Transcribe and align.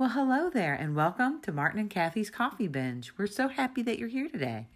Well, 0.00 0.08
hello 0.08 0.48
there, 0.48 0.72
and 0.72 0.96
welcome 0.96 1.42
to 1.42 1.52
Martin 1.52 1.78
and 1.78 1.90
Kathy's 1.90 2.30
Coffee 2.30 2.68
Binge. 2.68 3.12
We're 3.18 3.26
so 3.26 3.48
happy 3.48 3.82
that 3.82 3.98
you're 3.98 4.08
here 4.08 4.30
today. 4.30 4.66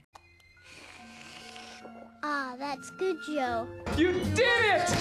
Ah, 2.23 2.57
that's 2.59 2.91
good, 2.91 3.17
Joe. 3.27 3.67
You 3.97 4.13
did 4.13 4.65
it! 4.67 4.97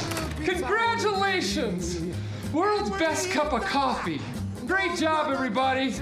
Congratulations! 0.45 1.99
World's 2.53 2.89
best 2.91 3.31
cup 3.31 3.51
of 3.51 3.63
coffee. 3.63 4.21
Great 4.65 4.97
job, 4.97 5.29
everybody. 5.29 5.93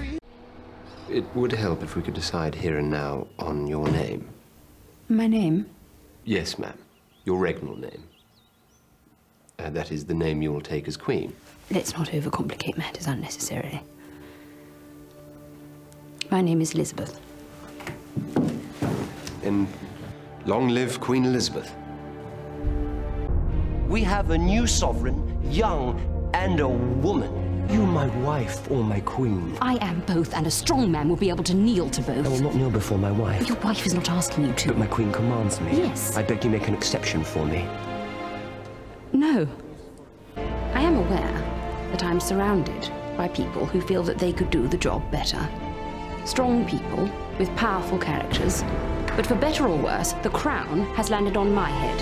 It 1.10 1.24
would 1.34 1.50
help 1.50 1.82
if 1.82 1.96
we 1.96 2.02
could 2.02 2.14
decide 2.14 2.54
here 2.54 2.78
and 2.78 2.92
now 2.92 3.26
on 3.40 3.66
your 3.66 3.88
name. 3.88 4.28
My 5.08 5.26
name? 5.26 5.66
Yes, 6.22 6.60
ma'am. 6.60 6.78
Your 7.24 7.40
regnal 7.40 7.76
name. 7.76 8.04
Uh, 9.58 9.70
that 9.70 9.90
is 9.90 10.04
the 10.04 10.14
name 10.14 10.42
you 10.42 10.52
will 10.52 10.60
take 10.60 10.86
as 10.86 10.96
queen. 10.96 11.34
Let's 11.72 11.92
not 11.94 12.10
overcomplicate 12.10 12.78
matters 12.78 13.08
unnecessarily. 13.08 13.82
My 16.32 16.40
name 16.40 16.62
is 16.62 16.72
Elizabeth. 16.72 17.20
And 19.42 19.68
long 20.46 20.70
live 20.70 20.98
Queen 20.98 21.26
Elizabeth. 21.26 21.70
We 23.86 24.02
have 24.04 24.30
a 24.30 24.38
new 24.38 24.66
sovereign, 24.66 25.38
young, 25.52 26.00
and 26.32 26.58
a 26.60 26.68
woman. 26.68 27.68
You 27.70 27.84
my 27.84 28.06
wife 28.24 28.70
or 28.70 28.82
my 28.82 29.00
queen? 29.00 29.58
I 29.60 29.74
am 29.84 30.00
both, 30.06 30.32
and 30.32 30.46
a 30.46 30.50
strong 30.50 30.90
man 30.90 31.10
will 31.10 31.16
be 31.16 31.28
able 31.28 31.44
to 31.44 31.52
kneel 31.52 31.90
to 31.90 32.00
both. 32.00 32.24
I 32.24 32.28
will 32.30 32.40
not 32.40 32.54
kneel 32.54 32.70
before 32.70 32.96
my 32.96 33.12
wife. 33.12 33.46
Your 33.46 33.58
wife 33.58 33.84
is 33.84 33.92
not 33.92 34.08
asking 34.08 34.46
you 34.46 34.54
to. 34.54 34.68
But 34.68 34.78
my 34.78 34.86
queen 34.86 35.12
commands 35.12 35.60
me. 35.60 35.76
Yes. 35.76 36.16
I 36.16 36.22
beg 36.22 36.42
you 36.44 36.48
make 36.48 36.66
an 36.66 36.72
exception 36.72 37.24
for 37.24 37.44
me. 37.44 37.68
No. 39.12 39.46
I 40.38 40.80
am 40.80 40.96
aware 40.96 41.88
that 41.90 42.02
I'm 42.02 42.20
surrounded 42.20 42.90
by 43.18 43.28
people 43.28 43.66
who 43.66 43.82
feel 43.82 44.02
that 44.04 44.16
they 44.16 44.32
could 44.32 44.48
do 44.50 44.66
the 44.66 44.78
job 44.78 45.02
better. 45.10 45.46
Strong 46.24 46.66
people 46.66 47.10
with 47.38 47.54
powerful 47.56 47.98
characters. 47.98 48.62
But 49.16 49.26
for 49.26 49.34
better 49.34 49.66
or 49.66 49.76
worse, 49.76 50.12
the 50.22 50.30
crown 50.30 50.82
has 50.94 51.10
landed 51.10 51.36
on 51.36 51.52
my 51.52 51.68
head. 51.68 52.00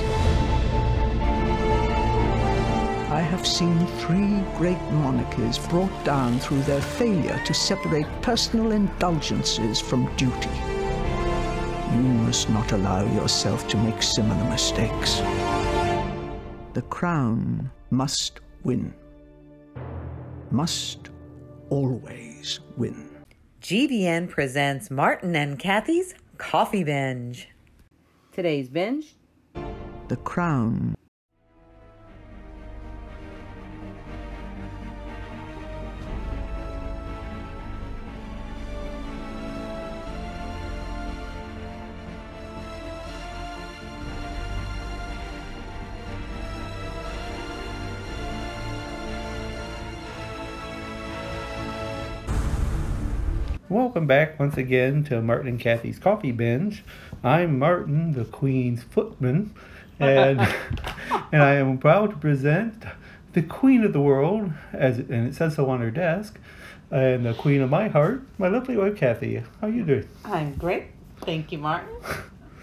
I 3.11 3.21
have 3.21 3.47
seen 3.47 3.87
three 3.99 4.41
great 4.57 4.81
monarchies 4.93 5.59
brought 5.59 6.05
down 6.05 6.39
through 6.39 6.63
their 6.63 6.81
failure 6.81 7.41
to 7.45 7.55
separate 7.55 8.07
personal 8.23 8.73
indulgences 8.73 9.81
from 9.81 10.15
duty. 10.17 10.51
You 11.93 12.03
must 12.03 12.49
not 12.51 12.73
allow 12.73 13.05
yourself 13.15 13.67
to 13.69 13.77
make 13.79 14.03
similar 14.03 14.45
mistakes. 14.49 15.17
The 16.75 16.85
crown 16.89 17.71
must 17.91 18.41
win. 18.63 18.95
Must 20.53 21.11
always 21.69 22.61
win. 22.77 23.10
GVN 23.61 24.31
presents 24.31 24.91
Martin 24.91 25.37
and 25.37 25.59
Kathy's 25.59 26.15
Coffee 26.39 26.83
Binge. 26.83 27.47
Today's 28.33 28.71
binge 28.71 29.17
The 30.09 30.17
crown 30.17 30.95
Welcome 53.71 54.09
back 54.09 54.41
once 54.41 54.57
again 54.57 55.05
to 55.05 55.23
Martin 55.23 55.47
and 55.47 55.61
Kathy's 55.61 56.01
Coffee 56.01 56.33
Binge. 56.33 56.83
I'm 57.23 57.57
Martin, 57.57 58.15
the 58.15 58.25
Queen's 58.25 58.83
footman, 58.83 59.55
and 60.01 60.41
and 61.31 61.41
I 61.41 61.55
am 61.55 61.79
proud 61.79 62.11
to 62.11 62.17
present 62.17 62.83
the 63.33 63.43
Queen 63.43 63.85
of 63.85 63.93
the 63.93 64.01
World, 64.01 64.51
as 64.73 64.99
and 64.99 65.29
it 65.29 65.37
says 65.37 65.55
so 65.55 65.71
on 65.71 65.79
her 65.83 65.93
desk, 65.93 66.41
and 66.91 67.25
the 67.25 67.33
Queen 67.33 67.61
of 67.61 67.71
my 67.71 67.87
heart, 67.87 68.25
my 68.39 68.49
lovely 68.49 68.77
wife 68.77 68.97
Kathy. 68.97 69.37
How 69.61 69.69
are 69.69 69.71
you 69.71 69.85
doing? 69.85 70.09
I'm 70.25 70.57
great. 70.57 70.87
Thank 71.21 71.53
you, 71.53 71.59
Martin. 71.59 71.95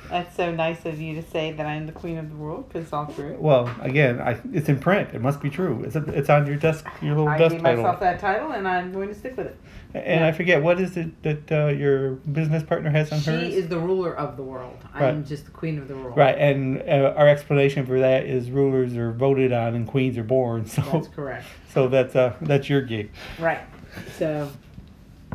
That's 0.09 0.35
so 0.35 0.51
nice 0.51 0.85
of 0.85 1.00
you 1.00 1.16
to 1.22 1.29
say 1.29 1.51
that 1.51 1.66
I'm 1.66 1.85
the 1.85 1.91
queen 1.91 2.18
of 2.18 2.29
the 2.29 2.35
world 2.35 2.68
because 2.68 2.85
it's 2.85 2.94
all 2.94 3.07
true. 3.07 3.35
Well, 3.40 3.73
again, 3.81 4.22
I, 4.22 4.40
it's 4.53 4.69
in 4.69 4.79
print. 4.79 5.09
It 5.13 5.22
must 5.22 5.41
be 5.41 5.50
true. 5.50 5.84
It's, 5.84 5.95
it's 5.95 6.29
on 6.29 6.47
your 6.47 6.56
desk, 6.56 6.85
your 7.01 7.16
little 7.16 7.29
I 7.29 7.38
desk 7.38 7.56
gave 7.56 7.63
title. 7.63 7.84
myself 7.84 8.00
that 8.00 8.19
title 8.19 8.51
and 8.51 8.68
I'm 8.68 8.91
going 8.94 9.09
to 9.09 9.16
stick 9.16 9.35
with 9.38 9.47
it. 9.47 9.59
And 9.94 10.23
I 10.23 10.31
forget 10.31 10.62
what 10.62 10.79
is 10.79 10.95
it 10.97 11.23
that 11.23 11.51
uh, 11.51 11.68
your 11.68 12.12
business 12.12 12.63
partner 12.63 12.90
has 12.90 13.12
on 13.12 13.19
She 13.19 13.31
hers. 13.31 13.47
She 13.47 13.53
is 13.56 13.68
the 13.68 13.79
ruler 13.79 14.16
of 14.16 14.38
the 14.38 14.44
world. 14.44 14.78
I'm 14.94 15.25
just 15.25 15.45
the 15.45 15.51
queen 15.51 15.79
of 15.79 15.88
the 15.88 15.95
world. 15.95 16.18
Right, 16.18 16.38
and 16.38 16.81
uh, 16.81 17.13
our 17.16 17.28
explanation 17.28 17.85
for 17.85 18.00
that 18.00 18.25
is 18.25 18.51
rulers 18.51 18.95
are 18.95 19.12
voted 19.12 19.51
on 19.53 19.75
and 19.75 19.88
queens 19.88 20.18
are 20.18 20.24
born. 20.24 20.66
So 20.78 20.81
That's 20.84 21.07
correct. 21.07 21.45
So 21.74 21.88
that's 21.88 22.16
uh 22.16 22.35
that's 22.41 22.69
your 22.69 22.81
gig. 22.81 23.12
Right. 23.39 23.62
So, 24.18 24.51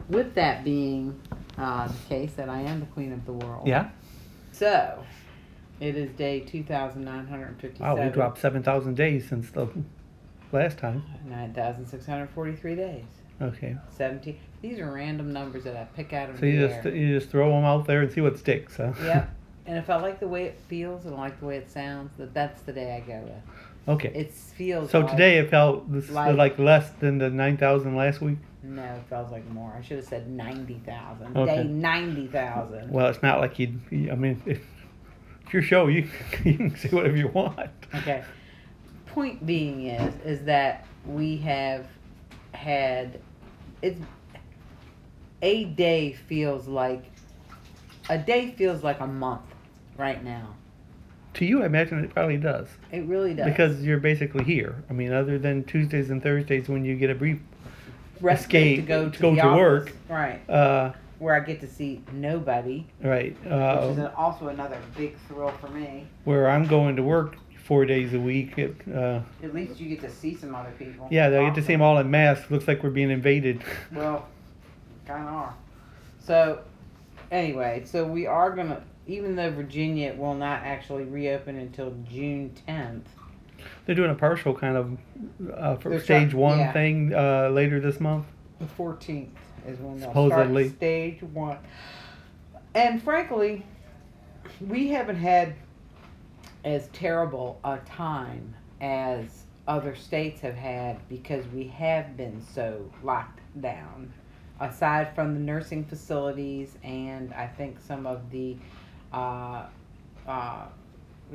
with 0.08 0.34
that 0.34 0.62
being 0.64 1.18
uh, 1.58 1.88
the 1.88 1.94
case, 2.08 2.32
that 2.34 2.48
I 2.48 2.60
am 2.60 2.80
the 2.80 2.86
queen 2.86 3.12
of 3.12 3.24
the 3.26 3.32
world. 3.32 3.66
Yeah. 3.66 3.90
So, 4.52 5.04
it 5.80 5.96
is 5.96 6.10
day 6.12 6.40
2,957. 6.40 7.80
Wow, 7.80 8.04
we 8.04 8.10
dropped 8.12 8.38
seven 8.38 8.62
thousand 8.62 8.94
days 8.94 9.28
since 9.28 9.50
the 9.50 9.68
last 10.52 10.78
time. 10.78 11.02
9,643 11.26 12.74
days. 12.76 13.04
Okay. 13.40 13.76
17. 13.96 14.38
These 14.60 14.78
are 14.78 14.92
random 14.92 15.32
numbers 15.32 15.64
that 15.64 15.76
I 15.76 15.84
pick 15.96 16.12
out 16.12 16.30
of 16.30 16.36
So 16.36 16.42
the 16.42 16.50
you 16.50 16.66
air. 16.66 16.82
just 16.82 16.94
you 16.94 17.18
just 17.18 17.30
throw 17.30 17.50
them 17.50 17.64
out 17.64 17.86
there 17.86 18.02
and 18.02 18.12
see 18.12 18.20
what 18.20 18.38
sticks. 18.38 18.76
Huh? 18.76 18.92
Yep. 19.02 19.30
And 19.64 19.78
if 19.78 19.88
I 19.90 19.94
like 19.94 20.18
the 20.18 20.26
way 20.26 20.42
it 20.46 20.58
feels 20.66 21.04
and 21.06 21.14
I 21.14 21.18
like 21.18 21.38
the 21.38 21.46
way 21.46 21.56
it 21.56 21.70
sounds, 21.70 22.10
that 22.18 22.34
that's 22.34 22.62
the 22.62 22.72
day 22.72 22.96
I 22.96 23.00
go 23.06 23.20
with. 23.20 23.56
Okay. 23.88 24.12
It 24.14 24.32
feels. 24.32 24.90
so 24.90 25.00
like, 25.00 25.10
today 25.10 25.38
it 25.38 25.50
felt 25.50 25.90
this, 25.92 26.08
like- 26.10 26.36
like, 26.36 26.58
less 26.58 26.90
than 27.00 27.18
the 27.18 27.30
nine 27.30 27.56
thousand 27.56 27.96
last 27.96 28.20
week. 28.20 28.38
No, 28.62 28.82
it 28.82 29.02
feels 29.08 29.32
like 29.32 29.48
more. 29.50 29.74
I 29.76 29.82
should 29.82 29.96
have 29.96 30.06
said 30.06 30.30
ninety 30.30 30.80
thousand. 30.86 31.36
Okay. 31.36 31.56
Day 31.56 31.64
ninety 31.64 32.28
thousand. 32.28 32.90
Well, 32.92 33.08
it's 33.08 33.22
not 33.22 33.40
like 33.40 33.58
you. 33.58 33.78
I 33.90 34.14
mean, 34.14 34.40
it's 34.46 34.64
your 35.52 35.62
show. 35.62 35.88
You 35.88 36.08
you 36.44 36.56
can 36.56 36.76
say 36.76 36.88
whatever 36.90 37.16
you 37.16 37.28
want. 37.28 37.70
Okay. 37.94 38.22
Point 39.06 39.44
being 39.44 39.86
is 39.86 40.14
is 40.24 40.44
that 40.44 40.86
we 41.04 41.36
have 41.38 41.86
had 42.54 43.20
it's 43.82 44.00
a 45.42 45.64
day 45.64 46.12
feels 46.12 46.68
like 46.68 47.04
a 48.08 48.16
day 48.18 48.52
feels 48.52 48.84
like 48.84 49.00
a 49.00 49.06
month 49.08 49.42
right 49.98 50.22
now. 50.22 50.54
To 51.34 51.44
you, 51.44 51.62
I 51.62 51.66
imagine 51.66 52.02
it 52.04 52.12
probably 52.12 52.36
does. 52.36 52.68
It 52.90 53.04
really 53.06 53.32
does. 53.34 53.46
Because 53.46 53.82
you're 53.82 53.98
basically 54.00 54.44
here. 54.44 54.82
I 54.90 54.92
mean, 54.92 55.12
other 55.12 55.38
than 55.38 55.64
Tuesdays 55.64 56.10
and 56.10 56.22
Thursdays 56.22 56.68
when 56.68 56.84
you 56.84 56.94
get 56.96 57.10
a 57.10 57.14
brief 57.14 57.38
Respite 58.20 58.44
escape 58.44 58.76
to 58.76 58.82
go 58.82 59.08
to, 59.10 59.18
go 59.20 59.34
to 59.34 59.56
work. 59.56 59.92
right? 60.08 60.48
Uh, 60.48 60.92
Where 61.18 61.34
I 61.34 61.40
get 61.40 61.60
to 61.62 61.66
see 61.68 62.02
nobody, 62.12 62.86
right. 63.02 63.34
Uh, 63.46 63.88
which 63.88 63.98
is 63.98 64.10
also 64.16 64.48
another 64.48 64.78
big 64.96 65.16
thrill 65.26 65.50
for 65.60 65.68
me. 65.68 66.06
where 66.24 66.48
I'm 66.50 66.66
going 66.66 66.96
to 66.96 67.02
work 67.02 67.36
four 67.64 67.84
days 67.86 68.12
a 68.12 68.20
week. 68.20 68.58
It, 68.58 68.76
uh, 68.94 69.20
At 69.42 69.54
least 69.54 69.80
you 69.80 69.88
get 69.88 70.00
to 70.02 70.10
see 70.10 70.34
some 70.36 70.54
other 70.54 70.72
people. 70.78 71.08
yeah, 71.10 71.26
I 71.28 71.46
get 71.46 71.54
to 71.54 71.62
see 71.62 71.72
them 71.72 71.82
all 71.82 71.96
in 71.98 72.10
masks. 72.10 72.50
Looks 72.50 72.68
like 72.68 72.82
we're 72.82 72.90
being 72.90 73.10
invaded. 73.10 73.62
Well, 73.92 74.28
kind 75.06 75.26
of 75.26 75.32
are. 75.34 75.54
So, 76.20 76.60
anyway, 77.30 77.82
so 77.86 78.04
we 78.04 78.26
are 78.26 78.50
gonna, 78.54 78.82
even 79.06 79.36
though 79.36 79.50
Virginia 79.50 80.14
will 80.14 80.34
not 80.34 80.62
actually 80.62 81.04
reopen 81.04 81.56
until 81.58 81.94
June 82.10 82.52
tenth. 82.66 83.08
They're 83.86 83.94
doing 83.94 84.10
a 84.10 84.14
partial 84.14 84.54
kind 84.54 84.76
of 84.76 84.98
uh, 85.54 85.76
for 85.76 85.98
stage 86.00 86.30
trying- 86.30 86.40
one 86.40 86.58
yeah. 86.58 86.72
thing 86.72 87.14
uh, 87.14 87.48
later 87.50 87.80
this 87.80 88.00
month. 88.00 88.26
The 88.58 88.66
fourteenth 88.66 89.30
is 89.66 89.78
when 89.78 89.98
they'll 89.98 90.10
Supposedly. 90.10 90.64
start 90.68 90.76
stage 90.76 91.22
one. 91.22 91.58
And 92.74 93.02
frankly, 93.02 93.64
we 94.60 94.88
haven't 94.88 95.16
had 95.16 95.54
as 96.64 96.88
terrible 96.88 97.60
a 97.64 97.78
time 97.78 98.54
as 98.80 99.44
other 99.68 99.94
states 99.94 100.40
have 100.40 100.54
had 100.54 101.06
because 101.08 101.44
we 101.48 101.64
have 101.68 102.16
been 102.16 102.40
so 102.54 102.90
locked 103.02 103.40
down. 103.60 104.12
Aside 104.60 105.14
from 105.14 105.34
the 105.34 105.40
nursing 105.40 105.84
facilities 105.84 106.76
and 106.84 107.32
I 107.34 107.46
think 107.46 107.80
some 107.80 108.06
of 108.06 108.30
the 108.30 108.56
uh, 109.12 109.66
uh, 110.26 110.66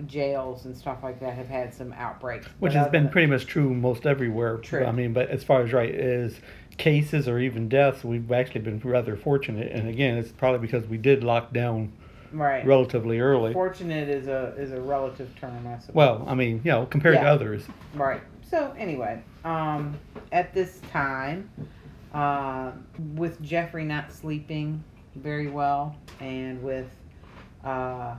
jails 0.06 0.66
and 0.66 0.76
stuff 0.78 1.00
like 1.04 1.20
that 1.20 1.34
have 1.34 1.48
had 1.48 1.74
some 1.74 1.94
outbreaks. 1.94 2.48
Which 2.60 2.74
But 2.74 2.80
has 2.80 2.92
been 2.92 3.10
pretty 3.10 3.28
much 3.28 3.48
true 3.48 3.74
most 3.74 4.06
everywhere. 4.06 4.58
True. 4.58 4.86
I 4.86 4.92
mean, 4.92 5.14
but 5.14 5.30
as 5.30 5.44
far 5.44 5.62
as 5.62 5.74
right 5.74 5.94
is 5.94 6.40
cases 6.78 7.28
or 7.28 7.40
even 7.40 7.68
deaths, 7.70 8.04
we've 8.04 8.32
actually 8.32 8.62
been 8.62 8.80
rather 8.80 9.16
fortunate. 9.16 9.72
And 9.72 9.88
again, 9.88 10.18
it's 10.18 10.32
probably 10.32 10.60
because 10.60 10.88
we 10.88 10.98
did 10.98 11.24
lock 11.24 11.52
down 11.52 11.92
right. 12.32 12.66
relatively 12.66 13.20
early. 13.20 13.54
Fortunate 13.54 14.10
is 14.10 14.28
a 14.28 14.54
is 14.58 14.72
a 14.72 14.82
relative 14.82 15.30
term, 15.40 15.66
I 15.68 15.80
suppose. 15.80 15.96
Well, 15.96 16.26
I 16.28 16.36
mean, 16.36 16.62
you 16.64 16.72
know, 16.72 16.86
compared 16.86 17.16
to 17.16 17.28
others. 17.28 17.64
Right. 17.94 18.22
So 18.50 18.74
anyway, 18.78 19.22
um, 19.44 19.98
at 20.32 20.54
this 20.54 20.80
time, 20.92 21.50
uh, 22.14 22.72
with 23.16 23.42
Jeffrey 23.42 23.84
not 23.84 24.12
sleeping 24.12 24.84
very 25.16 25.48
well, 25.48 25.96
and 26.20 26.62
with 26.62 26.88
uh, 27.64 28.16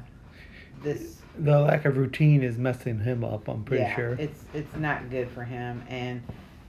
this 0.82 1.18
The 1.38 1.60
lack 1.60 1.84
of 1.84 1.96
routine 1.96 2.42
is 2.42 2.58
messing 2.58 3.00
him 3.00 3.24
up. 3.24 3.48
I'm 3.48 3.64
pretty 3.64 3.84
yeah, 3.84 3.96
sure. 3.96 4.16
it's 4.18 4.44
it's 4.54 4.76
not 4.76 5.10
good 5.10 5.30
for 5.30 5.44
him, 5.44 5.82
and 5.88 6.22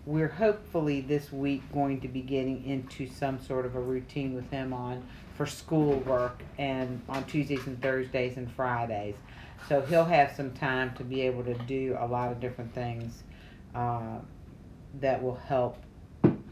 we're 0.05 0.27
hopefully 0.27 1.01
this 1.01 1.31
week 1.31 1.61
going 1.71 2.01
to 2.01 2.07
be 2.07 2.21
getting 2.21 2.65
into 2.65 3.07
some 3.07 3.39
sort 3.39 3.65
of 3.65 3.75
a 3.75 3.79
routine 3.79 4.33
with 4.33 4.49
him 4.49 4.73
on 4.73 5.03
for 5.35 5.45
school 5.45 5.99
work 5.99 6.41
and 6.57 7.01
on 7.07 7.23
Tuesdays 7.25 7.65
and 7.67 7.81
Thursdays 7.81 8.37
and 8.37 8.51
Fridays. 8.51 9.15
So 9.67 9.81
he'll 9.81 10.05
have 10.05 10.31
some 10.35 10.51
time 10.51 10.93
to 10.95 11.03
be 11.03 11.21
able 11.21 11.43
to 11.43 11.53
do 11.53 11.95
a 11.99 12.07
lot 12.07 12.31
of 12.31 12.39
different 12.39 12.73
things 12.73 13.23
uh, 13.75 14.17
that 14.99 15.21
will 15.21 15.35
help 15.35 15.77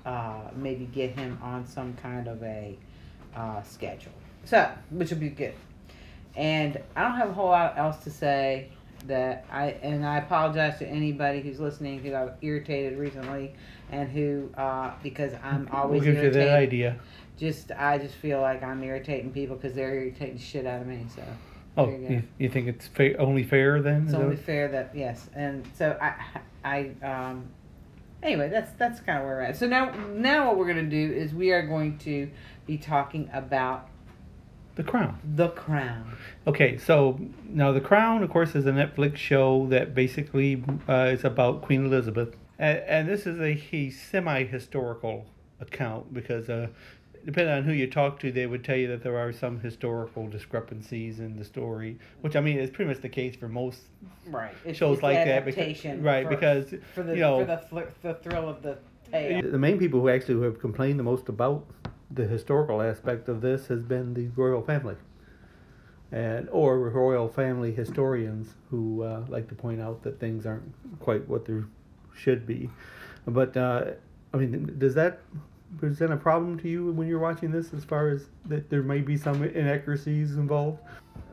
uh, 0.05 0.41
maybe 0.55 0.85
get 0.85 1.11
him 1.11 1.39
on 1.41 1.65
some 1.65 1.93
kind 1.95 2.27
of 2.27 2.43
a 2.43 2.77
uh, 3.35 3.61
schedule. 3.63 4.13
So, 4.45 4.69
which 4.89 5.09
will 5.11 5.17
be 5.17 5.29
good. 5.29 5.53
And 6.37 6.79
I 6.95 7.01
don't 7.01 7.17
have 7.17 7.29
a 7.29 7.33
whole 7.33 7.49
lot 7.49 7.77
else 7.77 7.97
to 8.03 8.11
say 8.11 8.69
that 9.07 9.45
I 9.51 9.71
and 9.81 10.05
I 10.05 10.17
apologize 10.19 10.77
to 10.79 10.87
anybody 10.87 11.41
who's 11.41 11.59
listening 11.59 11.99
who 11.99 12.11
got 12.11 12.37
irritated 12.41 12.97
recently 12.97 13.53
and 13.91 14.09
who 14.09 14.49
uh, 14.57 14.91
because 15.01 15.33
I'm 15.43 15.67
always 15.71 16.03
we'll 16.03 16.13
give 16.13 16.23
you 16.23 16.29
that 16.31 16.49
idea. 16.57 16.99
Just 17.37 17.71
I 17.71 17.97
just 17.97 18.15
feel 18.15 18.39
like 18.41 18.63
I'm 18.63 18.83
irritating 18.83 19.31
people 19.31 19.55
because 19.55 19.73
they're 19.73 19.93
irritating 19.95 20.35
the 20.35 20.41
shit 20.41 20.65
out 20.65 20.81
of 20.81 20.87
me. 20.87 21.05
So 21.15 21.23
Oh, 21.77 21.89
you 21.89 22.07
you, 22.09 22.23
you 22.39 22.49
think 22.49 22.67
it's 22.67 22.87
fa- 22.87 23.17
only 23.17 23.43
fair 23.43 23.81
then? 23.81 24.03
it's 24.05 24.13
only 24.13 24.35
fair 24.35 24.67
that 24.69 24.91
yes, 24.95 25.29
and 25.35 25.67
so 25.75 25.97
I 26.01 26.13
I 26.63 26.91
um 27.03 27.45
anyway 28.23 28.49
that's 28.49 28.71
that's 28.73 28.99
kind 28.99 29.19
of 29.19 29.25
where 29.25 29.35
we're 29.37 29.41
at. 29.41 29.57
So 29.57 29.67
now 29.67 29.91
now 30.13 30.47
what 30.47 30.57
we're 30.57 30.67
gonna 30.67 30.83
do 30.83 31.13
is 31.13 31.33
we 31.33 31.51
are 31.51 31.65
going 31.65 31.97
to 31.99 32.29
be 32.65 32.77
talking 32.77 33.29
about 33.31 33.89
the 34.77 34.83
Crown. 34.83 35.19
the 35.35 35.49
crown. 35.49 36.15
Okay, 36.45 36.77
so 36.77 37.19
now 37.49 37.71
The 37.73 37.81
Crown, 37.81 38.23
of 38.23 38.29
course, 38.29 38.55
is 38.55 38.65
a 38.65 38.71
Netflix 38.71 39.17
show 39.17 39.67
that 39.69 39.93
basically 39.93 40.63
uh, 40.87 41.09
is 41.11 41.25
about 41.25 41.61
Queen 41.63 41.85
Elizabeth, 41.85 42.35
and, 42.59 42.77
and 42.87 43.09
this 43.09 43.25
is 43.27 43.39
a, 43.39 43.59
a 43.75 43.89
semi-historical 43.89 45.25
account 45.59 46.13
because, 46.13 46.47
uh, 46.49 46.67
depending 47.25 47.53
on 47.53 47.63
who 47.63 47.73
you 47.73 47.87
talk 47.87 48.19
to, 48.19 48.31
they 48.31 48.45
would 48.45 48.63
tell 48.63 48.77
you 48.77 48.87
that 48.87 49.03
there 49.03 49.17
are 49.17 49.33
some 49.33 49.59
historical 49.59 50.27
discrepancies 50.29 51.19
in 51.19 51.37
the 51.37 51.43
story, 51.43 51.97
which 52.21 52.35
I 52.35 52.41
mean 52.41 52.57
is 52.59 52.69
pretty 52.69 52.89
much 52.89 53.01
the 53.01 53.09
case 53.09 53.35
for 53.35 53.47
most 53.49 53.81
Right. 54.27 54.53
It's, 54.65 54.77
shows 54.77 54.97
it's 54.97 55.03
like 55.03 55.25
that. 55.25 55.43
Because, 55.45 55.83
right, 55.99 56.23
for- 56.25 56.29
because 56.29 56.73
for 56.93 57.03
the 57.03 57.15
you 57.15 57.21
know 57.21 57.39
for 57.39 57.45
the, 57.45 57.57
fl- 57.57 57.91
the 58.01 58.13
thrill 58.15 58.47
of 58.47 58.61
the 58.61 58.77
tale. 59.11 59.41
the 59.51 59.57
main 59.57 59.77
people 59.79 60.01
who 60.01 60.09
actually 60.09 60.43
have 60.43 60.59
complained 60.59 60.99
the 60.99 61.03
most 61.03 61.29
about 61.29 61.65
the 62.11 62.25
historical 62.25 62.81
aspect 62.81 63.27
of 63.29 63.41
this 63.41 63.67
has 63.67 63.81
been 63.81 64.13
the 64.13 64.27
royal 64.35 64.61
family, 64.61 64.95
and 66.11 66.47
or 66.51 66.79
royal 66.89 67.27
family 67.27 67.71
historians 67.71 68.55
who 68.69 69.03
uh, 69.03 69.25
like 69.27 69.47
to 69.49 69.55
point 69.55 69.81
out 69.81 70.03
that 70.03 70.19
things 70.19 70.45
aren't 70.45 70.73
quite 70.99 71.27
what 71.27 71.45
they 71.45 71.61
should 72.15 72.45
be. 72.45 72.69
But 73.25 73.57
uh, 73.57 73.91
I 74.33 74.37
mean, 74.37 74.75
does 74.77 74.95
that 74.95 75.19
present 75.77 76.13
a 76.13 76.17
problem 76.17 76.57
to 76.59 76.69
you 76.69 76.91
when 76.91 77.07
you're 77.07 77.19
watching 77.19 77.51
this, 77.51 77.73
as 77.73 77.83
far 77.83 78.09
as 78.09 78.27
that 78.45 78.69
there 78.69 78.83
may 78.83 79.01
be 79.01 79.17
some 79.17 79.43
inaccuracies 79.43 80.37
involved? 80.37 80.79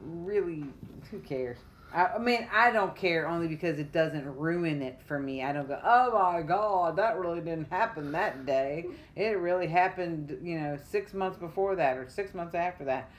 Really, 0.03 0.65
who 1.11 1.21
cares? 1.21 1.59
I, 1.95 2.07
I 2.07 2.19
mean, 2.19 2.47
I 2.53 2.71
don't 2.71 2.95
care 2.97 3.29
only 3.29 3.47
because 3.47 3.79
it 3.79 3.93
doesn't 3.93 4.27
ruin 4.37 4.83
it 4.83 5.01
for 5.07 5.19
me. 5.19 5.43
I 5.43 5.53
don't 5.53 5.69
go, 5.69 5.81
oh 5.83 6.13
my 6.13 6.43
god, 6.43 6.97
that 6.97 7.19
really 7.19 7.41
didn't 7.41 7.71
happen 7.71 8.13
that 8.13 8.45
day. 8.45 8.87
It 9.17 9.39
really 9.39 9.69
happened, 9.69 10.39
you 10.43 10.59
know, 10.59 10.79
six 10.91 11.15
months 11.15 11.39
before 11.39 11.77
that 11.77 11.97
or 11.97 12.09
six 12.09 12.35
months 12.35 12.55
after 12.55 12.85
that. 12.87 13.11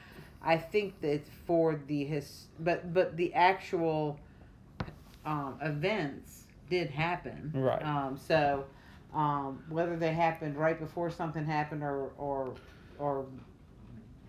I 0.43 0.57
think 0.57 1.01
that 1.01 1.25
for 1.47 1.79
the 1.87 2.03
his, 2.03 2.45
but 2.59 2.93
but 2.93 3.17
the 3.17 3.33
actual 3.33 4.19
um, 5.25 5.57
events 5.61 6.43
did 6.69 6.89
happen. 6.89 7.51
Right. 7.55 7.81
Um, 7.83 8.17
so 8.17 8.65
um, 9.13 9.63
whether 9.69 9.95
they 9.95 10.13
happened 10.13 10.57
right 10.57 10.79
before 10.79 11.09
something 11.09 11.45
happened 11.45 11.81
or 11.81 12.11
or 12.17 12.53
or 12.99 13.25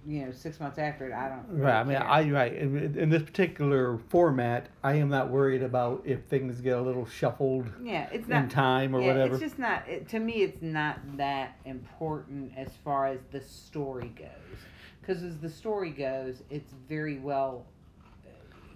you 0.06 0.24
know 0.24 0.32
six 0.32 0.60
months 0.60 0.78
after 0.78 1.08
it, 1.08 1.12
I 1.12 1.28
don't. 1.28 1.48
really 1.48 1.62
Right. 1.62 1.80
I 1.80 1.84
mean, 1.84 1.98
care. 1.98 2.08
I 2.08 2.30
right 2.30 2.52
in, 2.52 2.96
in 2.96 3.10
this 3.10 3.22
particular 3.22 3.98
format, 4.08 4.68
I 4.82 4.94
am 4.94 5.08
not 5.08 5.30
worried 5.30 5.62
about 5.62 6.02
if 6.04 6.24
things 6.24 6.60
get 6.60 6.78
a 6.78 6.80
little 6.80 7.06
shuffled 7.06 7.66
Yeah, 7.82 8.08
it's 8.12 8.28
not 8.28 8.44
in 8.44 8.48
time 8.48 8.94
or 8.94 9.00
yeah, 9.00 9.08
whatever. 9.08 9.34
It's 9.34 9.42
just 9.42 9.58
not. 9.58 9.88
It, 9.88 10.08
to 10.10 10.20
me, 10.20 10.42
it's 10.42 10.62
not 10.62 10.98
that 11.16 11.58
important 11.64 12.52
as 12.56 12.68
far 12.84 13.06
as 13.06 13.20
the 13.32 13.40
story 13.40 14.12
goes. 14.16 14.58
Because 15.00 15.22
as 15.22 15.38
the 15.38 15.50
story 15.50 15.90
goes, 15.90 16.42
it's 16.50 16.72
very 16.88 17.18
well, 17.18 17.66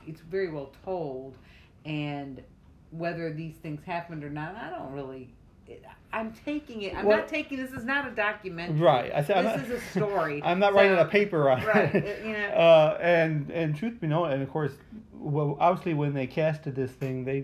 it's 0.06 0.20
very 0.20 0.50
well 0.50 0.72
told, 0.84 1.36
and 1.84 2.42
whether 2.90 3.32
these 3.32 3.56
things 3.56 3.84
happened 3.84 4.24
or 4.24 4.30
not, 4.30 4.56
I 4.56 4.70
don't 4.70 4.92
really. 4.92 5.34
I'm 6.12 6.32
taking 6.44 6.82
it. 6.82 6.96
I'm 6.96 7.05
Well- 7.06 7.19
not 7.19 7.28
taking 7.28 7.58
this. 7.58 7.70
Is 7.70 7.84
not 7.84 8.08
a 8.08 8.11
documentary. 8.11 8.81
Right. 8.81 9.12
I 9.14 9.22
said, 9.22 9.44
this 9.44 9.56
not, 9.56 9.64
is 9.64 9.70
a 9.70 9.81
story. 9.99 10.43
I'm 10.44 10.58
not 10.58 10.75
writing 10.75 10.99
a 10.99 11.05
paper 11.05 11.49
on 11.49 11.64
Right, 11.64 11.94
it. 11.94 12.25
you 12.25 12.32
know. 12.32 12.49
Uh, 12.56 12.99
and 13.00 13.50
and 13.50 13.76
truth 13.76 14.00
be 14.00 14.08
known, 14.08 14.32
and 14.32 14.43
of 14.43 14.50
course, 14.50 14.72
well, 15.14 15.56
obviously 15.61 15.94
when 15.94 16.12
they 16.14 16.26
casted 16.26 16.75
this 16.75 16.90
thing, 16.90 17.25
they 17.25 17.40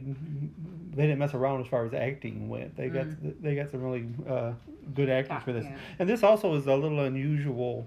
they 0.94 1.02
didn't 1.02 1.18
mess 1.18 1.34
around 1.34 1.60
as 1.60 1.68
far 1.68 1.84
as 1.84 1.94
acting 1.94 2.48
went. 2.48 2.76
They 2.76 2.88
got 2.88 3.06
they 3.42 3.54
got 3.54 3.70
some 3.70 3.82
really 3.82 4.06
uh, 4.28 4.52
good 4.94 5.10
actors 5.10 5.42
for 5.44 5.52
this. 5.52 5.64
Mm. 5.64 5.70
Yeah. 5.70 5.76
And 6.00 6.08
this 6.08 6.22
also 6.24 6.54
is 6.54 6.66
a 6.66 6.74
little 6.74 7.00
unusual. 7.04 7.86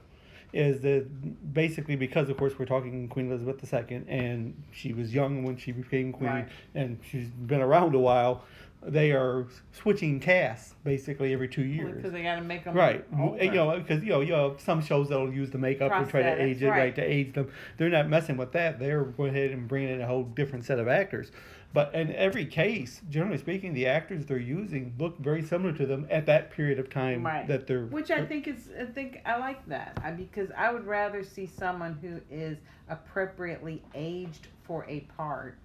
Is 0.52 0.82
that 0.82 1.54
basically 1.54 1.96
because 1.96 2.28
of 2.30 2.38
course 2.38 2.58
we're 2.58 2.66
talking 2.66 3.08
Queen 3.10 3.30
Elizabeth 3.32 3.72
II 3.72 4.02
and 4.08 4.56
she 4.72 4.94
was 4.94 5.14
young 5.14 5.44
when 5.44 5.58
she 5.58 5.72
became 5.72 6.12
queen 6.12 6.30
Right. 6.30 6.48
and 6.74 6.98
she's 7.08 7.28
been 7.28 7.62
around 7.62 7.94
a 7.94 8.00
while. 8.00 8.44
They 8.82 9.12
are 9.12 9.48
switching 9.74 10.20
casts 10.20 10.74
basically 10.84 11.34
every 11.34 11.50
two 11.50 11.64
years. 11.64 11.98
Because 11.98 12.14
they 12.14 12.24
got 12.24 12.36
to 12.36 12.42
make 12.42 12.64
them 12.64 12.74
Right, 12.74 13.06
Older. 13.20 13.44
you 13.44 13.52
know, 13.52 13.78
because 13.78 14.04
you 14.04 14.10
know, 14.10 14.22
you 14.22 14.34
have 14.34 14.62
some 14.62 14.82
shows 14.82 15.10
that'll 15.10 15.34
use 15.34 15.52
the 15.52 15.58
makeup 15.58 15.92
and 15.92 16.10
try 16.10 16.22
to 16.22 16.42
age 16.42 16.62
it, 16.62 16.70
right. 16.70 16.78
right. 16.78 16.96
to 16.96 17.02
age 17.02 17.34
them. 17.34 17.52
They're 17.78 17.90
not 17.90 18.08
messing 18.08 18.38
with 18.38 18.54
that. 18.54 18.80
They're 18.80 19.04
going 19.04 19.36
ahead 19.36 19.52
and 19.52 19.68
bringing 19.68 19.90
in 19.90 20.02
a 20.02 20.08
whole 20.08 20.24
different 20.24 20.64
set 20.66 20.80
of 20.80 20.88
actors. 20.88 21.32
But 21.72 21.94
in 21.94 22.12
every 22.16 22.46
case, 22.46 23.02
generally 23.10 23.38
speaking, 23.38 23.74
the 23.74 23.86
actors 23.86 24.26
they're 24.26 24.38
using 24.38 24.96
look 24.98 25.20
very 25.20 25.44
similar 25.44 25.72
to 25.74 25.86
them 25.86 26.08
at 26.10 26.26
that 26.26 26.52
period 26.52 26.80
of 26.80 26.90
time 26.90 27.24
right. 27.24 27.48
that 27.48 27.68
they're. 27.68 27.86
which 27.86 28.10
I 28.10 28.26
think 28.26 28.48
is 28.48 28.70
I 28.80 28.86
think 28.86 29.22
I 29.26 29.38
like 29.38 29.68
that 29.68 30.00
I, 30.04 30.12
because 30.12 30.50
I 30.58 30.72
would 30.72 30.88
rather 30.88 31.24
see 31.24 31.46
someone 31.46 32.00
who 32.02 32.20
is 32.36 32.58
appropriately 32.90 33.84
aged 33.94 34.48
for 34.64 34.84
a 34.88 35.02
part 35.16 35.60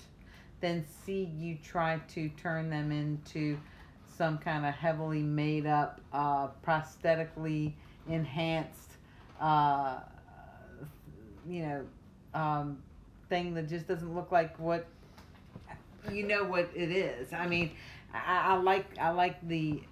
than 0.60 0.84
see 1.04 1.24
you 1.36 1.58
try 1.62 2.00
to 2.14 2.28
turn 2.30 2.70
them 2.70 2.90
into 2.92 3.58
some 4.16 4.38
kind 4.38 4.64
of 4.64 4.74
heavily 4.74 5.22
made 5.22 5.66
up, 5.66 6.00
uh, 6.12 6.48
prosthetically 6.66 7.72
enhanced, 8.08 8.92
uh, 9.40 9.98
you 11.48 11.62
know, 11.62 11.84
um, 12.32 12.78
thing 13.28 13.54
that 13.54 13.68
just 13.68 13.86
doesn't 13.86 14.14
look 14.14 14.30
like 14.32 14.58
what 14.58 14.86
you 16.12 16.26
know 16.26 16.44
what 16.44 16.68
it 16.74 16.90
is. 16.90 17.32
I 17.32 17.46
mean, 17.46 17.72
I, 18.12 18.52
I 18.52 18.54
like 18.56 18.86
I 18.98 19.10
like 19.10 19.46
the 19.48 19.82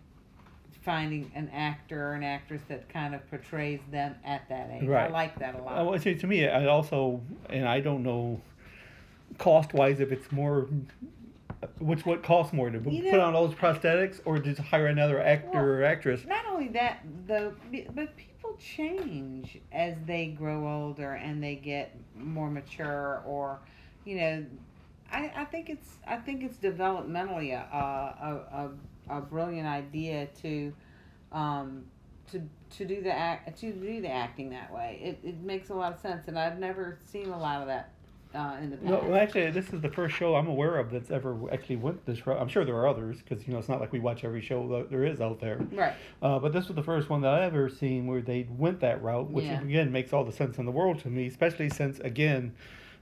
finding 0.83 1.31
an 1.35 1.49
actor 1.53 2.09
or 2.09 2.15
an 2.15 2.25
actress 2.25 2.61
that 2.69 2.89
kind 2.89 3.15
of 3.15 3.29
portrays 3.31 3.81
them 3.91 4.15
at 4.25 4.49
that 4.49 4.71
age. 4.73 4.89
Right. 4.89 5.09
I 5.09 5.13
like 5.13 5.39
that 5.39 5.55
a 5.59 5.63
lot. 5.63 5.87
Would 5.87 6.03
say 6.03 6.15
to 6.15 6.27
me, 6.27 6.49
I 6.49 6.67
also, 6.67 7.21
and 7.49 7.69
I 7.69 7.81
don't 7.81 8.03
know, 8.03 8.41
cost 9.43 9.75
wise, 9.75 10.01
if 10.01 10.13
it's 10.13 10.31
more. 10.33 10.69
Which 11.79 12.05
what 12.05 12.25
costs 12.25 12.53
more 12.53 12.71
to 12.71 12.79
You 12.91 13.03
put 13.05 13.13
know- 13.13 13.21
on 13.21 13.35
all 13.35 13.47
those 13.47 13.57
prosthetics 13.57 14.21
or 14.25 14.39
just 14.39 14.61
hire 14.61 14.87
another 14.87 15.21
actor 15.21 15.51
Well, 15.53 15.65
or 15.65 15.85
actress? 15.85 16.25
Not 16.27 16.45
only 16.51 16.69
that, 16.69 17.01
though, 17.27 17.55
but 17.95 18.17
people 18.17 18.57
change 18.59 19.59
as 19.71 19.95
they 20.05 20.27
grow 20.27 20.67
older 20.69 21.13
and 21.13 21.43
they 21.43 21.55
get 21.55 21.97
more 22.17 22.51
mature, 22.51 23.23
or 23.27 23.61
you 24.05 24.17
know, 24.17 24.45
I, 25.13 25.31
I 25.37 25.45
think 25.45 25.71
it's 25.71 25.99
I 26.07 26.17
think 26.17 26.43
it's 26.43 26.57
developmentally 26.57 27.53
a 27.53 27.77
a, 27.77 28.71
a, 29.13 29.19
a 29.19 29.21
brilliant 29.21 29.69
idea 29.69 30.27
to 30.43 30.73
um, 31.31 31.85
to 32.33 32.43
to 32.79 32.85
do 32.85 33.03
the 33.03 33.13
act 33.13 33.57
to 33.61 33.73
do 33.73 34.01
the 34.01 34.11
acting 34.11 34.51
that 34.51 34.73
way. 34.73 34.99
It, 35.01 35.29
it 35.29 35.41
makes 35.43 35.71
a 35.71 35.75
lot 35.75 35.93
of 35.93 36.01
sense, 36.01 36.27
and 36.27 36.37
I've 36.37 36.59
never 36.59 36.99
seen 37.07 37.29
a 37.29 37.39
lot 37.39 37.61
of 37.61 37.69
that 37.69 37.91
uh, 38.35 38.57
in 38.61 38.71
the 38.71 38.77
past. 38.77 38.89
No, 38.91 38.99
well, 39.09 39.17
actually, 39.21 39.51
this 39.51 39.73
is 39.73 39.81
the 39.81 39.89
first 39.89 40.15
show 40.15 40.35
I'm 40.37 40.47
aware 40.49 40.79
of 40.79 40.91
that's 40.91 41.11
ever 41.11 41.37
actually 41.53 41.77
went 41.77 42.05
this 42.07 42.27
route. 42.27 42.41
I'm 42.41 42.49
sure 42.49 42.65
there 42.65 42.77
are 42.77 42.87
others 42.89 43.19
because 43.19 43.47
you 43.47 43.53
know 43.53 43.59
it's 43.59 43.69
not 43.69 43.81
like 43.81 43.93
we 43.93 44.01
watch 44.01 44.25
every 44.25 44.41
show 44.41 44.67
that 44.69 44.91
there 44.91 45.05
is 45.05 45.21
out 45.21 45.41
there. 45.41 45.59
Right. 45.73 45.95
Uh, 46.21 46.39
but 46.39 46.53
this 46.53 46.69
was 46.69 46.77
the 46.77 46.83
first 46.83 47.11
one 47.11 47.21
that 47.23 47.35
I've 47.35 47.55
ever 47.55 47.69
seen 47.69 48.07
where 48.07 48.21
they 48.23 48.47
went 48.51 48.81
that 48.81 49.03
route, 49.03 49.31
which 49.31 49.45
Yeah. 49.45 49.61
again 49.61 49.93
makes 49.93 50.13
all 50.13 50.25
the 50.25 50.33
sense 50.33 50.59
in 50.59 50.65
the 50.67 50.73
world 50.73 50.99
to 51.01 51.09
me, 51.09 51.27
especially 51.27 51.69
since 51.71 51.99
again, 52.01 52.55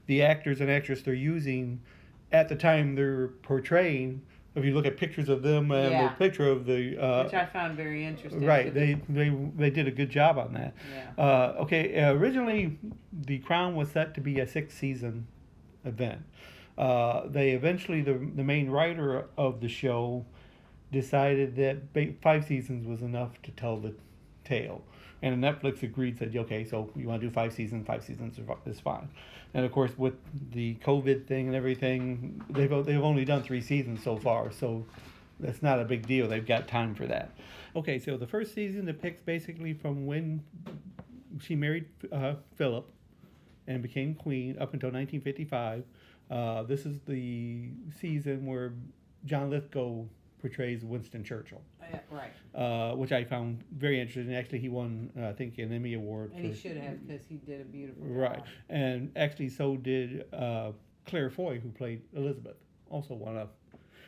the 0.07 0.21
actors 0.21 0.59
and 0.61 0.69
actresses 0.69 1.03
they're 1.05 1.13
using 1.13 1.81
at 2.31 2.49
the 2.49 2.55
time 2.55 2.95
they're 2.95 3.27
portraying 3.43 4.21
if 4.55 4.65
you 4.65 4.73
look 4.73 4.85
at 4.85 4.97
pictures 4.97 5.29
of 5.29 5.41
them 5.43 5.71
and 5.71 5.91
Yeah. 5.91 6.09
the 6.09 6.15
picture 6.15 6.49
of 6.49 6.65
the 6.65 6.97
uh, 6.97 7.23
which 7.23 7.33
I 7.33 7.45
found 7.45 7.77
very 7.77 8.05
interesting. 8.05 8.45
Right, 8.45 8.73
they, 8.73 8.95
they 9.07 9.29
they 9.55 9.69
did 9.69 9.87
a 9.87 9.91
good 9.91 10.09
job 10.09 10.37
on 10.37 10.53
that. 10.53 10.73
Yeah. 11.17 11.23
Uh, 11.23 11.55
okay, 11.61 12.03
originally 12.03 12.77
the 13.13 13.39
Crown 13.39 13.75
was 13.75 13.89
set 13.91 14.13
to 14.15 14.21
be 14.21 14.39
a 14.39 14.47
six 14.47 14.73
season 14.73 15.27
event. 15.85 16.21
Uh, 16.77 17.27
they 17.27 17.51
eventually 17.51 18.01
the 18.01 18.13
the 18.13 18.43
main 18.43 18.69
writer 18.69 19.25
of 19.37 19.61
the 19.61 19.69
show 19.69 20.25
decided 20.91 21.55
that 21.55 21.77
five 22.21 22.43
seasons 22.45 22.85
was 22.85 23.01
enough 23.01 23.41
to 23.43 23.51
tell 23.51 23.77
the 23.77 23.93
tale, 24.43 24.83
and 25.21 25.43
Netflix 25.43 25.83
agreed. 25.83 26.17
Said 26.17 26.35
okay, 26.35 26.63
so 26.65 26.89
you 26.95 27.07
want 27.07 27.21
to 27.21 27.27
do 27.27 27.33
five 27.33 27.53
seasons? 27.53 27.85
Five 27.85 28.03
seasons 28.03 28.39
is 28.65 28.79
fine. 28.79 29.09
And 29.53 29.65
of 29.65 29.71
course, 29.71 29.91
with 29.97 30.15
the 30.51 30.75
COVID 30.75 31.27
thing 31.27 31.47
and 31.47 31.55
everything, 31.55 32.43
they've 32.49 32.69
they've 32.85 33.03
only 33.03 33.25
done 33.25 33.43
three 33.43 33.61
seasons 33.61 34.03
so 34.03 34.17
far, 34.17 34.51
so 34.51 34.85
that's 35.39 35.61
not 35.61 35.79
a 35.79 35.85
big 35.85 36.07
deal. 36.07 36.27
They've 36.27 36.45
got 36.45 36.67
time 36.67 36.95
for 36.95 37.05
that. 37.07 37.31
Okay, 37.75 37.99
so 37.99 38.17
the 38.17 38.27
first 38.27 38.53
season 38.53 38.85
depicts 38.85 39.21
basically 39.21 39.73
from 39.73 40.05
when 40.05 40.43
she 41.39 41.55
married 41.55 41.85
uh, 42.11 42.35
Philip 42.55 42.89
and 43.67 43.81
became 43.81 44.13
queen 44.13 44.51
up 44.59 44.73
until 44.73 44.89
1955. 44.89 45.83
Uh, 46.29 46.63
this 46.63 46.85
is 46.85 46.99
the 47.07 47.69
season 47.99 48.45
where 48.45 48.73
John 49.25 49.49
Lithgow 49.49 50.05
portrays 50.39 50.83
Winston 50.83 51.23
Churchill, 51.23 51.61
right. 52.09 52.31
uh, 52.55 52.95
which 52.95 53.11
I 53.11 53.23
found 53.23 53.63
very 53.75 53.99
interesting. 53.99 54.35
Actually, 54.35 54.59
he 54.59 54.69
won, 54.69 55.11
uh, 55.17 55.29
I 55.29 55.33
think, 55.33 55.57
an 55.57 55.71
Emmy 55.71 55.93
Award. 55.93 56.31
And 56.35 56.45
he 56.45 56.53
should 56.53 56.77
have 56.77 57.07
because 57.07 57.25
he 57.27 57.35
did 57.35 57.61
a 57.61 57.65
beautiful 57.65 58.03
job. 58.03 58.15
Right, 58.15 58.43
and 58.69 59.11
actually, 59.15 59.49
so 59.49 59.77
did 59.77 60.25
uh, 60.33 60.71
Claire 61.05 61.29
Foy, 61.29 61.59
who 61.59 61.69
played 61.69 62.01
Elizabeth, 62.15 62.57
also 62.89 63.13
won 63.13 63.37
up. 63.37 63.55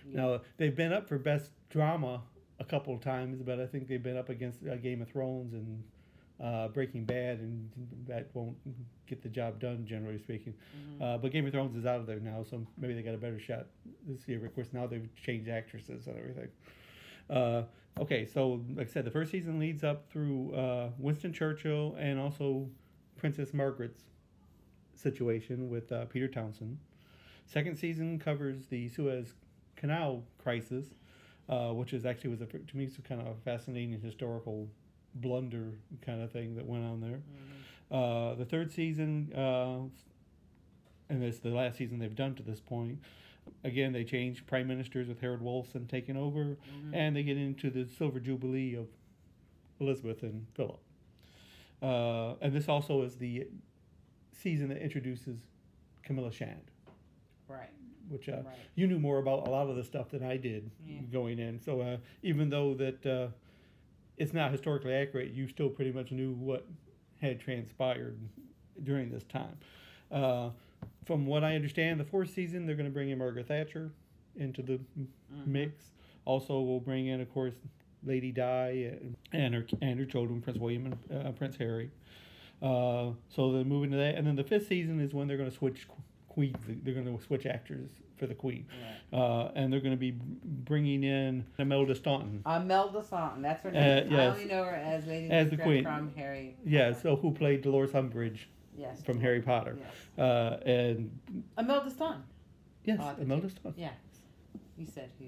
Now 0.05 0.41
they've 0.57 0.75
been 0.75 0.91
up 0.91 1.07
for 1.07 1.17
best 1.17 1.51
drama 1.69 2.21
a 2.59 2.65
couple 2.65 2.93
of 2.93 3.01
times, 3.01 3.41
but 3.41 3.59
I 3.59 3.65
think 3.65 3.87
they've 3.87 4.03
been 4.03 4.17
up 4.17 4.29
against 4.29 4.59
uh, 4.67 4.75
Game 4.75 5.01
of 5.01 5.09
Thrones 5.09 5.53
and 5.53 5.83
uh, 6.43 6.67
Breaking 6.67 7.05
Bad, 7.05 7.39
and 7.39 7.69
that 8.07 8.29
won't 8.33 8.57
get 9.07 9.21
the 9.21 9.29
job 9.29 9.59
done, 9.59 9.85
generally 9.85 10.17
speaking. 10.17 10.53
Uh, 11.01 11.17
but 11.17 11.31
Game 11.31 11.45
of 11.45 11.51
Thrones 11.51 11.75
is 11.75 11.85
out 11.85 11.99
of 11.99 12.05
there 12.05 12.19
now, 12.19 12.43
so 12.49 12.65
maybe 12.77 12.93
they 12.93 13.01
got 13.01 13.13
a 13.13 13.17
better 13.17 13.39
shot 13.39 13.67
this 14.07 14.27
year. 14.27 14.45
Of 14.45 14.53
course, 14.53 14.67
now 14.73 14.87
they've 14.87 15.07
changed 15.15 15.49
actresses 15.49 16.07
and 16.07 16.17
everything. 16.17 16.49
Uh, 17.29 17.63
okay, 17.99 18.25
so 18.25 18.61
like 18.75 18.87
I 18.87 18.91
said, 18.91 19.05
the 19.05 19.11
first 19.11 19.31
season 19.31 19.59
leads 19.59 19.83
up 19.83 20.09
through 20.11 20.53
uh, 20.53 20.89
Winston 20.97 21.33
Churchill 21.33 21.95
and 21.99 22.19
also 22.19 22.67
Princess 23.17 23.53
Margaret's 23.53 24.03
situation 24.95 25.69
with 25.69 25.91
uh, 25.91 26.05
Peter 26.05 26.27
Townsend. 26.27 26.77
Second 27.45 27.77
season 27.77 28.19
covers 28.19 28.67
the 28.67 28.89
Suez 28.89 29.33
Canal 29.75 30.23
crisis, 30.41 30.85
uh, 31.49 31.69
which 31.69 31.93
is 31.93 32.05
actually 32.05 32.29
was 32.29 32.41
a, 32.41 32.45
to 32.45 32.77
me 32.77 32.85
it's 32.85 32.97
kind 33.07 33.21
of 33.21 33.27
a 33.27 33.35
fascinating 33.43 33.99
historical 33.99 34.67
blunder 35.15 35.73
kind 36.01 36.21
of 36.21 36.31
thing 36.31 36.55
that 36.55 36.65
went 36.65 36.83
on 36.83 37.01
there. 37.01 37.21
Uh, 37.91 38.33
the 38.35 38.45
third 38.45 38.71
season, 38.71 39.31
uh, 39.35 39.79
and 41.09 41.23
it's 41.23 41.39
the 41.39 41.49
last 41.49 41.77
season 41.77 41.99
they've 41.99 42.15
done 42.15 42.33
to 42.35 42.43
this 42.43 42.59
point. 42.59 42.99
Again, 43.63 43.93
they 43.93 44.03
change 44.03 44.45
prime 44.45 44.67
ministers 44.67 45.07
with 45.07 45.21
Harold 45.21 45.41
Wilson 45.41 45.87
taking 45.87 46.17
over, 46.17 46.57
and 46.91 47.15
they 47.15 47.23
get 47.23 47.37
into 47.37 47.69
the 47.69 47.87
silver 47.97 48.19
jubilee 48.19 48.75
of 48.75 48.87
Elizabeth 49.79 50.21
and 50.23 50.45
Philip. 50.53 50.79
Uh, 51.81 52.35
and 52.41 52.53
this 52.53 52.67
also 52.69 53.01
is 53.03 53.15
the 53.17 53.47
season 54.31 54.69
that 54.69 54.81
introduces 54.81 55.39
Camilla 56.03 56.31
Shand, 56.31 56.71
Right. 57.47 57.69
which 58.09 58.27
uh, 58.29 58.41
Right. 58.45 58.55
you 58.75 58.87
knew 58.87 58.99
more 58.99 59.17
about 59.19 59.47
a 59.47 59.51
lot 59.51 59.69
of 59.69 59.75
the 59.77 59.83
stuff 59.83 60.09
than 60.09 60.23
I 60.23 60.37
did 60.37 60.69
Yeah. 60.85 61.01
going 61.11 61.39
in. 61.39 61.59
So 61.59 61.81
uh, 61.81 61.97
even 62.21 62.49
though 62.49 62.73
that 62.75 63.05
uh, 63.05 63.27
it's 64.17 64.33
not 64.33 64.51
historically 64.51 64.93
accurate, 64.93 65.31
you 65.31 65.47
still 65.47 65.69
pretty 65.69 65.91
much 65.91 66.11
knew 66.11 66.33
what 66.33 66.67
had 67.21 67.39
transpired 67.39 68.17
during 68.83 69.09
this 69.09 69.23
time. 69.23 69.57
From 71.05 71.25
what 71.25 71.43
I 71.43 71.55
understand, 71.55 71.99
the 71.99 72.05
fourth 72.05 72.33
season 72.33 72.65
they're 72.65 72.75
going 72.75 72.87
to 72.89 72.93
bring 72.93 73.09
in 73.09 73.17
Margaret 73.17 73.47
Thatcher 73.47 73.91
into 74.35 74.61
the 74.61 74.79
m 74.97 75.07
mix. 75.45 75.91
Also, 76.25 76.59
we'll 76.61 76.79
bring 76.79 77.07
in, 77.07 77.19
of 77.21 77.31
course, 77.33 77.53
Lady 78.05 78.31
Di 78.31 78.89
and, 79.01 79.15
and 79.33 79.53
her 79.53 79.65
and 79.81 79.99
her 79.99 80.05
children, 80.05 80.41
Prince 80.41 80.57
William 80.59 80.85
and 81.09 81.27
uh, 81.27 81.31
Prince 81.31 81.57
Harry. 81.57 81.89
Uh, 82.61 83.11
so 83.35 83.51
they're 83.51 83.65
moving 83.65 83.91
to 83.91 83.97
that, 83.97 84.15
and 84.15 84.25
then 84.25 84.35
the 84.37 84.43
fifth 84.43 84.67
season 84.67 84.99
is 85.01 85.13
when 85.13 85.27
they're 85.27 85.37
going 85.37 85.49
to 85.49 85.55
switch 85.55 85.85
queens. 86.29 86.55
They're 86.67 86.93
going 86.93 87.17
to 87.17 87.23
switch 87.25 87.45
actors 87.45 87.89
for 88.17 88.25
the 88.27 88.35
queen, 88.35 88.65
uh, 89.11 89.49
and 89.55 89.71
they're 89.73 89.81
going 89.81 89.91
to 89.93 89.97
be 89.99 90.11
bringing 90.11 91.03
in 91.03 91.45
Imelda 91.59 91.93
Staunton. 91.95 92.41
Imelda 92.45 93.03
Staunton, 93.03 93.41
that's 93.41 93.63
her 93.63 93.69
Uh, 93.69 93.73
name. 93.73 94.13
I 94.13 94.25
only 94.27 94.45
know 94.45 94.63
her 94.63 94.75
as 94.75 95.05
Lady 95.07 95.29
As 95.29 95.49
the 95.49 95.57
queen. 95.57 95.83
from 95.83 96.13
Harry. 96.15 96.55
Yeah, 96.65 96.93
so 96.93 97.17
who 97.17 97.31
played 97.31 97.63
Dolores 97.63 97.91
Umbridge 97.91 98.45
Yes. 98.77 99.03
from 99.03 99.19
Harry 99.19 99.41
Potter? 99.41 99.77
Yes. 99.79 100.19
Uh, 100.25 100.59
and 100.65 101.11
Imelda 101.57 101.89
Staunton. 101.91 102.23
yes, 102.83 102.97
Oh, 103.01 103.03
I 103.03 103.07
thought 103.13 103.19
Imelda 103.21 103.43
you- 103.43 103.49
Staunton. 103.49 103.81
Yeah. 103.81 103.91
You 104.77 104.85
said 104.85 105.09
who? 105.19 105.25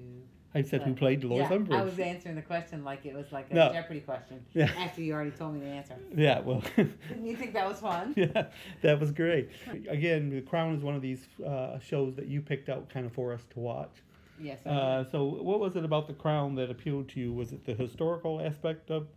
I 0.53 0.61
said 0.61 0.83
who 0.83 0.91
but- 0.91 0.99
played 0.99 1.19
Dolores 1.19 1.47
yeah, 1.51 1.57
Umbridge. 1.57 1.75
I 1.77 1.83
was 1.83 1.99
answering 1.99 2.35
the 2.35 2.41
question 2.41 2.83
like 2.85 3.05
it 3.05 3.13
was 3.13 3.31
like 3.31 3.51
a 3.51 3.53
No. 3.55 3.73
Jeopardy 3.73 3.99
question. 3.99 4.43
Yeah. 4.53 4.71
After 4.77 5.01
you 5.01 5.13
already 5.13 5.31
told 5.31 5.53
me 5.53 5.59
the 5.59 5.67
answer. 5.67 5.95
Yeah, 6.15 6.39
well, 6.39 6.63
Didn't 6.77 6.97
you 7.25 7.35
think 7.35 7.53
that 7.53 7.67
was 7.67 7.79
fun? 7.81 8.13
yeah, 8.17 8.45
that 8.81 8.99
was 8.99 9.11
great. 9.11 9.49
Again, 9.89 10.29
The 10.29 10.41
Crown 10.41 10.73
is 10.75 10.81
one 10.81 10.95
of 10.95 11.01
these 11.01 11.27
uh, 11.45 11.77
shows 11.79 12.15
that 12.15 12.27
you 12.27 12.41
picked 12.41 12.69
out 12.69 12.87
kind 12.89 13.05
of 13.05 13.11
for 13.11 13.33
us 13.33 13.45
to 13.53 13.59
watch. 13.59 13.91
Yes. 14.39 14.59
I 14.65 14.69
Uh, 14.69 15.03
so, 15.11 15.25
what 15.25 15.59
was 15.59 15.75
it 15.75 15.83
about 15.85 16.07
The 16.07 16.13
Crown 16.13 16.55
that 16.55 16.69
appealed 16.71 17.09
to 17.09 17.19
you? 17.19 17.33
Was 17.33 17.51
it 17.51 17.65
the 17.65 17.73
historical 17.73 18.39
aspect 18.41 18.89
of 18.91 19.07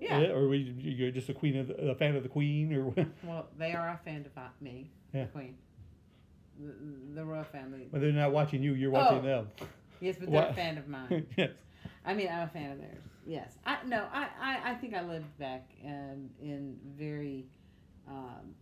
yeah. 0.00 0.18
or 0.32 0.54
you 0.54 0.74
you're 0.78 1.10
just 1.10 1.28
a 1.28 1.34
queen 1.34 1.56
of 1.58 1.68
the, 1.68 1.90
a 1.90 1.94
fan 1.94 2.16
of 2.16 2.22
the 2.22 2.28
Queen, 2.28 2.74
or? 2.74 3.06
Well, 3.24 3.46
they 3.58 3.72
are 3.72 3.88
a 3.90 4.00
fan 4.04 4.24
of 4.26 4.36
uh, 4.36 4.48
me, 4.60 4.90
Yeah. 5.14 5.24
the 5.24 5.30
Queen, 5.30 5.56
the, 6.58 6.72
the 7.20 7.24
royal 7.24 7.44
family. 7.44 7.88
But 7.90 8.00
they're 8.00 8.12
not 8.12 8.32
watching 8.32 8.62
you; 8.62 8.74
you're 8.74 8.90
watching 8.90 9.18
Oh. 9.18 9.22
them. 9.22 9.48
Yes, 10.00 10.16
but 10.18 10.30
they're 10.30 10.40
What? 10.40 10.50
a 10.50 10.54
fan 10.54 10.78
of 10.78 10.88
mine. 10.88 11.26
yes. 11.36 11.50
I 12.04 12.14
mean, 12.14 12.28
I'm 12.28 12.42
a 12.48 12.48
fan 12.48 12.72
of 12.72 12.78
theirs. 12.78 13.02
Yes. 13.26 13.52
I 13.66 13.78
no. 13.86 14.06
I 14.12 14.28
I, 14.40 14.70
I 14.70 14.74
think 14.74 14.94
I 14.94 15.02
lived 15.02 15.38
back 15.38 15.68
um, 15.84 16.30
in 16.42 16.76
very. 16.98 17.46
Um, 18.08 18.54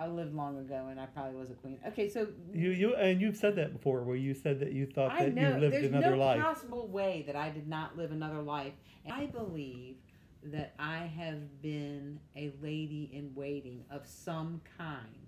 I 0.00 0.06
lived 0.06 0.32
long 0.32 0.56
ago, 0.58 0.86
and 0.90 1.00
I 1.00 1.06
probably 1.06 1.34
was 1.34 1.50
a 1.50 1.54
queen. 1.54 1.78
Okay, 1.88 2.08
so 2.08 2.28
You 2.54 2.70
you 2.70 2.94
and 2.94 3.20
you've 3.20 3.36
said 3.36 3.56
that 3.56 3.72
before, 3.72 4.02
where 4.02 4.14
you 4.16 4.32
said 4.32 4.60
that 4.60 4.72
you 4.72 4.86
thought 4.86 5.10
I 5.10 5.24
that 5.24 5.34
know 5.34 5.48
you 5.54 5.60
lived 5.60 5.74
there's 5.74 5.86
another 5.88 6.12
no 6.12 6.18
life. 6.18 6.40
possible 6.40 6.86
way 6.86 7.24
that 7.26 7.34
I 7.34 7.50
did 7.50 7.66
not 7.68 7.96
live 7.98 8.12
another 8.12 8.40
life. 8.40 8.74
And 9.04 9.12
I 9.12 9.26
believe 9.26 9.96
that 10.44 10.74
I 10.78 10.98
have 10.98 11.60
been 11.62 12.20
a 12.36 12.52
lady 12.62 13.10
in 13.12 13.32
waiting 13.34 13.84
of 13.90 14.06
some 14.06 14.60
kind 14.76 15.26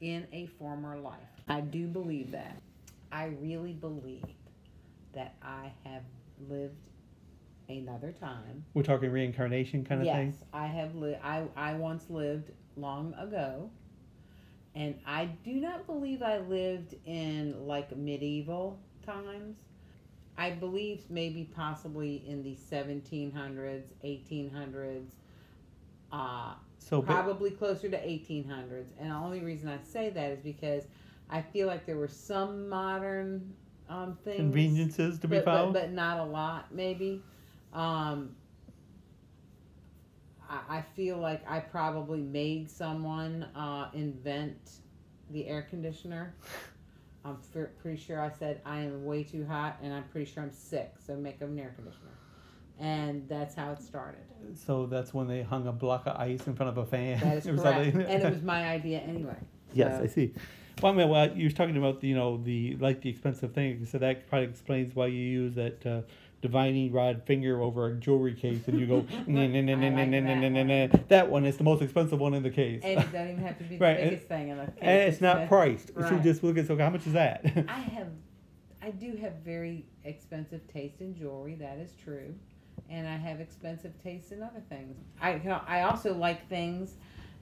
in 0.00 0.26
a 0.32 0.46
former 0.46 0.98
life. 0.98 1.16
I 1.48 1.60
do 1.60 1.86
believe 1.86 2.30
that. 2.32 2.60
I 3.10 3.26
really 3.40 3.72
believe 3.72 4.24
that 5.14 5.34
I 5.42 5.72
have 5.84 6.02
lived 6.48 6.90
another 7.68 8.12
time. 8.12 8.64
We're 8.74 8.82
talking 8.82 9.10
reincarnation 9.10 9.84
kind 9.84 10.00
of 10.00 10.06
yes, 10.06 10.16
thing. 10.16 10.34
Yes, 10.38 10.44
I 10.52 10.66
have 10.66 10.94
lived. 10.94 11.20
I 11.22 11.44
I 11.56 11.74
once 11.74 12.08
lived 12.10 12.50
long 12.76 13.14
ago, 13.14 13.70
and 14.74 14.98
I 15.06 15.26
do 15.26 15.54
not 15.54 15.86
believe 15.86 16.22
I 16.22 16.38
lived 16.38 16.94
in 17.04 17.66
like 17.66 17.96
medieval 17.96 18.78
times. 19.04 19.56
I 20.38 20.50
believe 20.50 21.02
maybe 21.10 21.44
possibly 21.44 22.22
in 22.26 22.42
the 22.42 22.54
1700s, 22.54 23.84
1800s, 24.04 25.06
uh, 26.12 26.54
So, 26.78 27.00
but- 27.00 27.12
probably 27.12 27.50
closer 27.50 27.88
to 27.88 27.96
1800s. 27.96 28.88
And 29.00 29.10
the 29.10 29.14
only 29.14 29.40
reason 29.40 29.68
I 29.68 29.78
say 29.82 30.10
that 30.10 30.30
is 30.32 30.40
because 30.40 30.84
I 31.30 31.40
feel 31.42 31.66
like 31.66 31.86
there 31.86 31.96
were 31.96 32.08
some 32.08 32.68
modern 32.68 33.54
um, 33.88 34.16
things 34.24 34.36
conveniences 34.38 35.18
to 35.20 35.28
be 35.28 35.36
but, 35.36 35.44
found. 35.44 35.72
but, 35.72 35.82
but 35.82 35.92
not 35.92 36.18
a 36.18 36.24
lot 36.24 36.74
maybe 36.74 37.22
um 37.72 38.34
I, 40.48 40.78
I 40.78 40.84
feel 40.96 41.18
like 41.18 41.48
i 41.48 41.60
probably 41.60 42.20
made 42.20 42.70
someone 42.70 43.44
uh 43.54 43.88
invent 43.94 44.80
the 45.30 45.46
air 45.46 45.62
conditioner 45.62 46.34
i'm 47.26 47.36
f- 47.54 47.68
pretty 47.82 48.00
sure 48.00 48.20
i 48.20 48.30
said 48.30 48.60
i 48.64 48.78
am 48.78 49.04
way 49.04 49.22
too 49.22 49.44
hot 49.46 49.76
and 49.82 49.92
i'm 49.92 50.04
pretty 50.04 50.30
sure 50.30 50.42
i'm 50.42 50.52
sick 50.52 50.92
so 51.04 51.16
make 51.16 51.38
them 51.38 51.50
an 51.52 51.58
air 51.58 51.72
conditioner 51.76 52.10
and 52.78 53.26
that's 53.28 53.54
how 53.54 53.72
it 53.72 53.80
started 53.82 54.20
So 54.54 54.86
that's 54.86 55.12
when 55.14 55.26
they 55.28 55.42
hung 55.42 55.66
a 55.66 55.72
block 55.72 56.06
of 56.06 56.16
ice 56.16 56.46
in 56.46 56.54
front 56.54 56.70
of 56.70 56.78
a 56.78 56.86
fan. 56.86 57.18
that 57.20 57.36
is 57.38 57.46
It 57.46 57.52
was 57.52 57.62
correct 57.62 57.94
and 57.96 58.22
it 58.22 58.30
was 58.32 58.42
my 58.54 58.68
idea 58.68 58.98
anyway 59.00 59.36
Yes, 59.72 59.98
So- 59.98 60.04
I 60.04 60.06
see. 60.06 60.32
Well, 60.82 60.92
I 60.92 60.96
mean, 60.96 61.08
well, 61.08 61.34
you 61.34 61.46
were 61.48 61.54
talking 61.54 61.76
about 61.78 62.04
you 62.04 62.14
know 62.14 62.36
the 62.36 62.76
like 62.76 63.00
the 63.00 63.08
expensive 63.08 63.52
thing, 63.54 63.86
so 63.86 63.96
that 63.96 64.28
probably 64.28 64.46
explains 64.48 64.94
why 64.94 65.06
you 65.06 65.24
use 65.42 65.54
that 65.54 65.86
uh, 65.86 66.02
divining 66.42 66.92
rod 66.92 67.22
finger 67.24 67.60
over 67.62 67.86
a 67.88 67.94
jewelry 67.94 68.34
case, 68.34 68.68
and 68.68 68.78
you 68.78 68.86
go 68.86 69.00
"Nah, 69.26 69.46
nah, 69.46 69.60
nah, 69.60 69.74
nah, 69.74 69.88
nah, 69.90 70.04
nah, 70.04 70.20
nah, 70.20 70.34
nah, 70.48 70.48
nah, 70.62 70.86
nah." 70.86 70.98
that 71.08 71.30
one 71.30 71.44
is 71.46 71.56
the 71.56 71.64
most 71.64 71.82
expensive 71.82 72.18
one 72.20 72.34
in 72.34 72.42
the 72.42 72.50
case, 72.50 72.82
and 72.84 73.00
it 73.00 73.12
doesn't 73.12 73.30
even 73.32 73.44
have 73.44 73.58
to 73.58 73.64
be 73.64 73.76
the 73.76 73.84
Right, 73.84 73.98
and- 74.00 74.10
biggest 74.10 74.28
thing 74.28 74.48
in 74.48 74.58
the 74.58 74.66
case 74.66 74.74
and 74.80 75.00
it's 75.12 75.20
not 75.20 75.40
the- 75.42 75.46
priced. 75.48 75.88
So 75.88 76.00
right. 76.00 76.22
just 76.22 76.42
look 76.44 76.58
at 76.58 76.66
so 76.66 76.76
how 76.76 76.90
much 76.90 77.06
is 77.06 77.12
that? 77.14 77.44
I 77.68 77.72
have, 77.96 78.08
I 78.82 78.86
I 78.88 78.90
do 78.90 79.16
have 79.16 79.34
very 79.44 79.84
expensive 80.04 80.60
taste 80.72 81.00
in 81.00 81.16
jewelry. 81.16 81.54
That 81.56 81.78
is 81.78 81.92
true, 82.04 82.34
and 82.88 83.08
I 83.08 83.16
have 83.16 83.40
expensive 83.40 83.92
taste 84.02 84.30
in 84.32 84.42
other 84.42 84.62
things. 84.68 84.96
I 85.20 85.34
you 85.36 85.48
know, 85.48 85.60
I 85.66 85.82
also 85.82 86.14
like 86.14 86.48
things, 86.48 86.94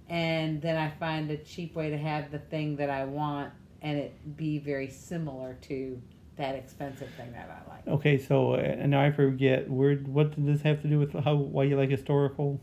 and 0.09 0.63
then 0.63 0.77
I 0.77 0.91
find 0.99 1.31
a 1.31 1.37
cheap 1.37 1.75
way 1.75 1.91
to 1.91 1.99
have 1.99 2.31
the 2.31 2.39
thing 2.39 2.77
that 2.77 2.89
I 2.91 3.05
want, 3.05 3.53
and 3.83 3.99
it 3.99 4.37
be 4.37 4.59
very 4.59 4.89
similar 4.89 5.55
to 5.63 6.01
that 6.37 6.55
expensive 6.55 7.09
thing 7.17 7.33
that 7.33 7.49
I 7.51 7.71
like. 7.71 7.87
Okay, 7.87 8.19
so 8.19 8.55
and 8.55 8.91
now 8.91 9.03
I 9.03 9.11
forget 9.13 9.71
where. 9.71 9.97
What 9.97 10.35
did 10.35 10.47
this 10.47 10.63
have 10.63 10.83
to 10.83 10.89
do 10.89 10.99
with 10.99 11.13
how 11.13 11.35
why 11.35 11.65
you 11.65 11.77
like 11.77 11.91
historical? 11.91 12.61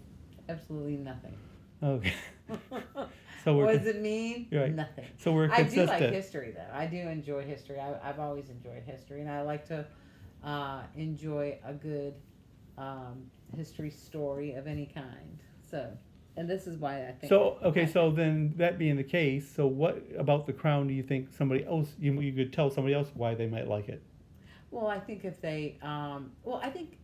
Absolutely 0.49 0.97
nothing. 0.97 1.37
Okay. 1.83 2.13
So 3.43 3.55
we're 3.55 3.65
what 3.65 3.77
does 3.77 3.87
it 3.87 4.01
mean? 4.01 4.47
Right. 4.51 4.73
Nothing. 4.73 5.07
So 5.17 5.31
we're 5.31 5.49
consistent. 5.49 5.89
I 5.89 5.97
do 5.99 6.05
like 6.05 6.13
history, 6.13 6.51
though. 6.51 6.77
I 6.77 6.85
do 6.85 6.97
enjoy 6.97 7.43
history. 7.43 7.79
I, 7.79 7.95
I've 8.07 8.19
always 8.19 8.49
enjoyed 8.49 8.83
history, 8.85 9.21
and 9.21 9.29
I 9.29 9.41
like 9.41 9.65
to 9.69 9.85
uh, 10.43 10.81
enjoy 10.95 11.57
a 11.65 11.73
good 11.73 12.13
um, 12.77 13.25
history 13.55 13.89
story 13.89 14.53
of 14.53 14.67
any 14.67 14.85
kind. 14.85 15.39
So, 15.69 15.91
and 16.37 16.49
this 16.49 16.67
is 16.67 16.77
why 16.77 17.07
I 17.07 17.11
think. 17.11 17.29
So 17.29 17.57
okay, 17.63 17.85
so 17.85 18.11
then 18.11 18.53
that 18.57 18.77
being 18.77 18.95
the 18.95 19.03
case, 19.03 19.49
so 19.53 19.67
what 19.67 20.01
about 20.17 20.45
the 20.45 20.53
crown 20.53 20.87
do 20.87 20.93
you 20.93 21.03
think 21.03 21.33
somebody 21.33 21.65
else 21.65 21.93
you 21.99 22.19
you 22.21 22.33
could 22.33 22.53
tell 22.53 22.69
somebody 22.69 22.93
else 22.93 23.09
why 23.13 23.35
they 23.35 23.47
might 23.47 23.67
like 23.67 23.89
it? 23.89 24.01
Well, 24.71 24.87
I 24.87 24.99
think 24.99 25.25
if 25.25 25.41
they, 25.41 25.77
um, 25.81 26.31
well, 26.43 26.61
I 26.63 26.69
think 26.69 26.97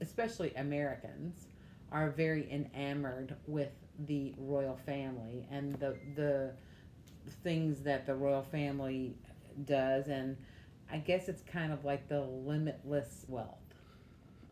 especially 0.00 0.54
Americans 0.54 1.48
are 1.92 2.10
very 2.10 2.50
enamored 2.50 3.36
with 3.46 3.70
the 4.06 4.34
royal 4.38 4.78
family 4.86 5.46
and 5.50 5.74
the 5.74 5.96
the 6.14 6.52
things 7.42 7.80
that 7.82 8.06
the 8.06 8.14
royal 8.14 8.42
family 8.42 9.14
does, 9.66 10.08
and 10.08 10.36
I 10.90 10.98
guess 10.98 11.28
it's 11.28 11.42
kind 11.42 11.72
of 11.72 11.84
like 11.84 12.08
the 12.08 12.20
limitless 12.20 13.26
wealth. 13.28 13.67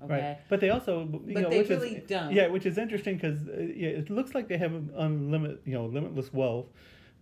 Okay. 0.04 0.12
Right. 0.12 0.38
But 0.48 0.60
they 0.60 0.70
also, 0.70 1.00
you 1.26 1.34
But 1.34 1.42
know, 1.44 1.50
they 1.50 1.58
which 1.60 1.68
really 1.70 1.96
is, 1.96 2.08
don't. 2.08 2.32
Yeah, 2.32 2.48
which 2.48 2.66
is 2.66 2.76
interesting 2.78 3.16
because 3.16 3.48
uh, 3.48 3.52
yeah, 3.74 3.88
it 3.88 4.10
looks 4.10 4.34
like 4.34 4.46
they 4.48 4.58
have 4.58 4.72
unlimited, 4.96 5.60
you 5.64 5.72
know, 5.74 5.86
limitless 5.86 6.32
wealth, 6.32 6.66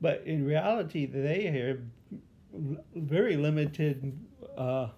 but 0.01 0.23
in 0.27 0.45
reality, 0.45 1.07
they 1.07 1.45
have 1.47 1.79
very 2.95 3.37
limited. 3.37 4.19
Uh, 4.57 4.89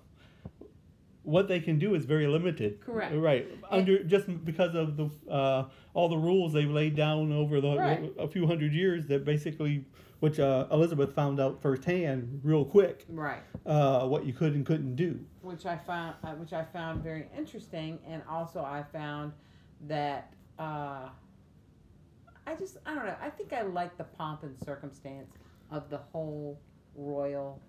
what 1.22 1.48
they 1.48 1.58
can 1.60 1.78
do 1.78 1.94
is 1.94 2.04
very 2.04 2.26
limited. 2.26 2.80
Correct. 2.80 3.14
Right. 3.14 3.46
Under 3.70 4.02
just 4.04 4.26
because 4.44 4.74
of 4.74 4.96
the 4.96 5.10
uh, 5.30 5.64
all 5.92 6.08
the 6.08 6.16
rules 6.16 6.52
they've 6.52 6.70
laid 6.70 6.94
down 6.96 7.32
over 7.32 7.60
the 7.60 7.76
Right. 7.76 8.12
a 8.18 8.28
few 8.28 8.46
hundred 8.46 8.72
years 8.72 9.06
that 9.08 9.24
basically, 9.24 9.84
which 10.20 10.38
uh, 10.40 10.66
Elizabeth 10.70 11.14
found 11.14 11.38
out 11.40 11.60
firsthand 11.60 12.40
real 12.42 12.64
quick. 12.64 13.04
Right. 13.08 13.42
Uh, 13.64 14.06
what 14.06 14.24
you 14.24 14.32
could 14.32 14.54
and 14.54 14.64
couldn't 14.64 14.96
do. 14.96 15.18
which 15.42 15.66
I 15.66 15.76
found 15.76 16.14
uh, 16.24 16.32
which 16.32 16.52
I 16.52 16.64
found 16.64 17.02
very 17.02 17.26
interesting, 17.36 17.98
and 18.08 18.22
also 18.28 18.60
I 18.60 18.84
found 18.92 19.32
that 19.88 20.32
uh, 20.58 21.08
I 22.46 22.54
just 22.58 22.78
I 22.86 22.94
don't 22.94 23.06
know 23.06 23.16
I 23.20 23.30
think 23.30 23.52
I 23.52 23.62
like 23.62 23.96
the 23.98 24.04
pomp 24.04 24.42
and 24.42 24.56
circumstance 24.64 25.32
of 25.70 25.90
the 25.90 25.98
whole 25.98 26.60
royal 26.94 27.60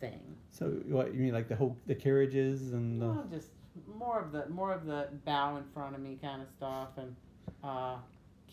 thing. 0.00 0.20
So 0.50 0.66
what 0.86 1.14
you 1.14 1.20
mean, 1.20 1.32
like 1.32 1.48
the 1.48 1.56
whole 1.56 1.76
the 1.86 1.94
carriages 1.94 2.72
and 2.72 3.00
the. 3.00 3.06
Well, 3.06 3.26
just 3.30 3.50
more 3.98 4.20
of 4.20 4.32
the 4.32 4.48
more 4.48 4.72
of 4.72 4.84
the 4.86 5.08
bow 5.24 5.56
in 5.56 5.64
front 5.72 5.94
of 5.94 6.00
me 6.00 6.18
kind 6.20 6.42
of 6.42 6.48
stuff, 6.48 6.88
and 6.96 7.14
uh, 7.62 7.96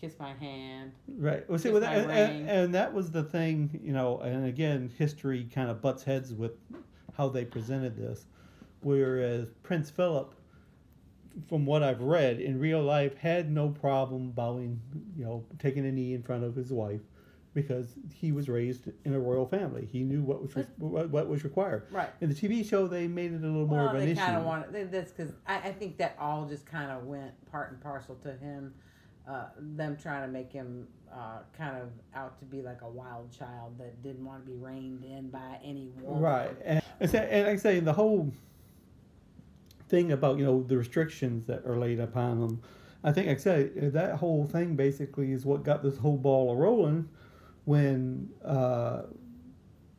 kiss 0.04 0.18
my 0.18 0.34
hand. 0.34 0.92
Right. 1.08 1.48
Well, 1.48 1.58
see, 1.58 1.70
well, 1.70 1.80
my 1.80 1.94
and, 1.94 2.48
and, 2.48 2.74
that 2.74 2.92
was 2.92 3.10
the 3.10 3.22
thing, 3.22 3.80
you 3.82 3.92
know, 3.92 4.18
and 4.20 4.46
again, 4.46 4.90
history 4.98 5.48
kind 5.54 5.70
of 5.70 5.80
butts 5.80 6.04
heads 6.04 6.34
with 6.34 6.52
how 7.16 7.28
they 7.28 7.44
presented 7.44 7.96
this. 7.96 8.26
Whereas 8.82 9.48
Prince 9.62 9.90
Philip, 9.90 10.34
from 11.48 11.64
what 11.64 11.82
I've 11.82 12.02
read, 12.02 12.40
in 12.40 12.60
real 12.60 12.82
life 12.82 13.16
had 13.16 13.50
no 13.50 13.68
problem 13.68 14.30
bowing, 14.30 14.80
you 15.16 15.24
know, 15.24 15.44
taking 15.58 15.86
a 15.86 15.92
knee 15.92 16.14
in 16.14 16.22
front 16.22 16.44
of 16.44 16.54
his 16.54 16.70
wife 16.70 17.00
because 17.54 17.94
he 18.12 18.32
was 18.32 18.48
raised 18.48 18.88
in 19.04 19.14
a 19.14 19.18
royal 19.18 19.46
family. 19.46 19.88
He 19.90 20.02
knew 20.02 20.22
what 20.22 20.42
was 20.42 20.54
re- 20.56 20.66
what, 20.78 21.08
what 21.10 21.28
was 21.28 21.44
required. 21.44 21.86
Right. 21.90 22.10
In 22.20 22.28
the 22.28 22.34
TV 22.34 22.68
show, 22.68 22.88
they 22.88 23.06
made 23.06 23.32
it 23.32 23.42
a 23.42 23.46
little 23.46 23.66
more 23.66 23.78
well, 23.78 23.88
of 23.90 23.94
an 23.94 24.00
they 24.00 24.10
issue. 24.10 24.20
kind 24.20 24.36
of 24.36 24.44
wanted 24.44 24.90
that's 24.90 25.12
because 25.12 25.32
I, 25.46 25.56
I 25.56 25.72
think 25.72 25.96
that 25.98 26.16
all 26.20 26.46
just 26.46 26.66
kind 26.66 26.90
of 26.90 27.04
went 27.04 27.32
part 27.50 27.70
and 27.70 27.80
parcel 27.80 28.16
to 28.16 28.32
him, 28.32 28.74
uh, 29.28 29.46
them 29.58 29.96
trying 29.96 30.22
to 30.22 30.28
make 30.28 30.52
him 30.52 30.86
uh, 31.12 31.38
kind 31.56 31.76
of 31.76 31.88
out 32.14 32.38
to 32.38 32.44
be 32.44 32.62
like 32.62 32.82
a 32.82 32.88
wild 32.88 33.30
child 33.36 33.78
that 33.78 34.02
didn't 34.02 34.24
want 34.24 34.44
to 34.44 34.50
be 34.50 34.56
reined 34.56 35.04
in 35.04 35.30
by 35.30 35.58
any 35.64 35.90
woman. 36.00 36.20
Right, 36.20 36.56
and, 36.64 36.82
and 37.00 37.12
like 37.12 37.54
I 37.54 37.56
say, 37.56 37.80
the 37.80 37.92
whole 37.92 38.32
thing 39.88 40.12
about 40.12 40.38
you 40.38 40.44
know 40.44 40.62
the 40.62 40.76
restrictions 40.76 41.46
that 41.46 41.64
are 41.66 41.78
laid 41.78 42.00
upon 42.00 42.40
them, 42.40 42.62
I 43.02 43.12
think 43.12 43.28
like 43.28 43.38
I 43.38 43.40
said 43.40 43.92
that 43.92 44.16
whole 44.16 44.46
thing 44.46 44.76
basically 44.76 45.32
is 45.32 45.44
what 45.44 45.62
got 45.62 45.82
this 45.82 45.96
whole 45.96 46.16
ball 46.16 46.52
a 46.52 46.56
rolling 46.56 47.08
when 47.64 48.28
uh, 48.44 49.02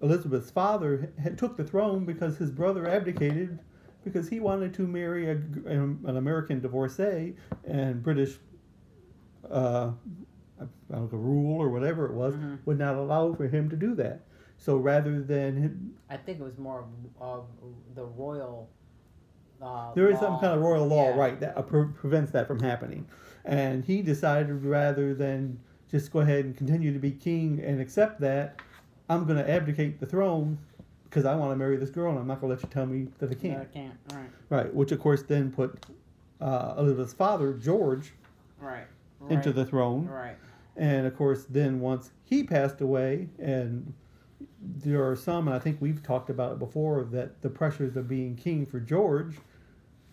Elizabeth's 0.01 0.51
father 0.51 1.11
had, 1.21 1.37
took 1.37 1.57
the 1.57 1.63
throne 1.63 2.05
because 2.05 2.37
his 2.37 2.51
brother 2.51 2.87
abdicated 2.87 3.59
because 4.03 4.29
he 4.29 4.39
wanted 4.39 4.73
to 4.75 4.83
marry 4.83 5.29
a, 5.29 5.31
an 5.31 6.17
American 6.17 6.61
divorcee 6.61 7.35
and 7.65 8.03
British. 8.03 8.37
Uh, 9.51 9.91
I 10.59 10.65
don't 10.95 11.11
know, 11.11 11.17
rule 11.17 11.61
or 11.61 11.69
whatever 11.69 12.05
it 12.05 12.13
was 12.13 12.33
Mm-hmm. 12.35 12.55
would 12.65 12.79
not 12.79 12.95
allow 12.95 13.33
for 13.33 13.47
him 13.47 13.69
to 13.69 13.75
do 13.75 13.93
that. 13.95 14.21
So 14.57 14.77
rather 14.77 15.21
than 15.21 15.57
him, 15.57 15.93
I 16.09 16.15
think 16.17 16.39
it 16.39 16.43
was 16.43 16.57
more 16.57 16.85
of, 17.19 17.21
of 17.21 17.45
the 17.93 18.05
royal. 18.05 18.69
Uh, 19.61 19.93
there 19.93 20.09
is 20.09 20.19
some 20.19 20.39
kind 20.39 20.53
of 20.53 20.61
royal 20.61 20.87
law, 20.87 21.09
Yeah. 21.09 21.15
right, 21.17 21.39
that 21.41 21.57
uh, 21.57 21.61
pre- 21.61 21.87
prevents 21.87 22.31
that 22.31 22.47
from 22.47 22.59
happening. 22.59 23.05
And 23.43 23.83
he 23.83 24.01
decided 24.01 24.63
rather 24.63 25.13
than 25.13 25.59
just 25.91 26.11
go 26.11 26.19
ahead 26.19 26.45
and 26.45 26.55
continue 26.57 26.93
to 26.93 26.99
be 26.99 27.11
king 27.11 27.61
and 27.63 27.79
accept 27.81 28.19
that, 28.21 28.61
I'm 29.09 29.25
going 29.25 29.37
to 29.43 29.49
abdicate 29.49 29.99
the 29.99 30.05
throne 30.05 30.57
because 31.03 31.25
I 31.25 31.35
want 31.35 31.51
to 31.51 31.55
marry 31.55 31.77
this 31.77 31.89
girl 31.89 32.09
and 32.11 32.19
I'm 32.19 32.27
not 32.27 32.41
going 32.41 32.49
to 32.55 32.61
let 32.61 32.63
you 32.63 32.69
tell 32.73 32.85
me 32.85 33.07
that 33.19 33.29
I 33.29 33.33
can't. 33.35 33.61
I 33.61 33.65
can't. 33.65 33.93
Right. 34.13 34.29
Right, 34.49 34.73
which 34.73 34.91
of 34.91 34.99
course 34.99 35.21
then 35.23 35.51
put 35.51 35.85
uh, 36.41 36.75
Elizabeth's 36.77 37.13
father, 37.13 37.53
George, 37.53 38.13
Right. 38.59 38.87
Into 39.29 39.51
the 39.51 39.65
throne. 39.65 40.07
Right. 40.07 40.35
And 40.77 41.07
of 41.07 41.15
course, 41.15 41.45
then 41.45 41.79
once 41.79 42.11
he 42.23 42.43
passed 42.43 42.81
away, 42.81 43.29
and 43.39 43.93
there 44.61 45.07
are 45.07 45.15
some, 45.15 45.47
and 45.47 45.55
I 45.55 45.59
think 45.59 45.77
we've 45.79 46.03
talked 46.03 46.29
about 46.29 46.53
it 46.53 46.59
before, 46.59 47.03
that 47.11 47.41
the 47.41 47.49
pressures 47.49 47.95
of 47.95 48.07
being 48.07 48.35
king 48.35 48.65
for 48.65 48.79
George, 48.79 49.35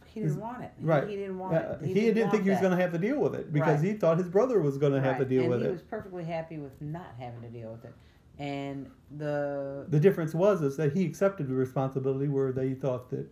He 0.06 0.20
didn't 0.20 0.32
is- 0.32 0.38
want 0.38 0.62
it. 0.62 0.70
Right? 0.80 1.08
He, 1.08 1.16
didn't 1.16 1.38
want 1.38 1.54
uh, 1.56 1.76
it. 1.80 1.86
He, 1.86 1.94
didn't, 1.94 2.18
want 2.20 2.30
think 2.32 2.44
he 2.44 2.50
was 2.50 2.60
going 2.60 2.70
to 2.76 2.80
have 2.80 2.92
to 2.92 2.98
deal 2.98 3.18
with 3.18 3.34
it 3.34 3.52
because 3.52 3.80
Right. 3.80 3.92
he 3.92 3.94
thought 3.94 4.18
his 4.18 4.28
brother 4.28 4.60
was 4.60 4.78
going 4.78 4.92
to 4.92 5.00
have 5.00 5.18
to 5.18 5.24
deal 5.24 5.42
and 5.42 5.50
with 5.50 5.62
it. 5.62 5.66
he 5.66 5.72
was 5.72 5.82
perfectly 5.82 6.24
happy 6.24 6.58
with 6.58 6.80
not 6.80 7.14
having 7.18 7.40
to 7.42 7.48
deal 7.48 7.72
with 7.72 7.84
it. 7.84 7.94
And 8.38 8.90
the 9.18 9.86
The 9.88 10.00
difference 10.00 10.32
was 10.34 10.62
is 10.62 10.76
that 10.76 10.92
he 10.92 11.04
accepted 11.04 11.48
the 11.48 11.54
responsibility, 11.54 12.28
where 12.28 12.52
they 12.52 12.74
thought 12.74 13.10
that 13.10 13.26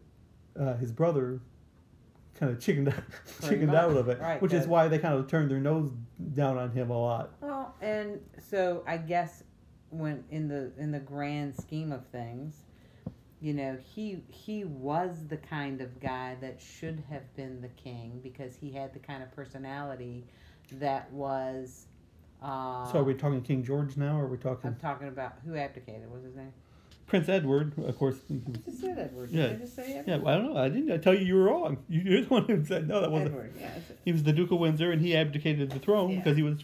uh, 0.59 0.77
his 0.77 0.91
brother 0.93 1.41
kind 2.41 2.51
of 2.51 2.59
chickened 2.59 2.87
Pretty 2.87 3.03
chickened 3.49 3.67
much, 3.69 3.77
out 3.77 3.97
of 3.97 4.09
it, 4.09 4.19
right, 4.21 4.41
which 4.43 4.53
is 4.53 4.67
why 4.67 4.89
they 4.89 4.99
kind 4.99 5.15
of 5.15 5.29
turned 5.29 5.51
their 5.51 5.61
nose 5.61 5.93
down 6.35 6.57
on 6.59 6.71
him 6.73 6.91
a 6.91 6.99
lot. 6.99 7.35
well, 7.41 7.75
and 7.81 8.19
so 8.51 8.83
I 8.87 8.97
guess 8.97 9.45
when 9.91 10.25
in 10.31 10.49
the 10.49 10.73
in 10.79 10.91
the 10.91 10.99
grand 11.01 11.55
scheme 11.55 11.93
of 11.93 12.07
things, 12.07 12.63
you 13.41 13.53
know, 13.53 13.77
he 13.95 14.23
he 14.29 14.65
was 14.65 15.27
the 15.29 15.37
kind 15.37 15.81
of 15.81 16.01
guy 16.01 16.37
that 16.41 16.61
should 16.61 17.05
have 17.11 17.35
been 17.37 17.61
the 17.61 17.69
king 17.69 18.21
because 18.23 18.57
he 18.57 18.71
had 18.73 18.95
the 18.95 18.99
kind 18.99 19.23
of 19.23 19.31
personality 19.33 20.25
that 20.73 21.13
was. 21.13 21.87
Uh, 22.43 22.91
so 22.91 23.01
are 23.01 23.05
we 23.05 23.13
talking 23.13 23.43
King 23.43 23.63
George 23.63 23.99
now, 23.99 24.19
or 24.19 24.25
are 24.25 24.29
we 24.29 24.39
talking 24.39 24.69
I'm 24.69 24.77
talking 24.77 25.09
about 25.09 25.35
who 25.45 25.57
abdicated. 25.57 26.09
What 26.09 26.23
was 26.23 26.25
his 26.25 26.37
name? 26.37 26.53
Prince 27.11 27.29
Edward? 27.29 27.73
Of 27.79 27.99
course. 27.99 28.17
I 28.31 28.61
just 28.65 28.81
said 28.81 28.97
Edward. 28.99 29.31
Yeah. 29.31 29.49
Did 29.49 29.57
I 29.57 29.59
just 29.59 29.75
say 29.77 29.83
Edward? 29.95 30.05
Yeah, 30.07 30.17
well, 30.19 30.29
I 30.35 30.39
don't 30.39 30.55
know. 30.55 30.61
I 30.61 30.69
didn't 30.69 30.93
I 30.93 30.97
tell 30.97 31.13
you 31.13 31.25
you 31.27 31.35
were 31.35 31.43
wrong. 31.45 31.79
You- 31.89 32.01
You're 32.05 32.21
the 32.23 32.29
one 32.29 32.45
who 32.45 32.65
said 32.65 32.87
no. 32.89 33.01
That 33.01 33.11
wasn't. 33.11 33.33
Edward. 33.33 33.55
Yeah. 33.59 33.71
He 34.05 34.13
was 34.13 34.23
the 34.23 34.33
Duke 34.33 34.53
of 34.53 34.59
Windsor, 34.61 34.93
and 34.93 35.03
he 35.03 35.17
abdicated 35.17 35.71
the 35.73 35.81
throne 35.81 36.11
Yeah. 36.11 36.17
because 36.19 36.37
he 36.37 36.43
was 36.45 36.59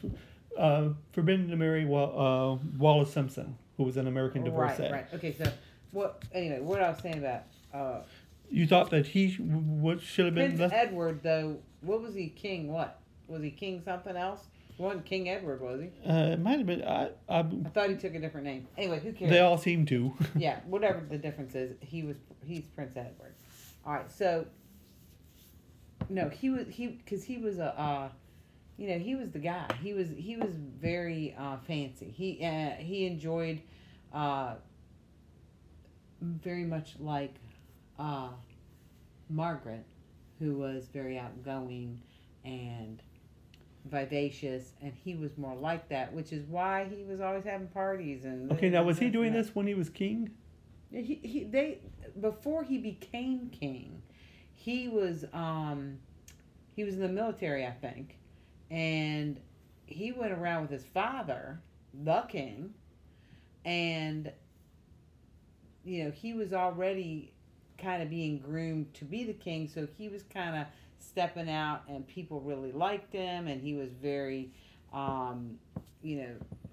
uh, 0.57 0.91
forbidden 1.13 1.49
to 1.49 1.57
marry 1.57 1.85
Wa- 1.85 2.53
uh, 2.55 2.59
Wallis 2.79 3.13
Simpson, 3.13 3.57
who 3.77 3.83
was 3.83 3.97
an 3.97 4.07
American 4.07 4.45
divorcee. 4.45 4.85
Right. 4.85 4.93
Right. 4.93 5.07
Okay. 5.15 5.33
So 5.37 5.51
what? 5.91 6.23
Anyway, 6.33 6.61
what 6.61 6.81
I 6.81 6.91
was 6.91 6.99
saying 7.01 7.19
about. 7.19 7.43
Uh, 7.75 8.03
You 8.51 8.67
thought 8.69 8.91
that 8.91 9.07
he 9.09 9.33
sh- 9.33 9.41
what 9.41 10.01
should 10.01 10.27
have 10.27 10.35
been 10.37 10.57
Prince? 10.57 10.73
Edward, 10.73 11.23
though, 11.25 11.59
what 11.81 12.01
was 12.03 12.15
he 12.15 12.29
king? 12.29 12.73
What 12.73 13.01
was 13.27 13.43
he 13.43 13.51
king? 13.51 13.83
Something 13.85 14.17
else? 14.17 14.45
Wasn't 14.79 15.07
King 15.07 15.29
Edward, 15.31 15.63
was 15.63 15.81
he? 15.81 16.09
Uh, 16.09 16.33
it 16.33 16.41
might 16.41 16.59
have 16.59 16.67
been. 16.67 16.83
I, 16.85 17.11
I, 17.29 17.39
I 17.39 17.69
thought 17.73 17.89
he 17.89 17.97
took 17.97 18.15
a 18.15 18.21
different 18.21 18.47
name. 18.47 18.69
Anyway, 18.77 19.01
who 19.01 19.13
cares? 19.13 19.31
they 19.31 19.41
all 19.41 19.57
seem 19.57 19.87
to. 19.87 20.13
yeah, 20.37 20.61
whatever 20.67 21.03
the 21.09 21.17
difference 21.17 21.55
is, 21.55 21.75
he 21.81 22.03
was 22.03 22.17
he's 22.45 22.65
Prince 22.67 22.97
Edward. 22.97 23.35
All 23.87 23.95
right, 23.95 24.11
so 24.11 24.47
no, 26.11 26.29
he 26.29 26.51
was 26.51 26.67
he 26.69 26.89
because 26.89 27.25
he 27.25 27.39
was 27.39 27.59
a 27.59 27.79
uh, 27.81 28.09
you 28.77 28.89
know 28.89 28.99
he 28.99 29.15
was 29.15 29.31
the 29.31 29.39
guy. 29.39 29.67
He 29.83 29.95
was 29.95 30.09
he 30.17 30.37
was 30.37 30.53
very 30.55 31.35
uh, 31.39 31.57
fancy. 31.67 32.13
He 32.15 32.45
uh, 32.45 32.71
he 32.79 33.07
enjoyed 33.07 33.63
uh, 34.13 34.57
very 36.21 36.65
much 36.65 36.97
like 37.01 37.35
uh, 37.99 38.29
Margaret, 39.31 39.87
who 40.39 40.55
was 40.59 40.87
very 40.93 41.19
outgoing 41.19 42.01
and 42.45 43.01
vivacious, 43.91 44.73
and 44.81 44.93
he 44.95 45.15
was 45.15 45.37
more 45.39 45.55
like 45.55 45.89
that, 45.89 46.13
which 46.13 46.33
is 46.33 46.45
why 46.47 46.87
he 46.91 47.05
was 47.05 47.21
always 47.21 47.45
having 47.45 47.69
parties 47.69 48.25
and. 48.25 48.51
Okay, 48.53 48.71
now 48.71 48.83
was 48.83 48.99
he 48.99 49.11
doing 49.11 49.33
that. 49.33 49.45
this 49.45 49.55
when 49.55 49.67
he 49.67 49.75
was 49.75 49.89
king? 49.89 50.31
He, 50.91 51.21
he 51.23 51.45
they 51.45 51.79
before 52.21 52.63
he 52.63 52.79
became 52.79 53.51
king, 53.51 54.03
he 54.55 54.89
was 54.89 55.25
um 55.33 55.99
he 56.75 56.85
was 56.85 56.95
in 56.95 57.01
the 57.01 57.09
military, 57.09 57.67
I 57.67 57.73
think, 57.73 58.19
and 58.71 59.41
he 59.87 60.13
went 60.13 60.33
around 60.33 60.63
with 60.63 60.71
his 60.71 60.85
father, 60.85 61.61
the 61.95 62.23
king, 62.29 62.75
and 63.65 64.33
you 65.85 66.05
know 66.05 66.11
he 66.11 66.35
was 66.35 66.53
already 66.53 67.33
kind 67.79 68.03
of 68.03 68.11
being 68.11 68.39
groomed 68.39 68.93
to 68.95 69.05
be 69.05 69.25
the 69.25 69.33
king, 69.33 69.69
so 69.69 69.87
he 69.97 70.09
was 70.09 70.23
kind 70.23 70.57
of 70.57 70.67
stepping 71.07 71.49
out, 71.51 71.83
and 71.89 72.07
people 72.07 72.41
really 72.41 72.73
liked 72.73 73.13
him, 73.13 73.47
and 73.47 73.61
he 73.61 73.75
was 73.75 73.91
very, 74.03 74.51
um, 74.93 75.59
you 76.03 76.19
know, 76.19 76.33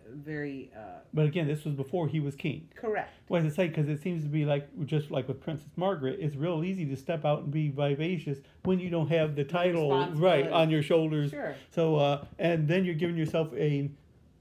very 0.09 0.71
uh, 0.77 0.99
But 1.13 1.25
again, 1.25 1.47
this 1.47 1.63
was 1.63 1.73
before 1.73 2.07
he 2.07 2.19
was 2.19 2.35
king. 2.35 2.69
correct. 2.75 3.11
What 3.29 3.41
does 3.41 3.51
it 3.51 3.55
say? 3.55 3.67
Because 3.67 3.87
it 3.89 4.01
seems 4.01 4.23
to 4.23 4.29
be 4.29 4.45
like 4.45 4.67
just 4.85 5.11
like 5.11 5.27
with 5.27 5.41
Princess 5.41 5.69
Margaret, 5.75 6.19
it's 6.19 6.35
real 6.35 6.63
easy 6.63 6.85
to 6.85 6.95
step 6.95 7.25
out 7.25 7.43
and 7.43 7.51
be 7.51 7.69
vivacious 7.69 8.39
when 8.63 8.79
you 8.79 8.89
don't 8.89 9.07
have 9.07 9.35
the 9.35 9.43
title 9.43 10.07
right 10.15 10.47
on 10.49 10.69
your 10.69 10.83
shoulders. 10.83 11.31
Sure. 11.31 11.55
So, 11.71 11.95
uh, 11.95 12.25
and 12.37 12.67
then 12.67 12.85
you're 12.85 12.95
giving 12.95 13.15
yourself 13.17 13.53
a 13.55 13.89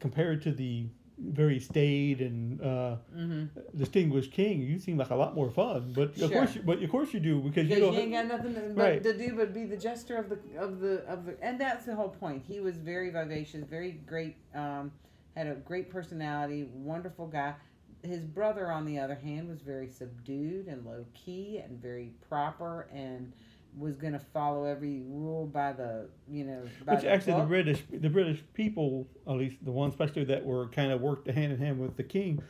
compared 0.01 0.43
to 0.43 0.53
the 0.53 0.87
very 1.25 1.59
staid 1.61 2.21
and 2.21 2.61
uh, 2.61 2.97
Mm-hmm. 3.17 3.45
distinguished 3.77 4.33
king, 4.33 4.61
you 4.63 4.79
seem 4.79 4.97
like 4.97 5.11
a 5.11 5.15
lot 5.17 5.35
more 5.35 5.51
fun. 5.51 5.93
But 5.95 6.09
of 6.11 6.17
Sure. 6.19 6.29
course, 6.31 6.55
you, 6.57 6.63
but 6.63 6.83
of 6.83 6.91
course 6.91 7.13
you 7.15 7.21
do 7.21 7.41
because 7.41 7.69
you 7.69 7.79
don't. 7.81 7.93
you 7.95 8.01
ain't 8.01 8.13
got 8.13 8.27
nothing 8.27 8.55
to, 8.55 8.61
but 8.75 8.77
Right. 8.83 9.03
to 9.03 9.17
do 9.17 9.35
but 9.37 9.55
be 9.55 9.65
the 9.65 9.77
jester 9.77 10.17
of 10.17 10.29
the 10.29 10.39
of 10.59 10.81
the 10.81 11.05
of 11.07 11.27
the 11.27 11.37
and 11.43 11.61
that's 11.61 11.85
the 11.85 11.95
whole 11.95 12.09
point. 12.09 12.45
He 12.47 12.61
was 12.61 12.77
very 12.77 13.11
vivacious, 13.11 13.65
very 13.65 13.93
great, 13.93 14.37
um, 14.55 14.93
had 15.37 15.47
a 15.47 15.55
great 15.55 15.91
personality, 15.91 16.65
wonderful 16.73 17.27
guy. 17.27 17.55
His 18.03 18.25
brother, 18.25 18.73
on 18.73 18.85
the 18.85 18.99
other 18.99 19.15
hand, 19.15 19.49
was 19.49 19.61
very 19.61 19.89
subdued 19.89 20.67
and 20.67 20.85
low 20.85 21.05
key 21.15 21.59
and 21.65 21.81
very 21.81 22.11
proper 22.29 22.89
and 22.93 23.33
was 23.79 23.97
going 23.97 24.13
to 24.13 24.19
follow 24.19 24.65
every 24.65 25.03
rule 25.07 25.47
by 25.47 25.73
the 25.73 26.07
you 26.29 26.45
know 26.45 26.63
by 26.85 26.95
Which 26.95 27.03
the 27.03 27.11
actually 27.11 27.41
the. 27.41 27.47
British, 27.47 27.83
the 27.91 28.11
British 28.11 28.43
people, 28.55 29.07
at 29.27 29.35
least 29.35 29.57
the 29.65 29.71
ones 29.73 29.95
especially 29.95 30.25
that 30.25 30.45
were 30.45 30.69
kind 30.69 30.93
of 30.93 31.01
worked 31.01 31.29
hand 31.29 31.53
in 31.53 31.59
hand 31.59 31.79
with 31.81 31.97
the 31.97 32.03
king, 32.03 32.43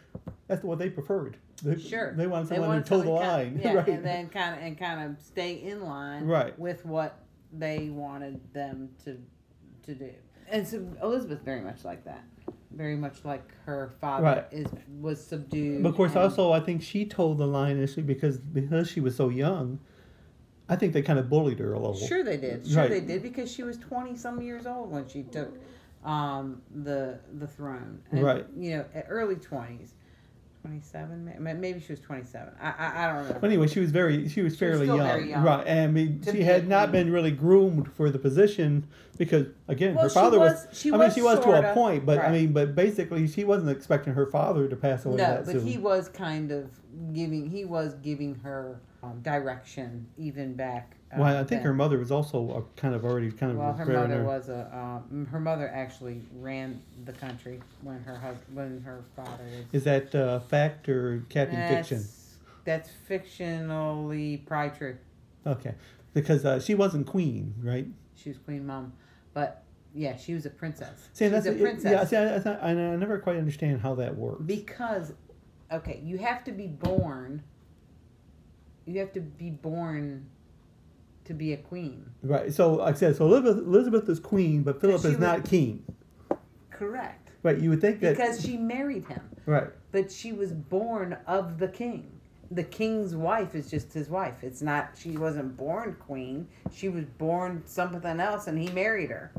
that's 0.48 0.62
what 0.64 0.78
they 0.78 0.90
preferred. 0.90 1.36
They, 1.62 1.78
Sure. 1.78 2.12
They 2.16 2.26
wanted 2.26 2.48
They 2.48 2.56
someone 2.56 2.68
wanted 2.70 2.84
to 2.86 2.90
toe 2.90 3.02
the 3.02 3.10
line, 3.10 3.52
Kind 3.52 3.60
yeah, 3.64 3.72
right? 3.74 3.88
and 3.88 4.04
then 4.04 4.28
kind 4.30 4.56
of 4.56 4.62
and 4.62 4.76
kind 4.78 5.10
of 5.12 5.22
stay 5.24 5.54
in 5.62 5.82
line, 5.82 6.24
Right. 6.26 6.58
with 6.58 6.84
what 6.84 7.18
they 7.52 7.88
wanted 7.90 8.40
them 8.52 8.90
to 9.04 9.18
to 9.84 9.94
do. 9.94 10.10
And 10.48 10.66
so 10.66 10.84
Elizabeth 11.02 11.42
very 11.44 11.60
much 11.60 11.84
like 11.84 12.04
that, 12.04 12.24
very 12.72 12.96
much 12.96 13.24
like 13.24 13.42
her 13.64 13.92
father 14.00 14.24
Right. 14.24 14.44
is 14.50 14.66
was 15.00 15.24
subdued. 15.24 15.84
But 15.84 15.90
of 15.90 15.94
course, 15.94 16.16
also 16.16 16.50
I 16.50 16.58
think 16.60 16.82
she 16.82 17.04
told 17.06 17.38
the 17.38 17.46
line 17.46 17.76
initially 17.76 18.02
because 18.02 18.38
because 18.38 18.90
she 18.90 18.98
was 19.00 19.14
so 19.14 19.28
young. 19.28 19.78
I 20.72 20.76
think 20.76 20.94
they 20.94 21.02
kind 21.02 21.18
of 21.18 21.28
bullied 21.28 21.58
her 21.58 21.74
a 21.74 21.78
little. 21.78 21.94
Sure, 21.94 22.24
they 22.24 22.38
did. 22.38 22.66
Sure, 22.66 22.82
Right. 22.82 22.90
they 22.90 23.00
did 23.00 23.22
because 23.22 23.52
she 23.52 23.62
was 23.62 23.76
twenty 23.76 24.16
some 24.16 24.40
years 24.40 24.66
old 24.66 24.90
when 24.90 25.06
she 25.06 25.22
took 25.24 25.50
um, 26.02 26.62
the 26.84 27.18
the 27.38 27.46
throne. 27.46 28.00
And, 28.10 28.22
Right. 28.22 28.46
You 28.56 28.78
know, 28.78 28.84
at 28.94 29.04
early 29.10 29.36
twenties, 29.36 29.92
twenty 30.62 30.80
seven. 30.80 31.30
Maybe 31.60 31.80
she 31.80 31.92
was 31.92 32.00
twenty 32.00 32.24
seven. 32.24 32.54
I, 32.60 32.70
I 32.70 33.04
I 33.04 33.06
don't 33.08 33.16
remember. 33.16 33.38
But 33.40 33.46
anyway, 33.50 33.66
she 33.66 33.80
was 33.80 33.90
very 33.90 34.16
she 34.16 34.22
was 34.22 34.32
She 34.32 34.42
was 34.42 34.56
fairly 34.58 34.86
still 34.86 34.96
young. 34.96 35.06
very 35.06 35.30
young 35.30 35.42
right? 35.44 35.66
And 35.66 35.80
I 35.80 35.86
mean, 35.88 36.20
to 36.22 36.32
she 36.32 36.42
had 36.42 36.68
not 36.68 36.90
queen. 36.90 37.04
been 37.04 37.12
really 37.12 37.30
groomed 37.32 37.92
for 37.94 38.10
the 38.10 38.18
position 38.18 38.86
because 39.18 39.48
again, 39.68 39.94
Well, 39.94 40.04
her 40.04 40.10
father 40.10 40.38
was. 40.38 40.66
was- 40.66 40.78
she 40.78 40.92
I 40.92 40.96
mean, 40.96 41.10
she 41.10 41.20
was 41.22 41.40
to 41.40 41.50
a 41.70 41.74
point, 41.74 42.06
but 42.06 42.18
I 42.20 42.30
mean, 42.32 42.52
but 42.52 42.74
basically, 42.74 43.26
she 43.28 43.44
wasn't 43.44 43.70
expecting 43.70 44.14
her 44.14 44.26
father 44.26 44.68
to 44.68 44.76
pass 44.76 45.04
away 45.04 45.16
No, 45.16 45.24
that 45.24 45.44
but 45.46 45.52
soon. 45.56 45.66
he 45.66 45.78
was 45.78 46.08
kind 46.08 46.50
of 46.52 46.70
giving. 47.12 47.50
He 47.50 47.64
was 47.64 47.94
giving 47.94 48.36
her 48.36 48.80
um, 49.02 49.20
direction 49.22 50.06
even 50.16 50.54
back. 50.54 50.96
Well, 51.18 51.36
I 51.36 51.38
think 51.38 51.48
then. 51.48 51.62
her 51.62 51.74
mother 51.74 51.98
was 51.98 52.10
also 52.10 52.50
a 52.50 52.80
kind 52.80 52.94
of 52.94 53.04
already 53.04 53.30
kind 53.30 53.52
of. 53.52 53.58
Well, 53.58 53.72
her 53.72 53.86
mother 53.86 54.08
ner- 54.08 54.24
was 54.24 54.48
a. 54.48 55.02
Um, 55.10 55.26
her 55.26 55.40
mother 55.40 55.70
actually 55.72 56.22
ran 56.36 56.80
the 57.04 57.12
country 57.12 57.60
when 57.82 58.02
her 58.02 58.16
husband, 58.16 58.56
when 58.56 58.82
her 58.82 59.04
father 59.14 59.44
was. 59.44 59.64
Is 59.72 59.84
that 59.84 60.14
uh, 60.14 60.40
fact 60.40 60.88
or 60.88 61.24
Captain 61.28 61.68
Fiction? 61.68 61.98
That's, 61.98 62.36
that's 62.64 62.90
fictionally 63.08 64.44
probably 64.46 64.78
true. 64.78 64.96
Okay, 65.46 65.74
because 66.14 66.44
uh, 66.44 66.60
she 66.60 66.74
wasn't 66.74 67.06
queen, 67.06 67.54
right? 67.62 67.86
She 68.14 68.30
was 68.30 68.38
queen 68.38 68.66
mom, 68.66 68.92
but 69.34 69.64
yeah, 69.94 70.16
she 70.16 70.34
was 70.34 70.46
a 70.46 70.50
princess. 70.50 71.08
See, 71.12 71.26
She's 71.26 71.32
that's 71.32 71.46
a 71.46 71.52
princess. 71.52 72.12
Yeah, 72.12 72.38
see, 72.40 72.48
I, 72.48 72.68
I, 72.68 72.70
I 72.70 72.96
never 72.96 73.18
quite 73.18 73.36
understand 73.36 73.80
how 73.80 73.94
that 73.96 74.16
works. 74.16 74.42
because, 74.44 75.12
okay, 75.70 76.00
you 76.02 76.18
have 76.18 76.44
to 76.44 76.52
be 76.52 76.66
born. 76.66 77.42
You 78.86 79.00
have 79.00 79.12
to 79.12 79.20
be 79.20 79.50
born 79.50 80.26
to 81.24 81.34
be 81.34 81.52
a 81.52 81.56
queen. 81.56 82.10
Right. 82.22 82.52
So, 82.52 82.74
like 82.74 82.94
I 82.94 82.98
said, 82.98 83.16
so 83.16 83.26
Elizabeth, 83.26 83.58
Elizabeth 83.58 84.08
is 84.08 84.20
queen, 84.20 84.62
but 84.62 84.80
Philip 84.80 85.04
is 85.04 85.18
not 85.18 85.44
king. 85.44 85.84
Correct. 86.70 87.30
Right. 87.42 87.58
You 87.58 87.70
would 87.70 87.80
think 87.80 88.00
that. 88.00 88.16
Because 88.16 88.44
she 88.44 88.56
married 88.56 89.06
him. 89.06 89.22
right. 89.46 89.68
but 89.90 90.10
she 90.10 90.32
was 90.32 90.52
born 90.52 91.16
of 91.26 91.58
the 91.58 91.68
king. 91.68 92.10
The 92.50 92.64
king's 92.64 93.14
wife 93.14 93.54
is 93.54 93.70
just 93.70 93.92
his 93.92 94.08
wife. 94.10 94.42
It's 94.42 94.60
not 94.60 94.90
she 95.00 95.16
wasn't 95.16 95.56
born 95.56 95.96
queen. 95.98 96.48
She 96.72 96.88
was 96.88 97.06
born 97.06 97.62
something 97.64 98.20
else 98.20 98.46
and 98.46 98.58
he 98.58 98.68
married 98.70 99.10
her. 99.10 99.32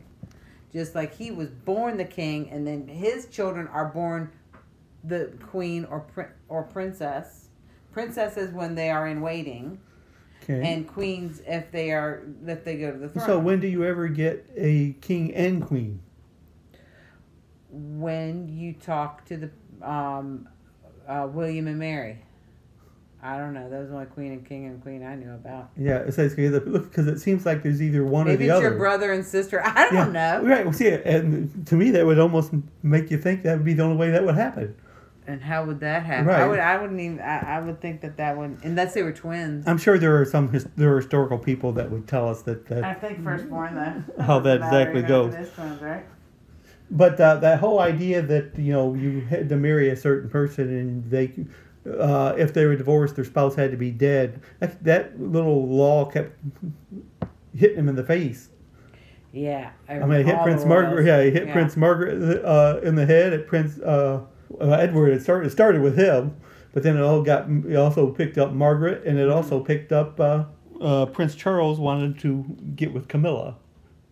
Just 0.72 0.96
like 0.96 1.13
he 1.13 1.30
was 1.30 1.50
born 1.50 1.98
the 1.98 2.06
king 2.06 2.50
and 2.50 2.65
then 2.65 2.88
his 2.88 3.28
children 3.28 3.67
are 3.67 3.86
born 3.86 4.32
the 5.04 5.32
queen 5.46 5.86
or 5.86 6.06
or 6.50 6.63
princess. 6.63 7.50
Princesses 7.91 8.52
when 8.52 8.74
they 8.74 8.89
are 8.89 9.08
in 9.08 9.22
waiting 9.22 9.80
Okay. 10.43 10.73
and 10.73 10.88
queens 10.88 11.41
if 11.47 11.71
they 11.71 11.91
are 11.91 12.23
if 12.45 12.63
they 12.63 12.77
go 12.77 12.91
to 12.91 12.97
the 12.97 13.10
throne. 13.10 13.25
so 13.25 13.39
when 13.39 13.60
do 13.60 13.67
you 13.67 13.86
ever 13.86 14.08
get 14.08 14.45
a 14.56 14.93
king 15.01 15.34
and 15.34 15.65
queen? 15.65 16.01
when 17.73 18.47
you 18.47 18.73
talk 18.73 19.25
to 19.25 19.38
the 19.38 19.49
um, 19.88 20.47
uh, 21.08 21.27
William 21.29 21.67
and 21.67 21.79
Mary. 21.79 22.19
I 23.21 23.38
don't 23.38 23.53
know. 23.53 23.69
That 23.69 23.79
was 23.79 23.89
the 23.89 23.95
only 23.95 24.08
queen 24.08 24.34
and 24.34 24.45
king 24.45 24.65
and 24.65 24.82
queen 24.82 25.01
I 25.01 25.15
knew 25.15 25.32
about. 25.32 25.69
Yeah, 25.77 25.99
it 25.99 26.13
says 26.13 26.36
because 26.36 27.08
it 27.08 27.19
seems 27.19 27.45
like 27.45 27.63
there's 27.63 27.82
either 27.82 28.06
one 28.06 28.25
Maybe 28.25 28.45
or 28.45 28.47
the 28.47 28.49
other. 28.49 28.62
Maybe 28.62 28.67
it's 28.67 28.71
your 28.71 28.79
brother 28.79 29.13
and 29.13 29.25
sister. 29.25 29.62
I 29.65 29.89
don't 29.89 30.12
know. 30.12 30.41
Right. 30.43 30.65
Well, 30.65 30.73
see, 30.73 30.89
and 30.89 31.65
to 31.67 31.75
me 31.75 31.89
that 31.91 32.06
would 32.06 32.19
almost 32.19 32.51
make 32.84 33.10
you 33.10 33.17
think 33.17 33.43
that 33.43 33.58
would 33.58 33.65
be 33.65 33.73
the 33.73 33.84
only 33.84 33.95
way 33.95 34.12
that 34.12 34.25
would 34.25 34.36
happen. 34.36 34.75
And 35.26 35.42
how 35.42 35.66
would 35.66 35.80
that 35.80 36.04
happen? 36.04 36.26
Right. 36.26 36.42
I 36.42 36.48
would. 36.48 36.60
I 36.60 36.78
wouldn't 36.82 37.00
even. 37.00 37.20
I, 37.20 37.58
I 37.58 37.62
would 37.62 37.80
think 37.80 38.02
that 38.02 38.18
that 38.18 38.38
would, 38.38 38.60
unless 38.64 38.94
they 38.94 39.04
were 39.04 39.14
twins. 39.14 39.68
I'm 39.68 39.78
sure 39.78 39.98
there 39.98 40.20
are 40.20 40.26
some 40.26 40.52
his, 40.52 40.66
there 40.76 40.94
are 40.94 40.98
historical 40.98 41.38
people 41.38 41.72
that 41.74 41.90
would 41.90 42.08
tell 42.08 42.28
us 42.28 42.42
that 42.44 42.66
that 42.68 42.84
I 42.84 42.94
think 42.94 43.24
firstborn 43.24 43.76
though. 43.76 44.24
How 44.24 44.40
that 44.40 44.58
exactly 44.58 45.02
goes. 45.02 45.34
it 45.34 45.42
is 45.42 45.54
twins, 45.54 45.82
right? 45.82 46.06
But 46.92 47.20
uh, 47.20 47.36
that 47.38 47.60
whole 47.60 47.80
idea 47.80 48.22
that 48.22 48.58
you 48.58 48.74
know 48.74 48.94
you 48.94 49.22
had 49.22 49.50
to 49.50 49.56
marry 49.56 49.90
a 49.90 49.96
certain 49.96 50.30
person 50.30 50.68
and 50.70 51.10
they, 51.10 51.32
uh, 51.90 52.36
if 52.38 52.54
they 52.54 52.66
were 52.66 52.76
divorced, 52.76 53.16
their 53.16 53.26
spouse 53.26 53.56
had 53.56 53.72
to 53.72 53.78
be 53.78 53.92
dead. 53.92 54.42
That, 54.60 54.84
that 54.84 55.20
little 55.20 55.68
law 55.68 56.06
kept 56.06 56.38
hitting 57.56 57.78
him 57.78 57.90
in 57.90 57.96
the 57.96 58.04
face. 58.04 58.50
Yeah. 59.32 59.72
I 59.90 60.00
mean, 60.00 60.20
it 60.20 60.26
hit 60.28 60.40
Prince 60.44 60.64
Margaret. 60.64 61.06
Yeah, 61.06 61.18
it 61.18 61.34
hit 61.34 61.52
Prince 61.52 61.76
Margaret 61.76 62.46
uh, 62.46 62.80
in 62.84 62.96
the 62.96 63.06
head. 63.06 63.34
It 63.34 63.48
Prince 63.48 63.80
uh, 63.80 64.22
uh, 64.62 64.72
Edward. 64.72 65.13
It 65.13 65.22
started 65.22 65.48
it 65.48 65.52
started 65.52 65.82
with 65.82 65.98
him, 65.98 66.36
but 66.74 66.84
then 66.84 66.98
it 66.98 67.02
all 67.02 67.22
got. 67.22 67.50
It 67.50 67.76
also 67.76 68.12
picked 68.12 68.38
up 68.38 68.54
Margaret, 68.54 69.06
and 69.06 69.18
it 69.20 69.30
also 69.30 69.60
picked 69.60 69.92
up 69.92 70.20
uh, 70.20 70.46
uh, 70.82 71.06
Prince 71.08 71.36
Charles 71.36 71.80
wanted 71.80 72.20
to 72.20 72.44
get 72.76 72.94
with 72.94 73.08
Camilla. 73.08 73.58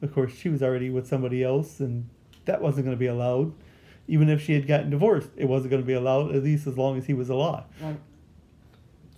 Of 0.01 0.13
course, 0.13 0.34
she 0.34 0.49
was 0.49 0.63
already 0.63 0.89
with 0.89 1.08
somebody 1.08 1.43
else, 1.43 1.80
and 1.80 2.10
that 2.45 2.62
wasn't 2.62 2.86
going 2.86 2.95
to 2.95 2.99
be 2.99 3.08
allowed. 3.08 3.54
Even 4.08 4.30
if 4.30 4.41
she 4.41 4.54
had 4.54 4.67
gotten 4.67 4.89
divorced, 4.89 5.30
it 5.38 5.45
wasn't 5.45 5.71
going 5.71 5.82
to 5.82 5.88
be 5.88 5.93
allowed 5.93 6.36
at 6.36 6.43
least 6.43 6.67
as 6.67 6.77
long 6.77 6.97
as 6.97 7.06
he 7.06 7.13
was 7.13 7.30
alive. 7.30 7.63
Well, 7.80 7.97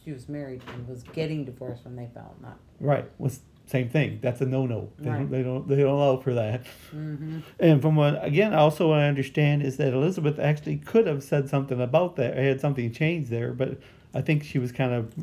she 0.03 0.11
was 0.11 0.27
married 0.27 0.61
and 0.73 0.87
was 0.87 1.03
getting 1.03 1.45
divorced 1.45 1.85
when 1.85 1.95
they 1.95 2.09
fell. 2.13 2.35
Not. 2.41 2.57
Right. 2.79 3.09
Was 3.17 3.39
same 3.73 3.89
thing. 3.89 4.19
That's 4.21 4.39
a 4.41 4.45
no 4.45 4.65
no. 4.65 4.89
They, 4.99 5.09
Right. 5.09 5.17
don't, 5.19 5.31
they 5.31 5.43
don't 5.43 5.67
they 5.67 5.75
don't 5.77 5.87
allow 5.99 6.17
for 6.17 6.33
that. 6.35 6.63
Mm-hmm. 6.95 7.39
And 7.59 7.81
from 7.81 7.95
what 7.95 8.23
again, 8.23 8.53
also 8.53 8.89
what 8.89 8.99
I 8.99 9.07
understand 9.07 9.63
is 9.63 9.77
that 9.77 9.93
Elizabeth 9.93 10.39
actually 10.39 10.77
could 10.77 11.07
have 11.07 11.23
said 11.23 11.49
something 11.49 11.81
about 11.81 12.15
that. 12.17 12.37
Had 12.37 12.61
something 12.61 12.91
changed 12.91 13.29
there, 13.29 13.51
but 13.51 13.77
I 14.13 14.21
think 14.21 14.43
she 14.43 14.59
was 14.59 14.71
kind 14.71 14.93
of. 14.93 15.13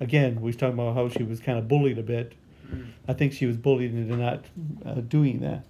Again, 0.00 0.36
we 0.36 0.46
was 0.46 0.56
talking 0.56 0.74
about 0.74 0.94
how 0.94 1.08
she 1.08 1.22
was 1.22 1.38
kind 1.40 1.58
of 1.58 1.68
bullied 1.68 1.98
a 1.98 2.02
bit. 2.02 2.32
I 3.06 3.12
think 3.12 3.32
she 3.34 3.46
was 3.46 3.56
bullied 3.56 3.92
into 3.94 4.16
not 4.16 4.44
uh, 4.86 4.94
doing 4.94 5.40
that. 5.40 5.64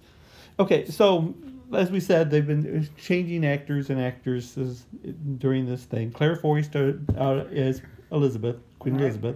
Okay, 0.57 0.85
so 0.85 1.33
as 1.73 1.91
we 1.91 1.99
said, 1.99 2.31
they've 2.31 2.45
been 2.47 2.87
changing 2.97 3.45
actors 3.45 3.89
and 3.89 3.99
actresses 3.99 4.85
during 5.37 5.65
this 5.65 5.83
thing. 5.83 6.11
Claire 6.11 6.35
Foy 6.37 6.61
started 6.61 7.05
out 7.17 7.51
as 7.51 7.81
Elizabeth, 8.11 8.55
Queen 8.79 8.93
Right. 8.95 9.03
Elizabeth. 9.03 9.35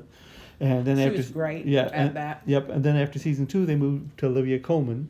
And 0.60 0.86
then 0.86 0.98
She 0.98 1.04
after 1.04 1.18
was 1.18 1.30
great 1.30 1.66
yeah, 1.66 1.84
at 1.84 1.94
and- 1.94 2.16
that. 2.16 2.42
Yep, 2.46 2.70
and 2.70 2.84
then 2.84 2.96
after 2.96 3.20
season 3.20 3.46
two, 3.46 3.66
they 3.66 3.76
moved 3.76 4.18
to 4.20 4.26
Olivia 4.28 4.60
Colman. 4.60 5.10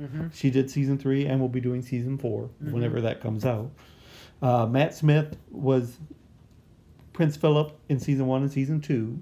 Mhm. 0.00 0.34
She 0.34 0.50
did 0.50 0.70
season 0.70 0.98
three, 0.98 1.24
and 1.26 1.40
will 1.40 1.48
be 1.48 1.60
doing 1.60 1.80
season 1.80 2.18
4 2.18 2.50
Mhm. 2.62 2.72
whenever 2.72 3.00
that 3.00 3.20
comes 3.20 3.44
out. 3.46 3.70
Uh, 4.42 4.66
Matt 4.66 4.92
Smith 4.94 5.36
was 5.52 5.98
Prince 7.12 7.36
Philip 7.36 7.78
in 7.88 7.98
season 8.00 8.26
one 8.26 8.42
and 8.42 8.50
season 8.50 8.80
two, 8.80 9.20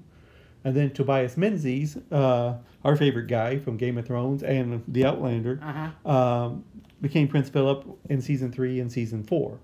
and 0.64 0.74
then 0.74 0.90
Tobias 0.90 1.36
Menzies, 1.36 1.98
uh, 2.10 2.54
our 2.84 2.96
favorite 2.96 3.26
guy 3.28 3.58
from 3.58 3.76
Game 3.76 3.98
of 3.98 4.06
Thrones 4.06 4.42
and 4.42 4.82
The 4.88 5.04
Outlander, 5.04 5.60
Uh-huh. 5.62 6.10
um, 6.10 6.64
became 7.02 7.28
Prince 7.28 7.50
Philip 7.50 7.86
in 8.08 8.20
season 8.22 8.50
three 8.50 8.80
and 8.80 8.90
season 8.90 9.22
four. 9.24 9.58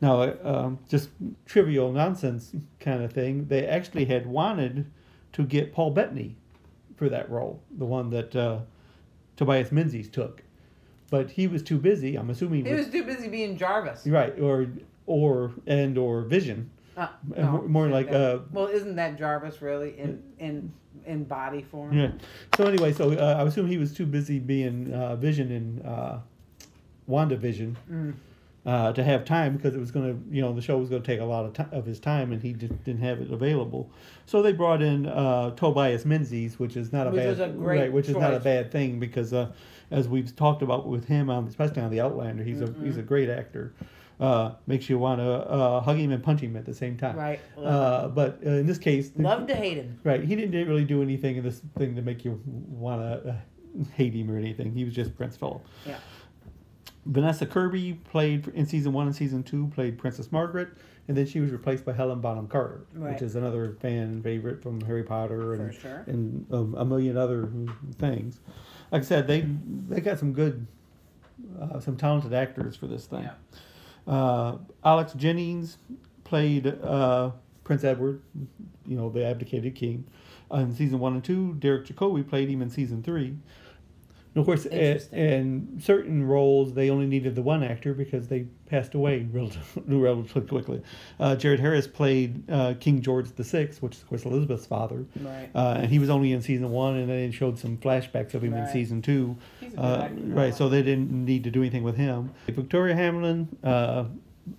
Now, 0.00 0.20
uh, 0.22 0.34
um, 0.42 0.78
just 0.88 1.10
trivial 1.46 1.92
nonsense 1.92 2.54
kind 2.80 3.02
of 3.02 3.12
thing. 3.12 3.46
They 3.46 3.64
actually 3.66 4.06
had 4.06 4.26
wanted 4.26 4.86
to 5.32 5.44
get 5.44 5.72
Paul 5.72 5.90
Bettany 5.90 6.36
for 6.96 7.08
that 7.08 7.30
role, 7.30 7.60
the 7.78 7.84
one 7.84 8.10
that 8.10 8.34
uh, 8.34 8.60
Tobias 9.36 9.70
Menzies 9.72 10.08
took, 10.08 10.42
but 11.10 11.30
he 11.30 11.46
was 11.46 11.62
too 11.62 11.78
busy. 11.78 12.16
I'm 12.16 12.30
assuming 12.30 12.64
He 12.64 12.70
with- 12.70 12.78
was 12.80 12.88
too 12.88 13.04
busy 13.04 13.28
being 13.28 13.56
Jarvis. 13.56 14.06
right 14.06 14.38
or 14.40 14.66
or 15.06 15.52
and 15.66 15.96
or 15.96 16.22
Vision. 16.22 16.70
Uh, 16.96 17.06
no, 17.36 17.50
more- 17.52 17.68
more 17.68 17.88
like, 17.88 18.10
uh, 18.10 18.38
well, 18.52 18.66
isn't 18.66 18.96
that 18.96 19.16
Jarvis 19.18 19.62
really 19.62 19.98
in 19.98 20.22
in 20.38 20.72
in 21.06 21.24
body 21.24 21.62
form? 21.62 21.92
Yeah. 21.96 22.10
So 22.56 22.64
anyway, 22.66 22.92
so 22.92 23.12
uh, 23.12 23.36
I 23.38 23.42
assume 23.46 23.68
he 23.68 23.78
was 23.78 23.94
too 23.94 24.04
busy 24.06 24.38
being 24.40 24.92
uh, 24.92 25.14
Vision 25.16 25.50
in 25.52 25.82
uh, 25.86 26.20
WandaVision 27.08 27.76
Mm. 27.90 28.14
Uh, 28.68 28.92
to 28.92 29.02
have 29.02 29.24
time 29.24 29.56
because 29.56 29.74
it 29.74 29.78
was 29.78 29.90
going 29.90 30.12
to, 30.12 30.34
you 30.34 30.42
know, 30.42 30.52
the 30.52 30.60
show 30.60 30.76
was 30.76 30.90
going 30.90 31.00
to 31.00 31.06
take 31.06 31.20
a 31.20 31.24
lot 31.24 31.46
of 31.46 31.54
time 31.54 31.70
of 31.72 31.86
his 31.86 31.98
time, 31.98 32.32
and 32.32 32.42
he 32.42 32.52
just 32.52 32.84
didn't 32.84 33.00
have 33.00 33.18
it 33.18 33.30
available. 33.30 33.90
So 34.26 34.42
they 34.42 34.52
brought 34.52 34.82
in 34.82 35.06
uh, 35.06 35.52
Tobias 35.52 36.04
Menzies, 36.04 36.58
which 36.58 36.76
is 36.76 36.92
not 36.92 37.06
a 37.06 37.10
Which 37.10 37.20
bad, 37.20 37.28
is 37.30 37.40
a 37.40 37.48
great 37.48 37.80
right, 37.80 37.92
which 37.92 38.10
is 38.10 38.16
not 38.16 38.34
a 38.34 38.40
bad 38.40 38.70
thing 38.70 39.00
because, 39.00 39.32
uh, 39.32 39.52
as 39.90 40.06
we've 40.06 40.36
talked 40.36 40.60
about 40.60 40.86
with 40.86 41.06
him 41.06 41.30
on, 41.30 41.46
especially 41.46 41.80
on 41.80 41.90
the 41.90 42.02
Outlander, 42.02 42.44
he's 42.44 42.60
a 42.60 42.70
he's 42.84 42.98
a 42.98 43.02
great 43.02 43.30
actor. 43.30 43.72
Uh, 44.20 44.52
makes 44.66 44.90
you 44.90 44.98
want 44.98 45.20
to 45.20 45.30
uh, 45.30 45.80
hug 45.80 45.96
him 45.96 46.10
and 46.10 46.22
punch 46.22 46.40
him 46.40 46.54
at 46.54 46.66
the 46.66 46.74
same 46.74 46.98
time. 46.98 47.16
Right. 47.16 47.40
Uh, 47.56 48.08
but 48.08 48.40
uh, 48.44 48.50
in 48.50 48.66
this 48.66 48.76
case, 48.76 49.12
Love 49.16 49.46
to 49.46 49.54
hate 49.54 49.78
him. 49.78 49.98
Right. 50.04 50.22
He 50.22 50.36
didn't 50.36 50.68
really 50.68 50.84
do 50.84 51.02
anything 51.02 51.36
in 51.36 51.44
this 51.44 51.62
thing 51.78 51.94
to 51.94 52.02
make 52.02 52.24
you 52.24 52.42
want 52.44 53.00
to 53.00 53.30
uh, 53.30 53.36
hate 53.94 54.12
him 54.12 54.28
or 54.30 54.36
anything. 54.36 54.72
He 54.72 54.84
was 54.84 54.92
just 54.92 55.16
Prince 55.16 55.36
Philip. 55.36 55.64
Yeah. 55.86 55.98
Vanessa 57.08 57.46
Kirby 57.46 57.94
played 58.10 58.48
in 58.48 58.66
season 58.66 58.92
one 58.92 59.06
and 59.06 59.16
season 59.16 59.42
two, 59.42 59.66
played 59.74 59.98
Princess 59.98 60.30
Margaret, 60.30 60.68
and 61.08 61.16
then 61.16 61.26
she 61.26 61.40
was 61.40 61.50
replaced 61.50 61.84
by 61.86 61.92
Helen 61.94 62.20
Bonham 62.20 62.46
Carter, 62.48 62.84
Right. 62.94 63.14
which 63.14 63.22
is 63.22 63.34
another 63.34 63.76
fan 63.80 64.22
favorite 64.22 64.62
from 64.62 64.80
Harry 64.82 65.02
Potter 65.02 65.54
and, 65.54 65.74
sure. 65.74 66.04
and 66.06 66.46
um, 66.52 66.74
a 66.76 66.84
million 66.84 67.16
other 67.16 67.48
things. 67.98 68.40
Like 68.92 69.02
I 69.02 69.04
said, 69.06 69.26
they 69.26 69.40
they 69.88 70.00
got 70.02 70.18
some 70.18 70.32
good, 70.34 70.66
uh, 71.60 71.80
some 71.80 71.96
talented 71.96 72.34
actors 72.34 72.76
for 72.76 72.86
this 72.86 73.06
thing. 73.06 73.28
Uh, 74.06 74.58
Alex 74.84 75.12
Jennings 75.14 75.78
played 76.24 76.66
uh, 76.66 77.30
Prince 77.64 77.84
Edward, 77.84 78.22
you 78.86 78.96
know, 78.96 79.08
the 79.10 79.24
abdicated 79.24 79.74
king, 79.74 80.04
in 80.52 80.74
season 80.74 80.98
one 80.98 81.14
and 81.14 81.24
two. 81.24 81.54
Derek 81.54 81.86
Jacobi 81.86 82.26
played 82.26 82.48
him 82.50 82.60
in 82.62 82.68
season 82.70 83.02
three. 83.02 83.36
And 84.34 84.40
of 84.42 84.46
course, 84.46 84.66
a- 84.66 85.00
in 85.18 85.80
certain 85.82 86.22
roles, 86.26 86.74
they 86.74 86.90
only 86.90 87.06
needed 87.06 87.34
the 87.34 87.42
one 87.42 87.62
actor 87.62 87.94
because 87.94 88.28
they 88.28 88.46
passed 88.66 88.94
away 88.94 89.26
relatively, 89.32 89.96
relatively 89.96 90.42
quickly. 90.48 90.82
Uh, 91.18 91.34
Jared 91.34 91.60
Harris 91.60 91.86
played 91.88 92.48
uh, 92.50 92.74
King 92.78 93.00
George 93.00 93.26
VI, 93.28 93.70
which 93.80 93.96
is, 93.96 94.02
of 94.02 94.08
course, 94.08 94.24
Elizabeth's 94.24 94.66
father. 94.66 95.04
Right. 95.20 95.48
Uh, 95.54 95.78
and 95.78 95.90
he 95.90 95.98
was 95.98 96.10
only 96.10 96.32
in 96.32 96.42
season 96.42 96.70
one, 96.70 96.96
and 96.96 97.08
then 97.08 97.16
they 97.16 97.30
showed 97.30 97.58
some 97.58 97.78
flashbacks 97.78 98.34
of 98.34 98.44
him 98.44 98.54
in 98.54 98.68
season 98.68 99.00
two. 99.02 99.36
He's 99.60 99.72
a 99.72 99.76
good 99.76 99.82
Uh, 99.82 100.08
right, 100.34 100.54
so 100.54 100.68
they 100.68 100.82
didn't 100.82 101.10
need 101.10 101.44
to 101.44 101.50
do 101.50 101.60
anything 101.62 101.82
with 101.82 101.96
him. 101.96 102.30
Victoria 102.48 102.94
Hamlin 102.94 103.48
uh, 103.64 104.04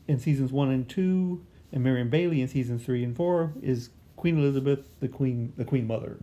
in 0.07 0.19
seasons 0.19 0.51
one 0.51 0.71
and 0.71 0.89
two, 0.89 1.45
and 1.71 1.83
Marion 1.83 2.09
Bailey 2.09 2.41
in 2.41 2.47
seasons 2.47 2.83
three 2.83 3.03
and 3.03 3.15
four 3.15 3.53
is 3.61 3.91
Queen 4.15 4.37
Elizabeth, 4.39 4.79
the 4.99 5.07
queen, 5.07 5.53
the 5.55 5.63
Queen 5.63 5.85
Mother. 5.87 6.17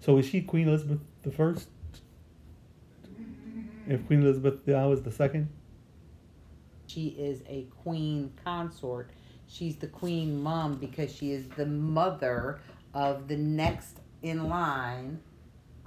So 0.00 0.16
is 0.18 0.26
she 0.26 0.40
Queen 0.42 0.66
Elizabeth 0.68 0.98
the 1.22 1.30
first? 1.30 1.68
If 3.88 4.06
Queen 4.06 4.22
Elizabeth 4.22 4.66
now 4.66 4.88
was 4.88 5.02
the 5.02 5.10
second, 5.12 5.48
She 6.86 7.08
is 7.08 7.42
a 7.48 7.66
queen 7.82 8.32
consort. 8.44 9.10
She's 9.46 9.76
the 9.76 9.86
queen 9.88 10.42
mom 10.42 10.74
because 10.76 11.14
she 11.14 11.32
is 11.32 11.46
the 11.56 11.66
mother 11.66 12.60
of 12.94 13.28
the 13.28 13.36
next 13.36 13.98
in 14.22 14.48
line, 14.48 15.20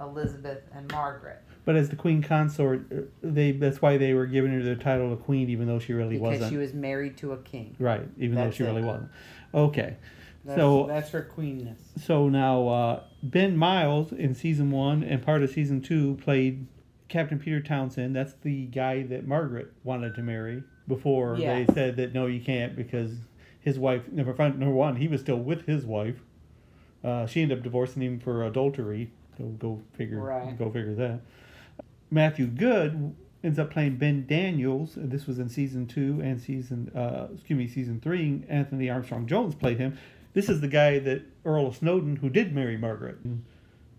Elizabeth 0.00 0.62
and 0.72 0.90
Margaret. 0.92 1.42
but 1.64 1.74
as 1.74 1.88
the 1.90 1.96
Queen 1.96 2.22
consort, 2.22 2.86
uh, 2.92 3.00
they 3.22 3.50
that's 3.52 3.82
why 3.82 3.96
they 3.98 4.14
were 4.14 4.26
giving 4.26 4.52
her 4.52 4.62
the 4.62 4.76
title 4.76 5.12
of 5.12 5.20
Queen, 5.24 5.48
even 5.50 5.66
though 5.66 5.80
she 5.80 5.92
really 5.92 6.10
Because 6.16 6.22
wasn't. 6.22 6.40
Because 6.40 6.50
she 6.52 6.56
was 6.56 6.72
married 6.74 7.16
to 7.18 7.32
a 7.32 7.38
king. 7.38 7.74
right, 7.80 8.06
even 8.16 8.36
though 8.36 8.50
she 8.52 8.62
it. 8.62 8.66
really 8.68 8.84
wasn't. 8.84 9.10
Okay, 9.52 9.96
That's, 10.44 10.58
so 10.58 10.86
that's 10.86 11.10
her 11.10 11.22
queenness. 11.22 11.80
So 12.04 12.28
now 12.28 12.68
uh, 12.68 13.02
Ben 13.24 13.56
Miles 13.56 14.12
in 14.12 14.34
season 14.34 14.70
one 14.70 15.02
and 15.02 15.20
part 15.20 15.42
of 15.42 15.50
season 15.50 15.80
two 15.80 16.14
played 16.22 16.66
Captain 17.08 17.38
Peter 17.38 17.60
Townsend. 17.60 18.14
That's 18.14 18.34
the 18.42 18.66
guy 18.66 19.02
that 19.04 19.26
Margaret 19.26 19.72
wanted 19.84 20.14
to 20.16 20.22
marry 20.22 20.62
before 20.86 21.36
Yes. 21.38 21.66
they 21.66 21.74
said 21.74 21.96
that 21.96 22.14
no, 22.14 22.26
you 22.26 22.40
can't 22.40 22.76
because 22.76 23.12
his 23.60 23.78
wife. 23.78 24.08
Number 24.10 24.34
five, 24.34 24.58
number 24.58 24.74
one, 24.74 24.96
he 24.96 25.08
was 25.08 25.20
still 25.20 25.38
with 25.38 25.66
his 25.66 25.84
wife. 25.86 26.16
Uh, 27.02 27.26
she 27.26 27.42
ended 27.42 27.58
up 27.58 27.64
divorcing 27.64 28.02
him 28.02 28.18
for 28.20 28.44
adultery. 28.44 29.10
Go 29.38 29.44
go 29.58 29.82
figure. 29.94 30.20
Right. 30.20 30.58
Go 30.58 30.66
figure 30.70 30.94
that. 30.94 31.20
Matthew 32.10 32.46
Goode 32.46 33.14
ends 33.44 33.58
up 33.58 33.70
playing 33.70 33.96
Ben 33.96 34.26
Daniels. 34.26 34.92
This 34.96 35.26
was 35.26 35.38
in 35.38 35.48
season 35.48 35.86
two 35.86 36.20
and 36.22 36.40
season, 36.40 36.90
uh, 36.94 37.28
excuse 37.34 37.56
me, 37.58 37.68
season 37.68 38.00
three. 38.00 38.42
Anthony 38.48 38.90
Armstrong 38.90 39.26
Jones 39.26 39.54
played 39.54 39.78
him. 39.78 39.96
This 40.34 40.48
is 40.48 40.60
the 40.60 40.68
guy 40.68 40.98
that 41.00 41.22
Earl 41.44 41.66
of 41.68 41.76
Snowdon, 41.76 42.16
who 42.16 42.28
did 42.28 42.54
marry 42.54 42.76
Margaret 42.76 43.18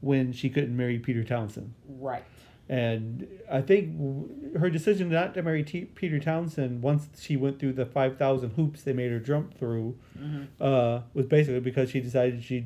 when 0.01 0.31
she 0.33 0.49
couldn't 0.49 0.75
marry 0.75 0.99
Peter 0.99 1.23
Townsend. 1.23 1.73
Right. 1.87 2.23
And 2.69 3.27
I 3.51 3.61
think 3.61 4.55
her 4.59 4.69
decision 4.69 5.09
not 5.09 5.33
to 5.33 5.41
marry 5.41 5.63
T- 5.63 5.85
Peter 5.85 6.19
Townsend 6.19 6.83
once 6.83 7.09
she 7.19 7.35
went 7.35 7.59
through 7.59 7.73
the 7.73 7.85
5,000 7.87 8.51
hoops 8.51 8.83
they 8.83 8.93
made 8.93 9.11
her 9.11 9.19
jump 9.19 9.57
through 9.57 9.97
Mhm. 10.17 10.47
uh, 10.61 11.01
was 11.15 11.25
basically 11.25 11.61
because 11.61 11.89
she 11.89 11.99
decided 11.99 12.43
she, 12.43 12.65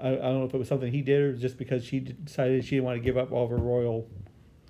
I, 0.00 0.08
I 0.08 0.14
don't 0.16 0.38
know 0.40 0.44
if 0.46 0.54
it 0.54 0.58
was 0.58 0.68
something 0.68 0.90
he 0.90 1.02
did 1.02 1.20
or 1.20 1.32
just 1.36 1.58
because 1.58 1.84
she 1.84 2.00
decided 2.00 2.64
she 2.64 2.76
didn't 2.76 2.86
want 2.86 2.96
to 2.96 3.04
give 3.04 3.18
up 3.18 3.30
all 3.30 3.44
of 3.44 3.50
her 3.50 3.56
royal 3.58 4.08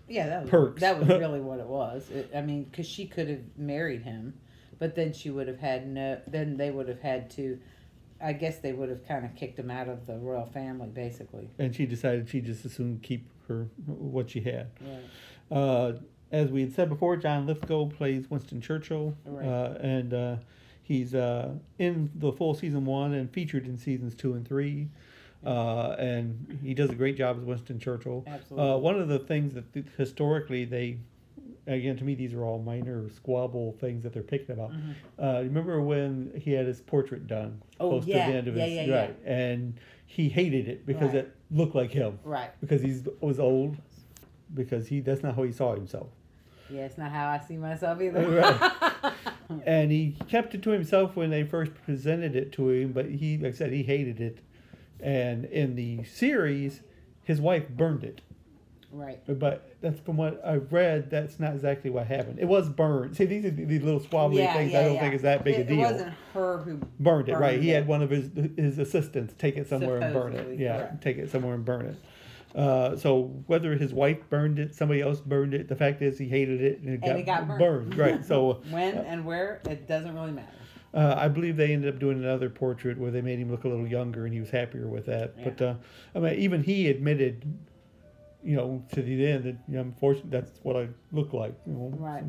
Yeah, 0.09 0.27
that 0.29 0.43
was 0.43 0.51
Perks. 0.51 0.81
that 0.81 0.99
was 0.99 1.09
really 1.21 1.41
what 1.41 1.61
it 1.61 1.67
was. 1.67 2.11
It, 2.11 2.31
I 2.35 2.43
mean, 2.43 2.65
because 2.65 2.89
she 2.89 3.07
could 3.07 3.29
have 3.29 3.43
married 3.57 4.03
him, 4.03 4.35
but 4.81 4.97
then 4.97 5.13
she 5.13 5.31
would 5.31 5.47
have 5.47 5.61
had 5.61 5.87
no. 5.87 6.21
Then 6.27 6.57
they 6.57 6.71
would 6.73 6.89
have 6.89 7.01
had 7.01 7.31
to. 7.33 7.59
I 8.21 8.33
guess 8.33 8.59
they 8.61 8.73
would 8.73 8.89
have 8.89 9.07
kind 9.07 9.25
of 9.25 9.35
kicked 9.37 9.59
him 9.59 9.71
out 9.71 9.89
of 9.89 10.07
the 10.07 10.17
royal 10.19 10.47
family, 10.47 10.89
basically. 10.89 11.51
and 11.59 11.75
she 11.75 11.87
decided 11.87 12.29
she 12.29 12.41
just 12.41 12.65
as 12.65 12.73
soon 12.73 12.99
keep 13.03 13.29
her 13.49 13.69
what 13.87 14.31
she 14.31 14.41
had. 14.41 14.69
Right. 14.81 15.57
Uh, 15.59 15.93
as 16.33 16.51
we 16.51 16.61
had 16.63 16.75
said 16.75 16.89
before, 16.89 17.17
John 17.17 17.47
Lithgow 17.47 17.87
plays 17.87 18.29
Winston 18.31 18.61
Churchill, 18.61 19.17
Right. 19.25 19.47
uh, 19.47 19.79
and 19.81 20.13
uh, 20.15 20.37
he's 20.83 21.15
uh, 21.15 21.51
in 21.79 22.11
the 22.17 22.33
full 22.33 22.55
season 22.55 22.85
one 22.85 23.15
and 23.15 23.31
featured 23.31 23.67
in 23.67 23.79
seasons 23.79 24.15
two 24.15 24.35
and 24.35 24.47
three. 24.47 24.89
Uh, 25.45 25.95
and 25.99 26.59
he 26.65 26.75
does 26.75 26.91
a 26.91 26.95
great 26.95 27.17
job 27.17 27.37
as 27.39 27.45
Winston 27.45 27.79
Churchill. 27.79 28.25
Absolutely. 28.27 28.69
Uh, 28.71 28.77
one 28.79 28.99
of 28.99 29.07
the 29.07 29.19
things 29.21 29.55
that 29.55 29.73
th- 29.73 29.87
historically 29.97 30.65
they, 30.65 30.99
again 31.69 31.97
to 31.97 32.05
me 32.05 32.15
these 32.17 32.33
are 32.35 32.43
all 32.45 32.59
minor 32.61 33.09
squabble 33.11 33.77
things 33.81 34.03
that 34.03 34.13
they're 34.13 34.23
picking 34.25 34.51
about. 34.53 34.73
Uh, 35.23 35.43
remember 35.45 35.81
when 35.81 36.33
he 36.43 36.51
had 36.53 36.67
his 36.67 36.81
portrait 36.81 37.29
done 37.29 37.61
Mm-hmm. 37.79 37.85
Oh, 37.85 37.91
close 37.91 38.07
yeah, 38.07 38.27
to 38.27 38.33
the 38.33 38.39
end 38.39 38.49
of 38.49 38.57
yeah, 38.57 38.65
his 38.67 38.89
yeah. 38.89 39.01
right, 39.01 39.17
and 39.25 39.75
he 40.07 40.29
hated 40.29 40.67
it 40.67 40.87
because 40.87 41.09
Right. 41.13 41.17
it 41.27 41.36
looked 41.51 41.75
like 41.75 41.91
him 41.91 42.19
Right. 42.25 42.51
because 42.61 42.83
he 42.83 42.99
was 43.21 43.39
old 43.39 43.77
because 44.55 44.89
he 44.89 45.01
that's 45.01 45.23
not 45.23 45.35
how 45.37 45.43
he 45.43 45.53
saw 45.53 45.75
himself 45.75 46.09
Yeah, 46.71 46.83
it's 46.87 46.99
not 46.99 47.13
how 47.13 47.29
I 47.29 47.39
see 47.47 47.57
myself 47.57 48.01
either. 48.01 48.29
Right. 49.03 49.13
and 49.65 49.91
he 49.93 50.17
kept 50.29 50.55
it 50.55 50.63
to 50.63 50.71
himself 50.71 51.15
when 51.15 51.31
they 51.31 51.45
first 51.45 51.73
presented 51.85 52.35
it 52.35 52.51
to 52.53 52.71
him 52.71 52.93
but 52.93 53.07
he 53.07 53.39
like 53.39 53.53
i 53.55 53.57
said 53.57 53.73
he 53.73 53.85
hated 53.85 54.21
it 54.21 54.39
and 55.01 55.45
in 55.45 55.77
the 55.77 56.03
series 56.05 56.81
his 57.23 57.41
wife 57.41 57.69
burned 57.69 58.03
it 58.03 58.23
right. 58.91 59.21
but 59.39 59.75
that's 59.81 59.99
from 60.01 60.17
what 60.17 60.45
I've 60.45 60.73
read. 60.73 61.11
That's 61.11 61.39
not 61.39 61.55
exactly 61.55 61.91
what 61.91 62.07
happened. 62.07 62.39
It 62.39 62.47
was 62.47 62.69
burned. 62.69 63.17
See, 63.17 63.25
these 63.25 63.45
are 63.45 63.51
these 63.51 63.83
little 63.83 64.01
squabbly 64.01 64.37
Yeah, 64.39 64.55
things. 64.55 64.73
yeah, 64.73 64.81
I 64.81 64.85
don't 64.85 64.95
yeah. 64.95 65.01
think 65.01 65.15
is 65.15 65.23
that 65.23 65.45
big 65.45 65.57
it, 65.57 65.61
a 65.61 65.65
deal. 65.65 65.79
It 65.81 65.93
wasn't 65.93 66.15
her 66.35 66.59
who 66.59 66.81
burned 67.01 67.29
it, 67.29 67.33
right? 67.35 67.53
burned 67.53 67.63
He 67.63 67.69
had 67.71 67.87
one 67.87 68.03
of 68.03 68.11
his 68.11 68.31
his 68.57 68.79
assistants 68.79 69.35
take 69.39 69.57
it 69.57 69.69
somewhere 69.69 69.99
and 70.01 70.13
burn 70.15 70.33
it. 70.35 70.59
Yeah, 70.59 70.79
correct. 70.79 71.03
take 71.03 71.19
it 71.19 71.31
somewhere 71.31 71.55
and 71.55 71.65
burn 71.65 71.87
it. 71.87 71.97
Uh, 72.59 72.97
so 72.97 73.25
whether 73.49 73.77
his 73.77 73.93
wife 73.93 74.19
burned 74.31 74.59
it, 74.59 74.75
somebody 74.75 75.03
else 75.03 75.21
burned 75.21 75.53
it. 75.53 75.69
The 75.69 75.77
fact 75.77 76.01
is, 76.01 76.19
he 76.19 76.27
hated 76.27 76.63
it 76.63 76.79
and 76.81 76.89
it, 76.89 76.93
And 76.95 77.03
got, 77.03 77.17
it 77.19 77.27
got 77.27 77.59
burned. 77.59 77.95
Right. 77.97 78.25
So 78.25 78.63
when 78.71 78.95
and 78.97 79.27
where 79.27 79.61
it 79.69 79.87
doesn't 79.87 80.15
really 80.15 80.33
matter. 80.33 80.49
Uh, 80.95 81.15
I 81.19 81.29
believe 81.29 81.59
they 81.59 81.75
ended 81.75 81.93
up 81.93 82.01
doing 82.01 82.17
another 82.19 82.49
portrait 82.49 82.97
where 82.97 83.11
they 83.11 83.21
made 83.21 83.39
him 83.39 83.51
look 83.51 83.65
a 83.65 83.69
little 83.69 83.87
younger, 83.87 84.25
and 84.25 84.33
he 84.33 84.41
was 84.41 84.49
happier 84.49 84.87
with 84.89 85.05
that. 85.07 85.35
But 85.45 85.61
uh, 85.61 85.75
I 86.15 86.19
mean, 86.21 86.35
even 86.39 86.63
he 86.63 86.89
admitted, 86.89 87.45
you 88.47 88.55
know, 88.57 88.83
to 88.93 89.03
the 89.03 89.27
end 89.27 89.43
that 89.45 89.57
you 89.69 89.75
know, 89.75 89.81
unfortunately 89.81 90.31
that's 90.31 90.53
what 90.63 90.77
I 90.77 90.89
look 91.13 91.33
like. 91.33 91.55
You 91.67 91.73
know, 91.73 91.91
Right. 91.97 92.23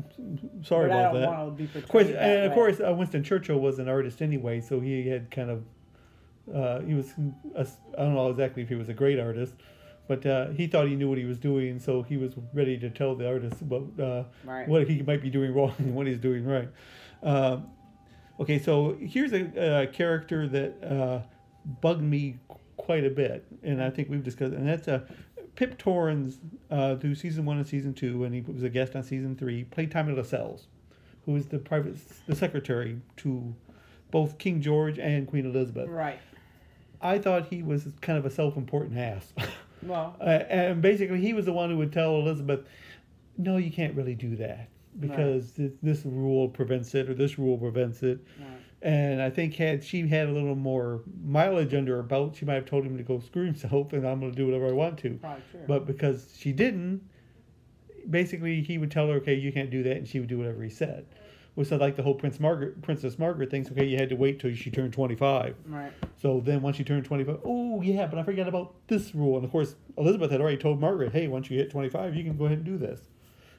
Sorry 0.62 0.88
But 0.88 0.96
I 0.96 1.00
about 1.00 1.12
don't 1.12 1.20
that. 1.22 1.28
wanna 1.28 1.50
be 1.52 1.64
of 1.74 1.88
course, 1.88 2.06
that 2.08 2.16
and 2.16 2.44
of 2.46 2.50
way. 2.50 2.54
course, 2.54 2.80
uh, 2.80 2.92
Winston 2.92 3.22
Churchill 3.22 3.58
was 3.60 3.78
an 3.78 3.88
artist 3.88 4.20
anyway, 4.20 4.60
so 4.60 4.80
he 4.80 5.06
had 5.06 5.30
kind 5.30 5.50
of, 5.50 5.62
uh, 6.52 6.80
he 6.80 6.94
was, 6.94 7.14
a, 7.54 7.66
I 7.96 8.02
don't 8.04 8.14
know 8.14 8.30
exactly 8.30 8.62
if 8.64 8.68
he 8.68 8.74
was 8.74 8.88
a 8.88 8.94
great 8.94 9.20
artist, 9.20 9.54
but 10.08 10.26
uh, 10.26 10.48
he 10.50 10.66
thought 10.66 10.88
he 10.88 10.96
knew 10.96 11.08
what 11.08 11.18
he 11.18 11.24
was 11.24 11.38
doing, 11.38 11.78
so 11.78 12.02
he 12.02 12.16
was 12.16 12.32
ready 12.52 12.76
to 12.78 12.90
tell 12.90 13.14
the 13.14 13.28
artist 13.28 13.60
about 13.60 13.88
uh, 14.00 14.24
Right. 14.44 14.66
what 14.66 14.88
he 14.88 15.02
might 15.02 15.22
be 15.22 15.30
doing 15.30 15.54
wrong 15.56 15.74
and 15.78 15.94
what 15.94 16.08
he's 16.08 16.18
doing 16.18 16.44
right. 16.44 16.68
Um, 17.22 17.68
okay, 18.40 18.58
so 18.58 18.96
here's 19.00 19.32
a, 19.32 19.82
a 19.82 19.86
character 19.86 20.48
that 20.48 20.82
uh, 20.82 21.20
bugged 21.80 22.02
me 22.02 22.38
quite 22.76 23.04
a 23.04 23.10
bit, 23.10 23.44
and 23.62 23.80
I 23.82 23.90
think 23.90 24.08
we've 24.10 24.24
discussed, 24.24 24.54
and 24.54 24.66
that's 24.66 24.88
uh, 24.88 25.00
Pip 25.58 25.76
Torrens 25.76 26.38
uh, 26.70 26.94
through 26.94 27.16
season 27.16 27.44
one 27.44 27.56
and 27.58 27.66
season 27.66 27.92
two, 27.92 28.22
and 28.22 28.32
he 28.32 28.42
was 28.42 28.62
a 28.62 28.68
guest 28.68 28.94
on 28.94 29.02
season 29.02 29.34
three. 29.34 29.64
Played 29.64 29.90
Tommy 29.90 30.14
Lascelles, 30.14 30.68
who 31.26 31.32
was 31.32 31.46
the 31.48 31.58
private, 31.58 31.96
the 32.28 32.36
secretary 32.36 33.00
to 33.16 33.52
both 34.12 34.38
King 34.38 34.60
George 34.62 35.00
and 35.00 35.26
Queen 35.26 35.44
Elizabeth. 35.44 35.88
Right. 35.88 36.20
I 37.02 37.18
thought 37.18 37.46
he 37.46 37.64
was 37.64 37.88
kind 38.00 38.16
of 38.16 38.24
a 38.24 38.30
self-important 38.30 38.96
ass. 38.96 39.32
Well, 39.80 40.16
Uh, 40.20 40.24
and 40.24 40.82
basically, 40.82 41.20
he 41.20 41.32
was 41.32 41.44
the 41.44 41.52
one 41.52 41.70
who 41.70 41.76
would 41.78 41.92
tell 41.92 42.16
Elizabeth, 42.16 42.66
"No, 43.36 43.58
you 43.58 43.70
can't 43.70 43.94
really 43.94 44.16
do 44.16 44.34
that 44.34 44.68
because 44.98 45.52
this, 45.52 45.70
this 45.82 46.04
rule 46.04 46.48
prevents 46.48 46.96
it, 46.96 47.08
or 47.08 47.14
this 47.14 47.38
rule 47.38 47.56
prevents 47.58 48.02
it." 48.02 48.18
And 48.80 49.20
I 49.20 49.28
think 49.28 49.54
had 49.54 49.82
she 49.82 50.06
had 50.06 50.28
a 50.28 50.32
little 50.32 50.54
more 50.54 51.02
mileage 51.24 51.74
under 51.74 51.96
her 51.96 52.02
belt, 52.02 52.36
she 52.36 52.44
might 52.44 52.54
have 52.54 52.66
told 52.66 52.84
him 52.84 52.96
to 52.96 53.02
go 53.02 53.18
screw 53.18 53.44
himself, 53.44 53.92
and 53.92 54.06
I'm 54.06 54.20
going 54.20 54.30
to 54.30 54.36
do 54.36 54.46
whatever 54.46 54.68
I 54.68 54.72
want 54.72 54.98
to. 55.00 55.14
Probably 55.14 55.42
true. 55.50 55.60
But 55.66 55.86
because 55.86 56.32
she 56.38 56.52
didn't, 56.52 57.02
basically 58.08 58.62
he 58.62 58.78
would 58.78 58.90
tell 58.90 59.08
her, 59.08 59.14
"Okay, 59.14 59.34
you 59.34 59.52
can't 59.52 59.70
do 59.70 59.82
that," 59.82 59.96
and 59.96 60.06
she 60.06 60.20
would 60.20 60.28
do 60.28 60.38
whatever 60.38 60.62
he 60.62 60.70
said. 60.70 61.06
Which 61.56 61.72
I 61.72 61.76
like 61.76 61.96
the 61.96 62.04
whole 62.04 62.14
Prince 62.14 62.38
Margaret, 62.38 62.80
Princess 62.82 63.18
Margaret 63.18 63.50
things. 63.50 63.68
Okay, 63.68 63.84
you 63.84 63.96
had 63.96 64.10
to 64.10 64.14
wait 64.14 64.38
till 64.38 64.54
she 64.54 64.70
turned 64.70 64.92
25. 64.92 65.56
Right. 65.66 65.92
So 66.22 66.38
then 66.38 66.62
once 66.62 66.76
she 66.76 66.84
turned 66.84 67.04
25, 67.04 67.40
oh 67.44 67.82
yeah, 67.82 68.06
but 68.06 68.16
I 68.16 68.22
forgot 68.22 68.46
about 68.46 68.74
this 68.86 69.12
rule. 69.12 69.34
And 69.34 69.44
of 69.44 69.50
course, 69.50 69.74
Elizabeth 69.96 70.30
had 70.30 70.40
already 70.40 70.56
told 70.56 70.80
Margaret, 70.80 71.12
hey, 71.12 71.26
once 71.26 71.50
you 71.50 71.58
hit 71.58 71.72
25, 71.72 72.14
you 72.14 72.22
can 72.22 72.36
go 72.36 72.44
ahead 72.44 72.58
and 72.58 72.64
do 72.64 72.78
this. 72.78 73.08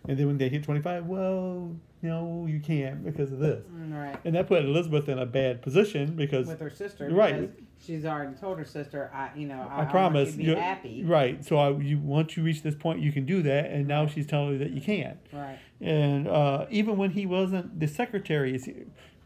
And 0.07 0.17
then 0.17 0.27
when 0.27 0.37
they 0.37 0.49
hit 0.49 0.63
25, 0.63 1.05
well, 1.05 1.75
no, 2.01 2.45
you 2.47 2.59
can't 2.59 3.03
because 3.03 3.31
of 3.31 3.39
this. 3.39 3.63
Right. 3.69 4.17
And 4.23 4.35
that 4.35 4.47
put 4.47 4.63
Elizabeth 4.63 5.09
in 5.09 5.19
a 5.19 5.25
bad 5.25 5.61
position 5.61 6.15
because 6.15 6.47
With 6.47 6.59
her 6.61 6.69
sister. 6.69 7.09
Right. 7.09 7.51
She's 7.85 8.05
already 8.05 8.35
told 8.35 8.57
her 8.57 8.65
sister, 8.65 9.09
I, 9.13 9.29
you 9.35 9.47
know, 9.47 9.67
I, 9.69 9.81
I 9.81 9.85
promise 9.85 10.35
you 10.35 10.47
to 10.47 10.55
be 10.55 10.61
happy. 10.61 11.03
right. 11.03 11.43
So 11.45 11.57
I, 11.57 11.71
you 11.77 11.97
once 11.97 12.35
you 12.35 12.43
reach 12.43 12.61
this 12.61 12.75
point, 12.75 12.99
you 12.99 13.11
can 13.11 13.25
do 13.25 13.41
that, 13.43 13.71
and 13.71 13.87
now 13.87 14.05
she's 14.05 14.25
telling 14.25 14.53
you 14.53 14.57
that 14.59 14.71
you 14.71 14.81
can't. 14.81 15.17
Right. 15.31 15.59
And 15.79 16.27
uh, 16.27 16.65
even 16.69 16.97
when 16.97 17.11
he 17.11 17.25
wasn't 17.25 17.79
the 17.79 17.87
secretary, 17.87 18.59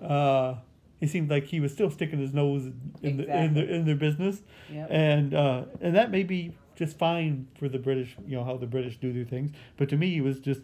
uh, 0.01 0.55
it 1.01 1.09
seemed 1.09 1.29
like 1.29 1.45
he 1.45 1.59
was 1.59 1.71
still 1.71 1.89
sticking 1.89 2.19
his 2.19 2.33
nose 2.33 2.71
in 3.01 3.17
the 3.17 3.43
in, 3.43 3.53
the, 3.55 3.73
in 3.73 3.85
their 3.85 3.95
business. 3.95 4.41
Yep. 4.71 4.87
And 4.89 5.33
uh, 5.33 5.63
and 5.81 5.95
that 5.95 6.11
may 6.11 6.23
be 6.23 6.53
just 6.75 6.97
fine 6.97 7.47
for 7.57 7.69
the 7.69 7.79
British, 7.79 8.15
you 8.27 8.35
know 8.35 8.43
how 8.43 8.57
the 8.57 8.67
British 8.67 8.97
do 8.97 9.11
their 9.13 9.25
things. 9.25 9.51
But 9.77 9.89
to 9.89 9.97
me, 9.97 10.17
it 10.17 10.21
was 10.21 10.39
just 10.39 10.61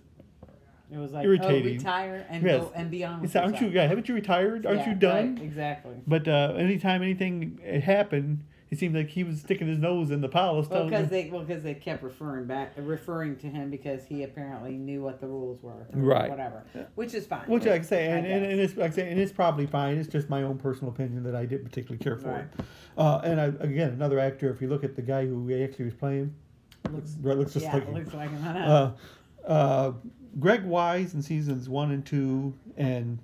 It 0.91 0.97
was 0.97 1.11
like, 1.11 1.25
irritating. 1.25 1.73
oh, 1.73 1.77
retire 1.77 2.25
and 2.29 2.43
Yes. 2.43 2.61
go 2.61 2.71
and 2.75 2.89
be 2.89 3.03
on 3.03 3.21
with 3.21 3.35
"Aren't 3.35 3.61
you? 3.61 3.67
Yeah, 3.69 3.85
haven't 3.87 4.07
you 4.09 4.15
retired? 4.15 4.65
Aren't 4.65 4.79
Yeah, 4.79 4.89
you 4.89 4.95
done?" 4.95 5.35
right, 5.35 5.43
exactly. 5.43 5.95
But 6.07 6.27
uh, 6.27 6.53
anytime 6.57 7.01
anything 7.03 7.59
happened, 7.83 8.43
it 8.71 8.77
seemed 8.77 8.95
like 8.95 9.09
he 9.09 9.23
was 9.23 9.39
sticking 9.39 9.67
his 9.67 9.79
nose 9.79 10.11
in 10.11 10.21
the 10.21 10.29
palace. 10.29 10.67
Well, 10.69 10.85
because 10.85 11.09
they 11.09 11.29
well 11.29 11.43
because 11.43 11.63
they 11.63 11.73
kept 11.73 12.03
referring 12.03 12.45
back, 12.45 12.73
referring 12.77 13.35
to 13.37 13.47
him 13.47 13.71
because 13.71 14.05
he 14.05 14.23
apparently 14.23 14.73
knew 14.73 15.01
what 15.01 15.19
the 15.19 15.27
rules 15.27 15.63
were, 15.63 15.87
Right. 15.91 16.29
Whatever, 16.29 16.63
which 16.95 17.13
is 17.13 17.25
fine. 17.25 17.47
Which 17.47 17.65
I 17.65 17.79
can 17.79 17.87
say, 17.87 18.11
I 18.11 18.17
and, 18.17 18.27
and, 18.27 18.45
and 18.45 18.59
it's 18.59 18.77
like 18.77 18.91
I 18.91 18.95
say, 18.95 19.09
and 19.09 19.19
it's 19.19 19.31
probably 19.31 19.65
fine. 19.65 19.97
It's 19.97 20.09
just 20.09 20.29
my 20.29 20.43
own 20.43 20.57
personal 20.57 20.93
opinion 20.93 21.23
that 21.23 21.35
I 21.35 21.45
didn't 21.45 21.65
particularly 21.65 22.03
care 22.03 22.15
for 22.15 22.29
Right. 22.29 22.45
Uh, 22.97 23.21
and 23.23 23.41
I, 23.41 23.45
again, 23.45 23.93
another 23.93 24.19
actor. 24.19 24.51
If 24.51 24.61
you 24.61 24.67
look 24.67 24.83
at 24.83 24.95
the 24.95 25.01
guy 25.01 25.25
who 25.25 25.63
actually 25.63 25.85
was 25.85 25.95
playing, 25.95 26.35
looks 26.91 27.15
looks 27.23 27.53
just 27.53 27.65
yeah, 27.65 27.73
like 27.73 27.87
him. 27.87 27.93
looks 27.95 28.13
like 28.13 28.29
him. 28.29 28.45
Uh, 28.45 28.91
uh, 29.47 29.93
Greg 30.37 30.63
Wise 30.63 31.13
in 31.15 31.21
seasons 31.21 31.67
one 31.67 31.91
and 31.91 32.05
two, 32.05 32.53
and 32.77 33.19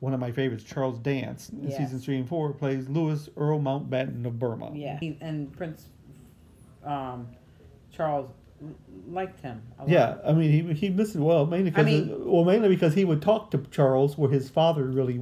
one 0.00 0.12
of 0.14 0.20
my 0.20 0.30
favorites, 0.30 0.64
Charles 0.64 0.98
Dance 0.98 1.48
in 1.50 1.68
Yes. 1.68 1.78
seasons 1.78 2.04
three 2.04 2.16
and 2.18 2.28
four, 2.28 2.52
plays 2.52 2.88
Louis 2.88 3.28
Earl 3.36 3.60
Mountbatten 3.60 4.24
of 4.26 4.38
Burma. 4.38 4.70
yeah, 4.74 4.98
he, 5.00 5.16
and 5.20 5.52
Prince 5.56 5.86
um, 6.84 7.26
Charles 7.92 8.30
liked 9.08 9.40
him. 9.40 9.60
A 9.78 9.82
lot. 9.82 9.88
Yeah, 9.90 10.16
I 10.26 10.32
mean, 10.32 10.50
he 10.50 10.72
he 10.74 10.90
listened 10.90 11.24
well 11.24 11.46
mainly 11.46 11.70
because 11.70 11.86
mean- 11.86 12.24
well 12.24 12.44
mainly 12.44 12.68
because 12.68 12.94
he 12.94 13.04
would 13.04 13.22
talk 13.22 13.50
to 13.52 13.58
Charles 13.70 14.16
where 14.18 14.30
his 14.30 14.48
father 14.50 14.84
really 14.84 15.20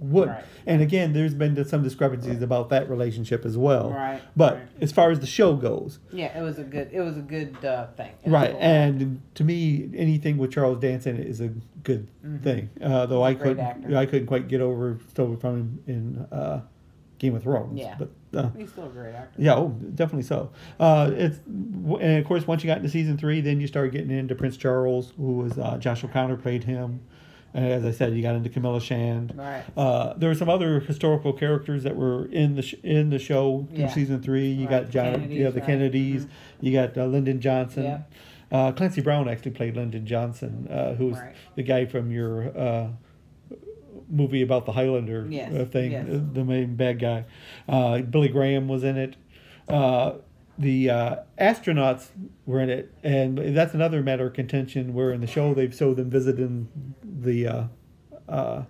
would. 0.00 0.28
Right. 0.28 0.44
And 0.66 0.80
again, 0.82 1.12
there's 1.12 1.34
been 1.34 1.64
some 1.64 1.82
discrepancies 1.82 2.40
about 2.42 2.68
that 2.70 2.88
relationship 2.88 3.44
as 3.44 3.56
well. 3.56 3.90
Right, 3.90 4.20
But 4.36 4.54
right. 4.54 4.68
as 4.80 4.92
far 4.92 5.10
as 5.10 5.20
the 5.20 5.26
show 5.26 5.54
goes, 5.56 5.98
yeah, 6.12 6.38
it 6.38 6.42
was 6.42 6.58
a 6.58 6.64
good, 6.64 6.90
it 6.92 7.00
was 7.00 7.16
a 7.16 7.22
good 7.22 7.64
uh, 7.64 7.88
thing. 7.96 8.12
It 8.24 8.30
right, 8.30 8.50
a- 8.50 8.58
and 8.58 9.20
to 9.34 9.44
me, 9.44 9.90
anything 9.96 10.38
with 10.38 10.52
Charles 10.52 10.78
Dance 10.80 11.06
in 11.06 11.16
it 11.18 11.26
is 11.26 11.40
a 11.40 11.48
good 11.82 12.08
thing. 12.42 12.70
Uh, 12.80 13.06
though 13.06 13.22
I 13.22 13.34
Mm-hmm. 13.34 13.42
Couldn't, 13.42 13.60
actor. 13.64 13.96
I 13.96 14.06
couldn't 14.06 14.26
quite 14.26 14.48
get 14.48 14.60
over 14.60 14.98
still 15.10 15.36
from 15.36 15.56
him 15.56 15.82
in 15.86 16.26
uh, 16.36 16.60
Game 17.18 17.34
of 17.34 17.42
Thrones. 17.42 17.78
Yeah. 17.78 17.96
But 17.98 18.10
uh, 18.38 18.50
he's 18.56 18.70
still 18.70 18.84
a 18.86 18.88
great 18.90 19.14
actor. 19.14 19.40
yeah, 19.42 19.54
oh, 19.56 19.68
definitely 19.94 20.22
so. 20.24 20.50
Uh, 20.78 21.10
it's 21.14 21.38
and 21.46 22.18
of 22.18 22.24
course 22.26 22.46
once 22.46 22.62
you 22.62 22.68
got 22.68 22.76
into 22.76 22.88
season 22.90 23.16
three, 23.18 23.40
then 23.40 23.60
you 23.60 23.66
started 23.66 23.90
getting 23.92 24.10
into 24.10 24.34
Prince 24.34 24.56
Charles, 24.56 25.12
who 25.16 25.32
was 25.38 25.58
uh, 25.58 25.78
Josh 25.78 26.04
O'Connor 26.04 26.36
played 26.36 26.64
him. 26.64 27.00
As 27.58 27.84
I 27.84 27.90
said, 27.90 28.14
you 28.14 28.22
got 28.22 28.34
into 28.36 28.48
Camilla 28.48 28.80
Shand. 28.80 29.34
Right. 29.36 29.64
Uh, 29.76 30.14
there 30.14 30.28
were 30.28 30.34
some 30.34 30.48
other 30.48 30.80
historical 30.80 31.32
characters 31.32 31.82
that 31.82 31.96
were 31.96 32.26
in 32.26 32.54
the 32.54 32.62
sh- 32.62 32.74
in 32.82 33.10
the 33.10 33.18
show 33.18 33.66
through 33.70 33.78
Yeah. 33.80 33.88
season 33.88 34.22
three. 34.22 34.48
You 34.48 34.66
Right, 34.68 34.82
got 34.84 34.90
John, 34.90 35.12
Kennedys, 35.14 35.36
you 35.38 35.44
have 35.44 35.54
the 35.54 35.60
right. 35.60 35.66
Kennedys. 35.66 36.26
You 36.60 36.72
got 36.72 36.96
uh, 36.96 37.06
Lyndon 37.06 37.40
Johnson. 37.40 37.84
Yeah. 37.84 38.00
Uh, 38.50 38.72
Clancy 38.72 39.00
Brown 39.00 39.28
actually 39.28 39.50
played 39.50 39.76
Lyndon 39.76 40.06
Johnson, 40.06 40.68
uh, 40.70 40.94
who 40.94 41.06
was 41.08 41.18
Right. 41.18 41.34
the 41.56 41.62
guy 41.62 41.84
from 41.86 42.10
your 42.12 42.56
uh, 42.56 42.86
movie 44.10 44.40
about 44.42 44.64
the 44.64 44.72
Highlander 44.72 45.26
Yes, 45.28 45.52
uh, 45.52 45.64
thing, 45.66 45.92
yes. 45.92 46.06
the 46.08 46.44
main 46.44 46.76
bad 46.76 46.98
guy. 46.98 47.24
Uh, 47.68 47.98
Billy 48.02 48.28
Graham 48.28 48.68
was 48.68 48.84
in 48.84 48.96
it. 48.96 49.16
The 50.58 50.90
uh, 50.90 51.16
astronauts 51.40 52.08
were 52.44 52.60
in 52.60 52.68
it, 52.70 52.92
and 53.04 53.56
that's 53.56 53.74
another 53.74 54.02
matter 54.02 54.26
of 54.26 54.32
contention. 54.32 54.92
Where 54.92 55.12
in 55.12 55.20
the 55.20 55.26
show 55.26 55.54
they've 55.54 55.74
showed 55.74 55.96
them 55.96 56.10
visiting 56.10 56.68
the 57.04 57.46
uh, 57.46 57.64
uh, 58.28 58.62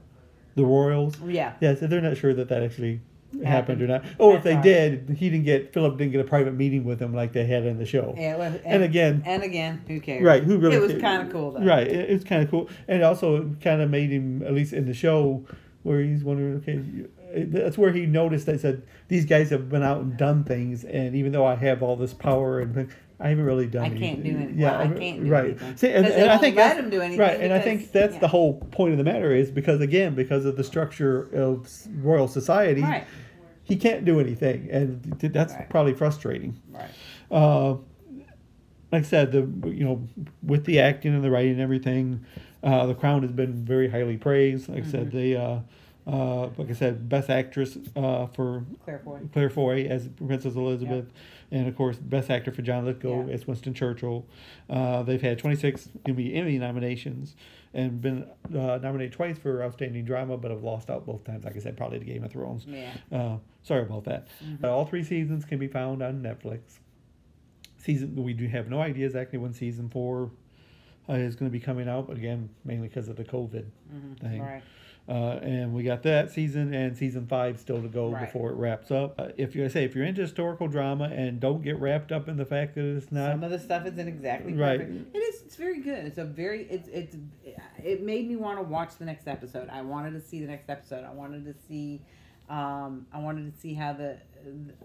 the 0.55 0.65
royals. 0.65 1.19
Yeah. 1.21 1.55
Yeah, 1.61 1.75
so 1.77 1.87
they're 1.87 2.01
not 2.03 2.17
sure 2.19 2.35
that 2.35 2.49
that 2.51 2.63
actually 2.63 3.01
happened, 3.45 3.47
Happened. 3.47 3.83
or 3.83 3.87
not. 3.87 4.05
Or 4.19 4.37
if 4.37 4.43
they 4.43 4.55
right. 4.55 4.63
did, 4.63 5.17
he 5.19 5.31
didn't 5.31 5.45
get 5.45 5.73
Philip 5.73 5.97
didn't 5.99 6.13
get 6.13 6.21
a 6.21 6.25
private 6.29 6.55
meeting 6.55 6.85
with 6.85 6.99
them 6.99 7.15
like 7.15 7.33
they 7.33 7.47
had 7.47 7.65
in 7.65 7.79
the 7.79 7.87
show. 7.87 8.15
Yeah, 8.17 8.35
it 8.35 8.39
was- 8.39 8.55
and, 8.57 8.67
And 8.67 8.83
again- 8.83 9.23
and 9.27 9.43
again, 9.43 9.83
who 9.87 10.01
cares? 10.01 10.23
Right, 10.25 10.43
who 10.43 10.59
really 10.59 10.77
It 10.77 10.81
was 10.81 10.95
kind 11.01 11.23
of 11.23 11.31
cool 11.33 11.53
though. 11.53 11.61
Right, 11.65 11.87
it, 11.87 12.11
was 12.11 12.25
kind 12.25 12.43
of 12.43 12.51
cool, 12.51 12.69
and 12.89 13.03
also 13.03 13.55
kind 13.63 13.81
of 13.83 13.91
made 13.91 14.11
him 14.11 14.43
at 14.43 14.53
least 14.55 14.73
in 14.73 14.87
the 14.87 14.95
show 14.95 15.45
where 15.83 16.01
he's 16.01 16.25
wondering, 16.25 16.57
okay, 16.57 16.75
you- 16.75 17.11
that's 17.35 17.77
where 17.79 17.93
he 17.93 18.07
noticed. 18.07 18.47
They 18.47 18.59
said 18.59 18.83
these 19.09 19.25
guys 19.25 19.51
have 19.51 19.69
been 19.69 19.83
out 19.83 20.01
and 20.01 20.17
done 20.17 20.45
things, 20.45 20.85
and 20.85 21.15
even 21.15 21.33
though 21.33 21.45
I 21.47 21.55
have 21.57 21.83
all 21.83 21.97
this 21.97 22.15
power 22.15 22.61
and 22.61 22.89
I 23.21 23.29
haven't 23.31 23.45
really 23.45 23.67
done. 23.67 23.85
I 23.85 23.89
can't 23.89 24.23
do 24.23 24.31
anything. 24.31 24.37
anything. 24.43 24.59
Well, 24.61 24.81
I 24.81 24.87
can't 24.89 25.25
do 25.25 25.31
right. 25.31 25.45
anything. 25.47 25.77
See, 25.77 25.89
and, 25.91 26.07
and 26.07 26.31
I 26.31 26.39
think 26.39 26.55
let 26.57 26.69
that's- 26.69 26.85
him 26.85 26.91
do 26.91 27.01
anything 27.01 27.19
Right, 27.21 27.41
and 27.41 27.53
I 27.53 27.59
think 27.61 27.91
that's 27.91 28.15
yeah. 28.15 28.21
the 28.21 28.29
whole 28.29 28.55
point 28.71 28.93
of 28.93 28.99
the 28.99 29.05
matter 29.05 29.35
is 29.35 29.51
because 29.51 29.81
again, 29.81 30.15
because 30.15 30.45
of 30.45 30.57
the 30.57 30.63
structure 30.65 31.29
of 31.35 31.69
royal 32.01 32.29
society, 32.29 32.83
Right. 32.83 33.05
he 33.65 33.77
can't 33.77 34.05
do 34.05 34.21
anything, 34.21 34.69
and 34.71 35.03
that's 35.21 35.53
Right. 35.55 35.69
probably 35.69 35.95
frustrating. 35.95 36.61
Right. 36.71 36.91
Uh, 37.31 37.77
like 38.93 39.03
I 39.03 39.07
said, 39.07 39.33
the 39.33 39.41
you 39.69 39.85
know 39.85 40.07
with 40.43 40.65
the 40.65 40.79
acting 40.81 41.15
and 41.15 41.23
the 41.23 41.31
writing 41.31 41.53
and 41.53 41.61
everything, 41.61 42.25
uh, 42.63 42.87
the 42.87 42.95
Crown 42.95 43.23
has 43.23 43.33
been 43.33 43.53
very 43.53 43.89
highly 43.91 44.17
praised. 44.17 44.69
Like 44.69 44.85
I 44.85 44.87
said, 44.87 45.09
Mm-hmm. 45.09 45.17
they 45.17 45.37
uh, 45.37 45.59
uh, 46.09 46.49
like 46.57 46.71
I 46.71 46.73
said, 46.73 47.09
best 47.09 47.29
actress 47.29 47.77
uh, 47.95 48.27
for 48.29 48.65
Claire 48.85 49.01
Foy. 49.01 49.21
Claire 49.33 49.51
Foy 49.51 49.85
as 49.85 50.09
Princess 50.09 50.55
Elizabeth, 50.55 51.07
and 51.51 51.69
of 51.69 51.77
course, 51.77 51.97
best 51.99 52.31
actor 52.31 52.51
for 52.51 52.63
John 52.63 52.87
Lithgow 52.87 53.27
Yeah. 53.27 53.33
as 53.35 53.47
Winston 53.47 53.75
Churchill. 53.75 54.25
Uh, 54.71 55.03
they've 55.03 55.21
had 55.21 55.39
26 55.39 55.89
Emmy, 56.07 56.35
Emmy 56.35 56.59
nominations 56.59 57.37
and 57.75 58.01
been 58.01 58.25
uh, 58.55 58.79
nominated 58.83 59.13
twice 59.13 59.37
for 59.39 59.63
outstanding 59.63 60.05
drama, 60.07 60.39
but 60.39 60.51
have 60.51 60.63
lost 60.63 60.89
out 60.89 61.05
both 61.05 61.23
times. 61.25 61.45
Like 61.45 61.55
I 61.57 61.59
said, 61.59 61.77
probably 61.77 61.99
to 61.99 62.05
Game 62.07 62.25
of 62.25 62.33
Thrones. 62.33 62.65
Yeah. 62.67 62.91
Uh, 63.13 63.37
sorry 63.63 63.83
about 63.83 64.05
that. 64.05 64.29
Mm-hmm. 64.43 64.65
Uh, 64.65 64.69
all 64.69 64.87
three 64.87 65.05
seasons 65.05 65.45
can 65.45 65.59
be 65.59 65.69
found 65.69 66.03
on 66.03 66.23
Netflix. 66.23 66.79
Season 67.77 68.17
we 68.25 68.33
do 68.33 68.47
have 68.49 68.69
no 68.71 68.81
idea 68.81 69.05
exactly 69.07 69.39
when 69.39 69.53
season 69.53 69.89
four 69.91 70.31
uh, 71.09 71.13
is 71.13 71.37
going 71.37 71.51
to 71.51 71.53
be 71.53 71.61
coming 71.61 71.89
out, 71.89 72.09
but 72.09 72.17
again, 72.17 72.49
mainly 72.65 72.89
because 72.89 73.09
of 73.09 73.17
the 73.17 73.25
COVID 73.25 73.67
thing. 74.21 74.41
Right. 74.43 74.63
Uh, 75.09 75.39
and 75.43 75.73
we 75.73 75.83
got 75.83 76.03
that 76.03 76.31
season 76.31 76.75
and 76.75 76.95
season 76.95 77.27
five 77.27 77.59
still 77.59 77.81
to 77.81 77.89
go 77.89 78.11
Right. 78.11 78.27
before 78.27 78.51
it 78.51 78.57
wraps 78.57 78.91
up. 78.91 79.19
Uh, 79.19 79.29
if 79.39 79.57
you 79.57 79.67
say 79.71 79.85
if 79.85 79.95
you're 79.95 80.05
into 80.05 80.21
historical 80.21 80.69
drama 80.69 81.05
and 81.05 81.41
don't 81.41 81.63
get 81.63 81.81
wrapped 81.81 82.13
up 82.13 82.29
in 82.29 82.37
the 82.37 82.45
fact 82.45 82.75
that 82.75 82.85
it's 82.85 83.11
not 83.11 83.33
Some 83.33 83.43
of 83.43 83.51
the 83.51 83.59
stuff 83.59 83.87
isn't 83.87 84.07
exactly 84.07 84.53
Right. 84.53 84.81
perfect. 84.81 85.17
It 85.17 85.19
is. 85.21 85.43
It's 85.45 85.57
very 85.57 85.81
good. 85.81 86.05
It's 86.05 86.19
a 86.19 86.25
very. 86.25 86.65
It's 86.65 86.89
it's. 86.89 87.17
It 87.83 88.03
made 88.03 88.29
me 88.29 88.37
want 88.37 88.59
to 88.59 88.63
watch 88.65 88.97
the 88.99 89.07
next 89.07 89.27
episode. 89.29 89.71
I 89.71 89.81
wanted 89.81 90.11
to 90.13 90.21
see 90.21 90.41
the 90.41 90.47
next 90.47 90.69
episode. 90.69 91.05
I 91.05 91.13
wanted 91.15 91.47
to 91.47 91.55
see. 91.55 92.03
Um, 92.49 93.07
I 93.13 93.19
wanted 93.19 93.53
to 93.53 93.61
see 93.61 93.75
how 93.75 93.93
the, 93.93 94.19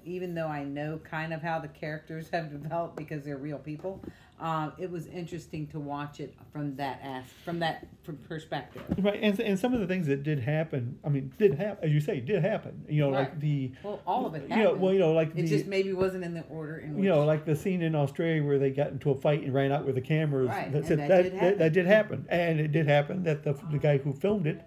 even 0.03 0.36
though 0.36 0.47
I 0.47 0.64
know 0.64 0.99
kind 1.09 1.34
of 1.34 1.41
how 1.41 1.59
the 1.59 1.70
characters 1.70 2.28
have 2.34 2.51
developed 2.51 2.97
because 2.97 3.24
they're 3.24 3.38
real 3.38 3.57
people, 3.57 4.01
um, 4.39 4.74
it 4.78 4.91
was 4.91 5.07
interesting 5.07 5.68
to 5.68 5.80
watch 5.80 6.20
it 6.20 6.36
from 6.51 6.76
that 6.76 6.99
as 7.01 7.24
from 7.45 7.59
that 7.59 7.88
from 8.03 8.18
perspective. 8.18 8.84
Right, 8.97 9.20
and, 9.22 9.39
and 9.39 9.57
some 9.57 9.74
of 9.74 9.80
the 9.80 9.88
things 9.88 10.07
that 10.07 10.24
did 10.24 10.39
happen, 10.39 10.99
I 11.05 11.09
mean, 11.09 11.32
did 11.38 11.53
happen, 11.53 11.88
as 11.88 11.93
you 11.93 12.01
say, 12.01 12.20
did 12.20 12.43
happen. 12.43 12.84
You 12.89 13.03
know, 13.03 13.09
like 13.09 13.39
the, 13.39 13.72
Well, 13.84 14.01
all 14.05 14.26
of 14.26 14.36
it 14.36 14.49
you 14.49 14.57
know, 14.57 14.74
well, 14.74 14.91
you 14.91 14.99
know, 14.99 15.14
like 15.14 15.30
it 15.30 15.36
the, 15.36 15.47
just 15.47 15.68
maybe 15.68 15.93
wasn't 15.93 16.26
in 16.26 16.34
the 16.34 16.43
order 16.49 16.78
in 16.80 16.95
which 16.95 17.03
you 17.03 17.09
know, 17.09 17.24
like 17.24 17.45
the 17.45 17.55
scene 17.55 17.82
in 17.82 17.95
Australia 17.95 18.43
where 18.43 18.59
they 18.59 18.72
got 18.72 18.88
into 18.88 19.11
a 19.11 19.16
fight 19.16 19.43
and 19.43 19.53
ran 19.53 19.72
out 19.72 19.86
with 19.86 19.95
the 19.95 20.01
cameras. 20.01 20.49
Right, 20.49 20.72
That, 20.72 20.80
and 20.80 20.88
said, 20.88 20.99
that 20.99 21.07
that, 21.07 21.22
did 21.24 21.39
that, 21.39 21.57
that 21.59 21.74
did 21.74 21.86
happen, 21.86 22.26
and 22.30 22.59
it 22.59 22.74
did 22.74 22.88
happen 22.88 23.24
that 23.24 23.43
the 23.43 23.53
the 23.72 23.78
guy 23.78 23.97
who 23.99 24.14
filmed 24.14 24.47
it 24.47 24.61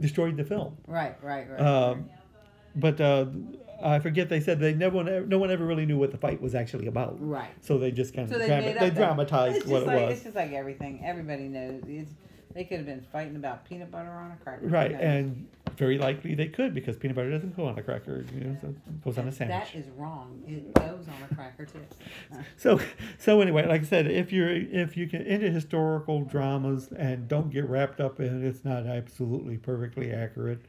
destroyed 0.00 0.36
the 0.36 0.44
film. 0.44 0.76
right, 0.88 1.16
right, 1.22 1.48
right. 1.48 1.60
Um, 1.60 2.10
but 2.74 3.00
uh, 3.00 3.26
I 3.82 3.98
forget 3.98 4.28
they 4.28 4.40
said 4.40 4.60
they 4.60 4.74
never 4.74 5.02
no 5.26 5.38
one 5.38 5.50
ever 5.50 5.64
really 5.64 5.86
knew 5.86 5.98
what 5.98 6.10
the 6.10 6.18
fight 6.18 6.40
was 6.40 6.54
actually 6.54 6.86
about. 6.86 7.16
Right. 7.18 7.50
So 7.60 7.78
they 7.78 7.90
just 7.90 8.14
kind 8.14 8.28
of 8.28 8.32
So 8.32 8.38
they 8.38 8.48
drama, 8.48 8.74
they 8.78 8.90
dramatized 8.90 9.56
it's 9.58 9.66
what 9.66 9.80
just 9.80 9.90
it 9.90 9.94
like, 9.94 10.08
was. 10.08 10.12
It's 10.14 10.22
just 10.24 10.36
like 10.36 10.52
everything. 10.52 11.02
Everybody 11.04 11.48
knows. 11.48 11.82
It's, 11.86 12.10
they 12.52 12.64
could 12.64 12.78
have 12.78 12.86
been 12.86 13.04
fighting 13.12 13.36
about 13.36 13.64
peanut 13.68 13.90
butter 13.90 14.10
on 14.10 14.32
a 14.32 14.36
cracker. 14.42 14.66
Right, 14.66 14.92
and 14.92 15.46
very 15.76 15.98
likely 15.98 16.34
they 16.34 16.48
could 16.48 16.74
because 16.74 16.96
peanut 16.96 17.16
butter 17.16 17.30
doesn't 17.30 17.56
go 17.56 17.64
on 17.64 17.78
a 17.78 17.82
cracker. 17.82 18.24
You 18.34 18.40
know, 18.40 18.56
so 18.60 18.68
it 18.68 19.04
goes 19.04 19.18
on 19.18 19.28
a 19.28 19.32
sandwich. 19.32 19.72
That 19.72 19.78
is 19.78 19.86
wrong. 19.96 20.42
It 20.46 20.74
goes 20.74 21.06
on 21.08 21.30
a 21.30 21.34
cracker 21.34 21.64
too. 21.64 21.80
So, 22.56 22.80
so 23.18 23.40
anyway, 23.40 23.66
like 23.66 23.82
I 23.82 23.84
said, 23.84 24.06
if 24.08 24.32
you're 24.32 24.50
if 24.50 24.96
you 24.96 25.06
can 25.06 25.22
into 25.22 25.50
historical 25.50 26.24
dramas 26.24 26.90
and 26.96 27.28
don't 27.28 27.50
get 27.50 27.68
wrapped 27.68 28.00
up 28.00 28.20
in 28.20 28.44
it, 28.44 28.46
it's 28.46 28.64
not 28.64 28.84
absolutely 28.84 29.56
perfectly 29.56 30.12
accurate. 30.12 30.60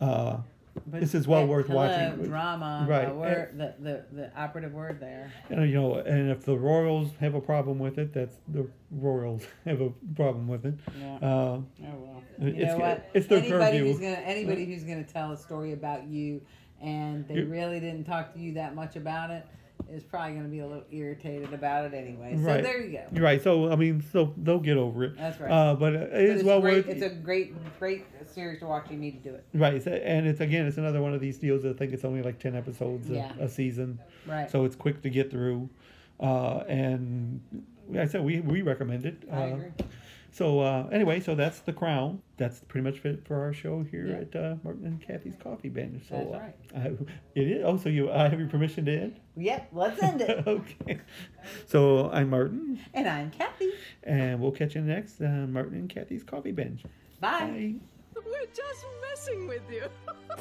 Uh, 0.00 0.38
but 0.86 1.00
this 1.00 1.14
is 1.14 1.28
well 1.28 1.46
worth 1.46 1.66
hello, 1.66 1.86
watching. 1.86 2.24
Drama. 2.24 2.86
Right, 2.88 3.08
The, 3.08 3.14
word, 3.14 3.58
the, 3.58 3.74
the 3.80 4.04
the 4.16 4.40
operative 4.40 4.72
word 4.72 5.00
there. 5.00 5.32
And, 5.50 5.68
you 5.68 5.74
know, 5.80 5.94
and 5.96 6.30
if 6.30 6.44
the 6.44 6.56
royals 6.56 7.10
have 7.20 7.34
a 7.34 7.40
problem 7.40 7.78
with 7.78 7.98
it, 7.98 8.12
that's 8.14 8.36
the 8.48 8.66
royals 8.90 9.42
have 9.64 9.80
a 9.80 9.90
problem 10.14 10.48
with 10.48 10.64
it. 10.66 10.74
Yeah. 10.98 11.16
Uh, 11.16 11.20
Oh 11.28 11.64
well. 11.80 12.22
You 12.40 12.48
It's- 12.48 12.68
know 12.68 12.78
what? 12.78 13.10
it's 13.14 13.26
their 13.26 13.38
anybody 13.38 13.78
purview. 13.78 13.84
who's 13.92 14.00
gonna 14.00 14.12
anybody 14.16 14.64
who's 14.64 14.84
gonna 14.84 15.04
tell 15.04 15.32
a 15.32 15.36
story 15.36 15.72
about 15.72 16.06
you, 16.08 16.40
and 16.80 17.26
they 17.28 17.40
really 17.42 17.78
didn't 17.80 18.04
talk 18.04 18.32
to 18.34 18.40
you 18.40 18.54
that 18.54 18.74
much 18.74 18.96
about 18.96 19.30
it, 19.30 19.46
is 19.92 20.02
probably 20.02 20.34
gonna 20.36 20.48
be 20.48 20.60
a 20.60 20.66
little 20.66 20.84
irritated 20.90 21.52
about 21.52 21.84
it 21.84 21.94
anyway. 21.94 22.34
So 22.36 22.42
right. 22.42 22.62
there 22.62 22.80
you 22.82 22.92
go. 22.92 23.04
You're 23.12 23.24
right. 23.24 23.42
So 23.42 23.70
I 23.70 23.76
mean, 23.76 24.02
so 24.12 24.32
they'll 24.38 24.58
get 24.58 24.76
over 24.78 25.04
it. 25.04 25.16
That's 25.18 25.38
right. 25.38 25.50
Uh, 25.50 25.74
but 25.74 25.92
it 25.92 26.10
But 26.10 26.20
is 26.20 26.34
it's 26.40 26.44
well 26.44 26.60
great. 26.60 26.86
worth. 26.86 26.96
It's 26.96 27.02
a 27.02 27.10
great, 27.10 27.54
great 27.78 28.06
series 28.32 28.60
to 28.60 28.66
watch. 28.66 28.86
You 28.90 28.96
need 28.96 29.22
to 29.22 29.28
do 29.30 29.34
it. 29.34 29.44
Right, 29.52 29.84
and 29.86 30.26
it's 30.26 30.40
again, 30.40 30.66
it's 30.66 30.78
another 30.78 31.02
one 31.02 31.12
of 31.12 31.20
these 31.20 31.38
deals. 31.38 31.64
I 31.66 31.72
think 31.74 31.92
it's 31.92 32.04
only 32.04 32.22
like 32.22 32.38
ten 32.38 32.56
episodes 32.56 33.10
a, 33.10 33.14
Yeah. 33.14 33.32
a 33.38 33.48
season, 33.48 33.98
Right. 34.26 34.50
so 34.50 34.64
it's 34.64 34.76
quick 34.76 35.02
to 35.02 35.10
get 35.10 35.30
through. 35.30 35.68
Uh, 36.18 36.58
and 36.68 37.40
like 37.90 38.00
I 38.02 38.06
said 38.06 38.24
we 38.24 38.40
we 38.40 38.62
recommend 38.62 39.04
it. 39.06 39.22
I 39.30 39.42
Uh, 39.42 39.46
agree. 39.54 39.68
So 40.30 40.60
uh, 40.60 40.88
anyway, 40.90 41.20
so 41.20 41.34
that's 41.34 41.60
the 41.60 41.74
crown. 41.74 42.22
That's 42.42 42.58
pretty 42.60 42.82
much 42.84 43.04
it 43.04 43.24
for 43.24 43.40
our 43.40 43.52
show 43.52 43.84
here 43.88 44.06
Yeah. 44.08 44.16
at 44.16 44.34
uh, 44.36 44.54
Martin 44.64 44.84
and 44.86 45.00
Kathy's 45.00 45.36
Coffee 45.40 45.68
Bench. 45.68 46.02
So 46.08 46.16
That's 46.16 46.34
uh, 46.34 46.38
right. 46.38 46.54
I, 46.74 47.40
it 47.40 47.46
is. 47.48 47.62
Oh, 47.64 47.76
so 47.76 47.88
you 47.88 48.10
I 48.10 48.28
have 48.28 48.40
your 48.40 48.48
permission 48.48 48.84
to 48.86 48.92
end? 48.92 49.20
Yep. 49.36 49.68
Let's 49.72 50.02
end 50.02 50.20
it. 50.22 50.44
okay. 50.46 50.98
So 51.66 52.10
I'm 52.10 52.30
Martin, 52.30 52.80
and 52.94 53.08
I'm 53.08 53.30
Kathy. 53.30 53.70
and 54.02 54.40
we'll 54.40 54.50
catch 54.50 54.74
you 54.74 54.80
next 54.80 55.20
uh, 55.20 55.46
Martin 55.48 55.74
and 55.78 55.88
Kathy's 55.88 56.24
Coffee 56.24 56.50
Bench. 56.52 56.82
Bye. 57.20 57.38
Bye. 57.40 57.74
We're 58.16 58.46
just 58.52 58.84
messing 59.08 59.46
with 59.46 59.62
you. 59.70 59.84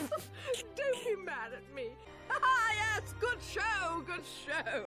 Don't 0.75 1.05
be 1.05 1.23
mad 1.23 1.51
at 1.53 1.75
me. 1.75 1.89
ah, 2.31 2.71
yes, 2.99 3.13
good 3.19 3.37
show, 3.43 4.01
good 4.07 4.23
show. 4.25 4.85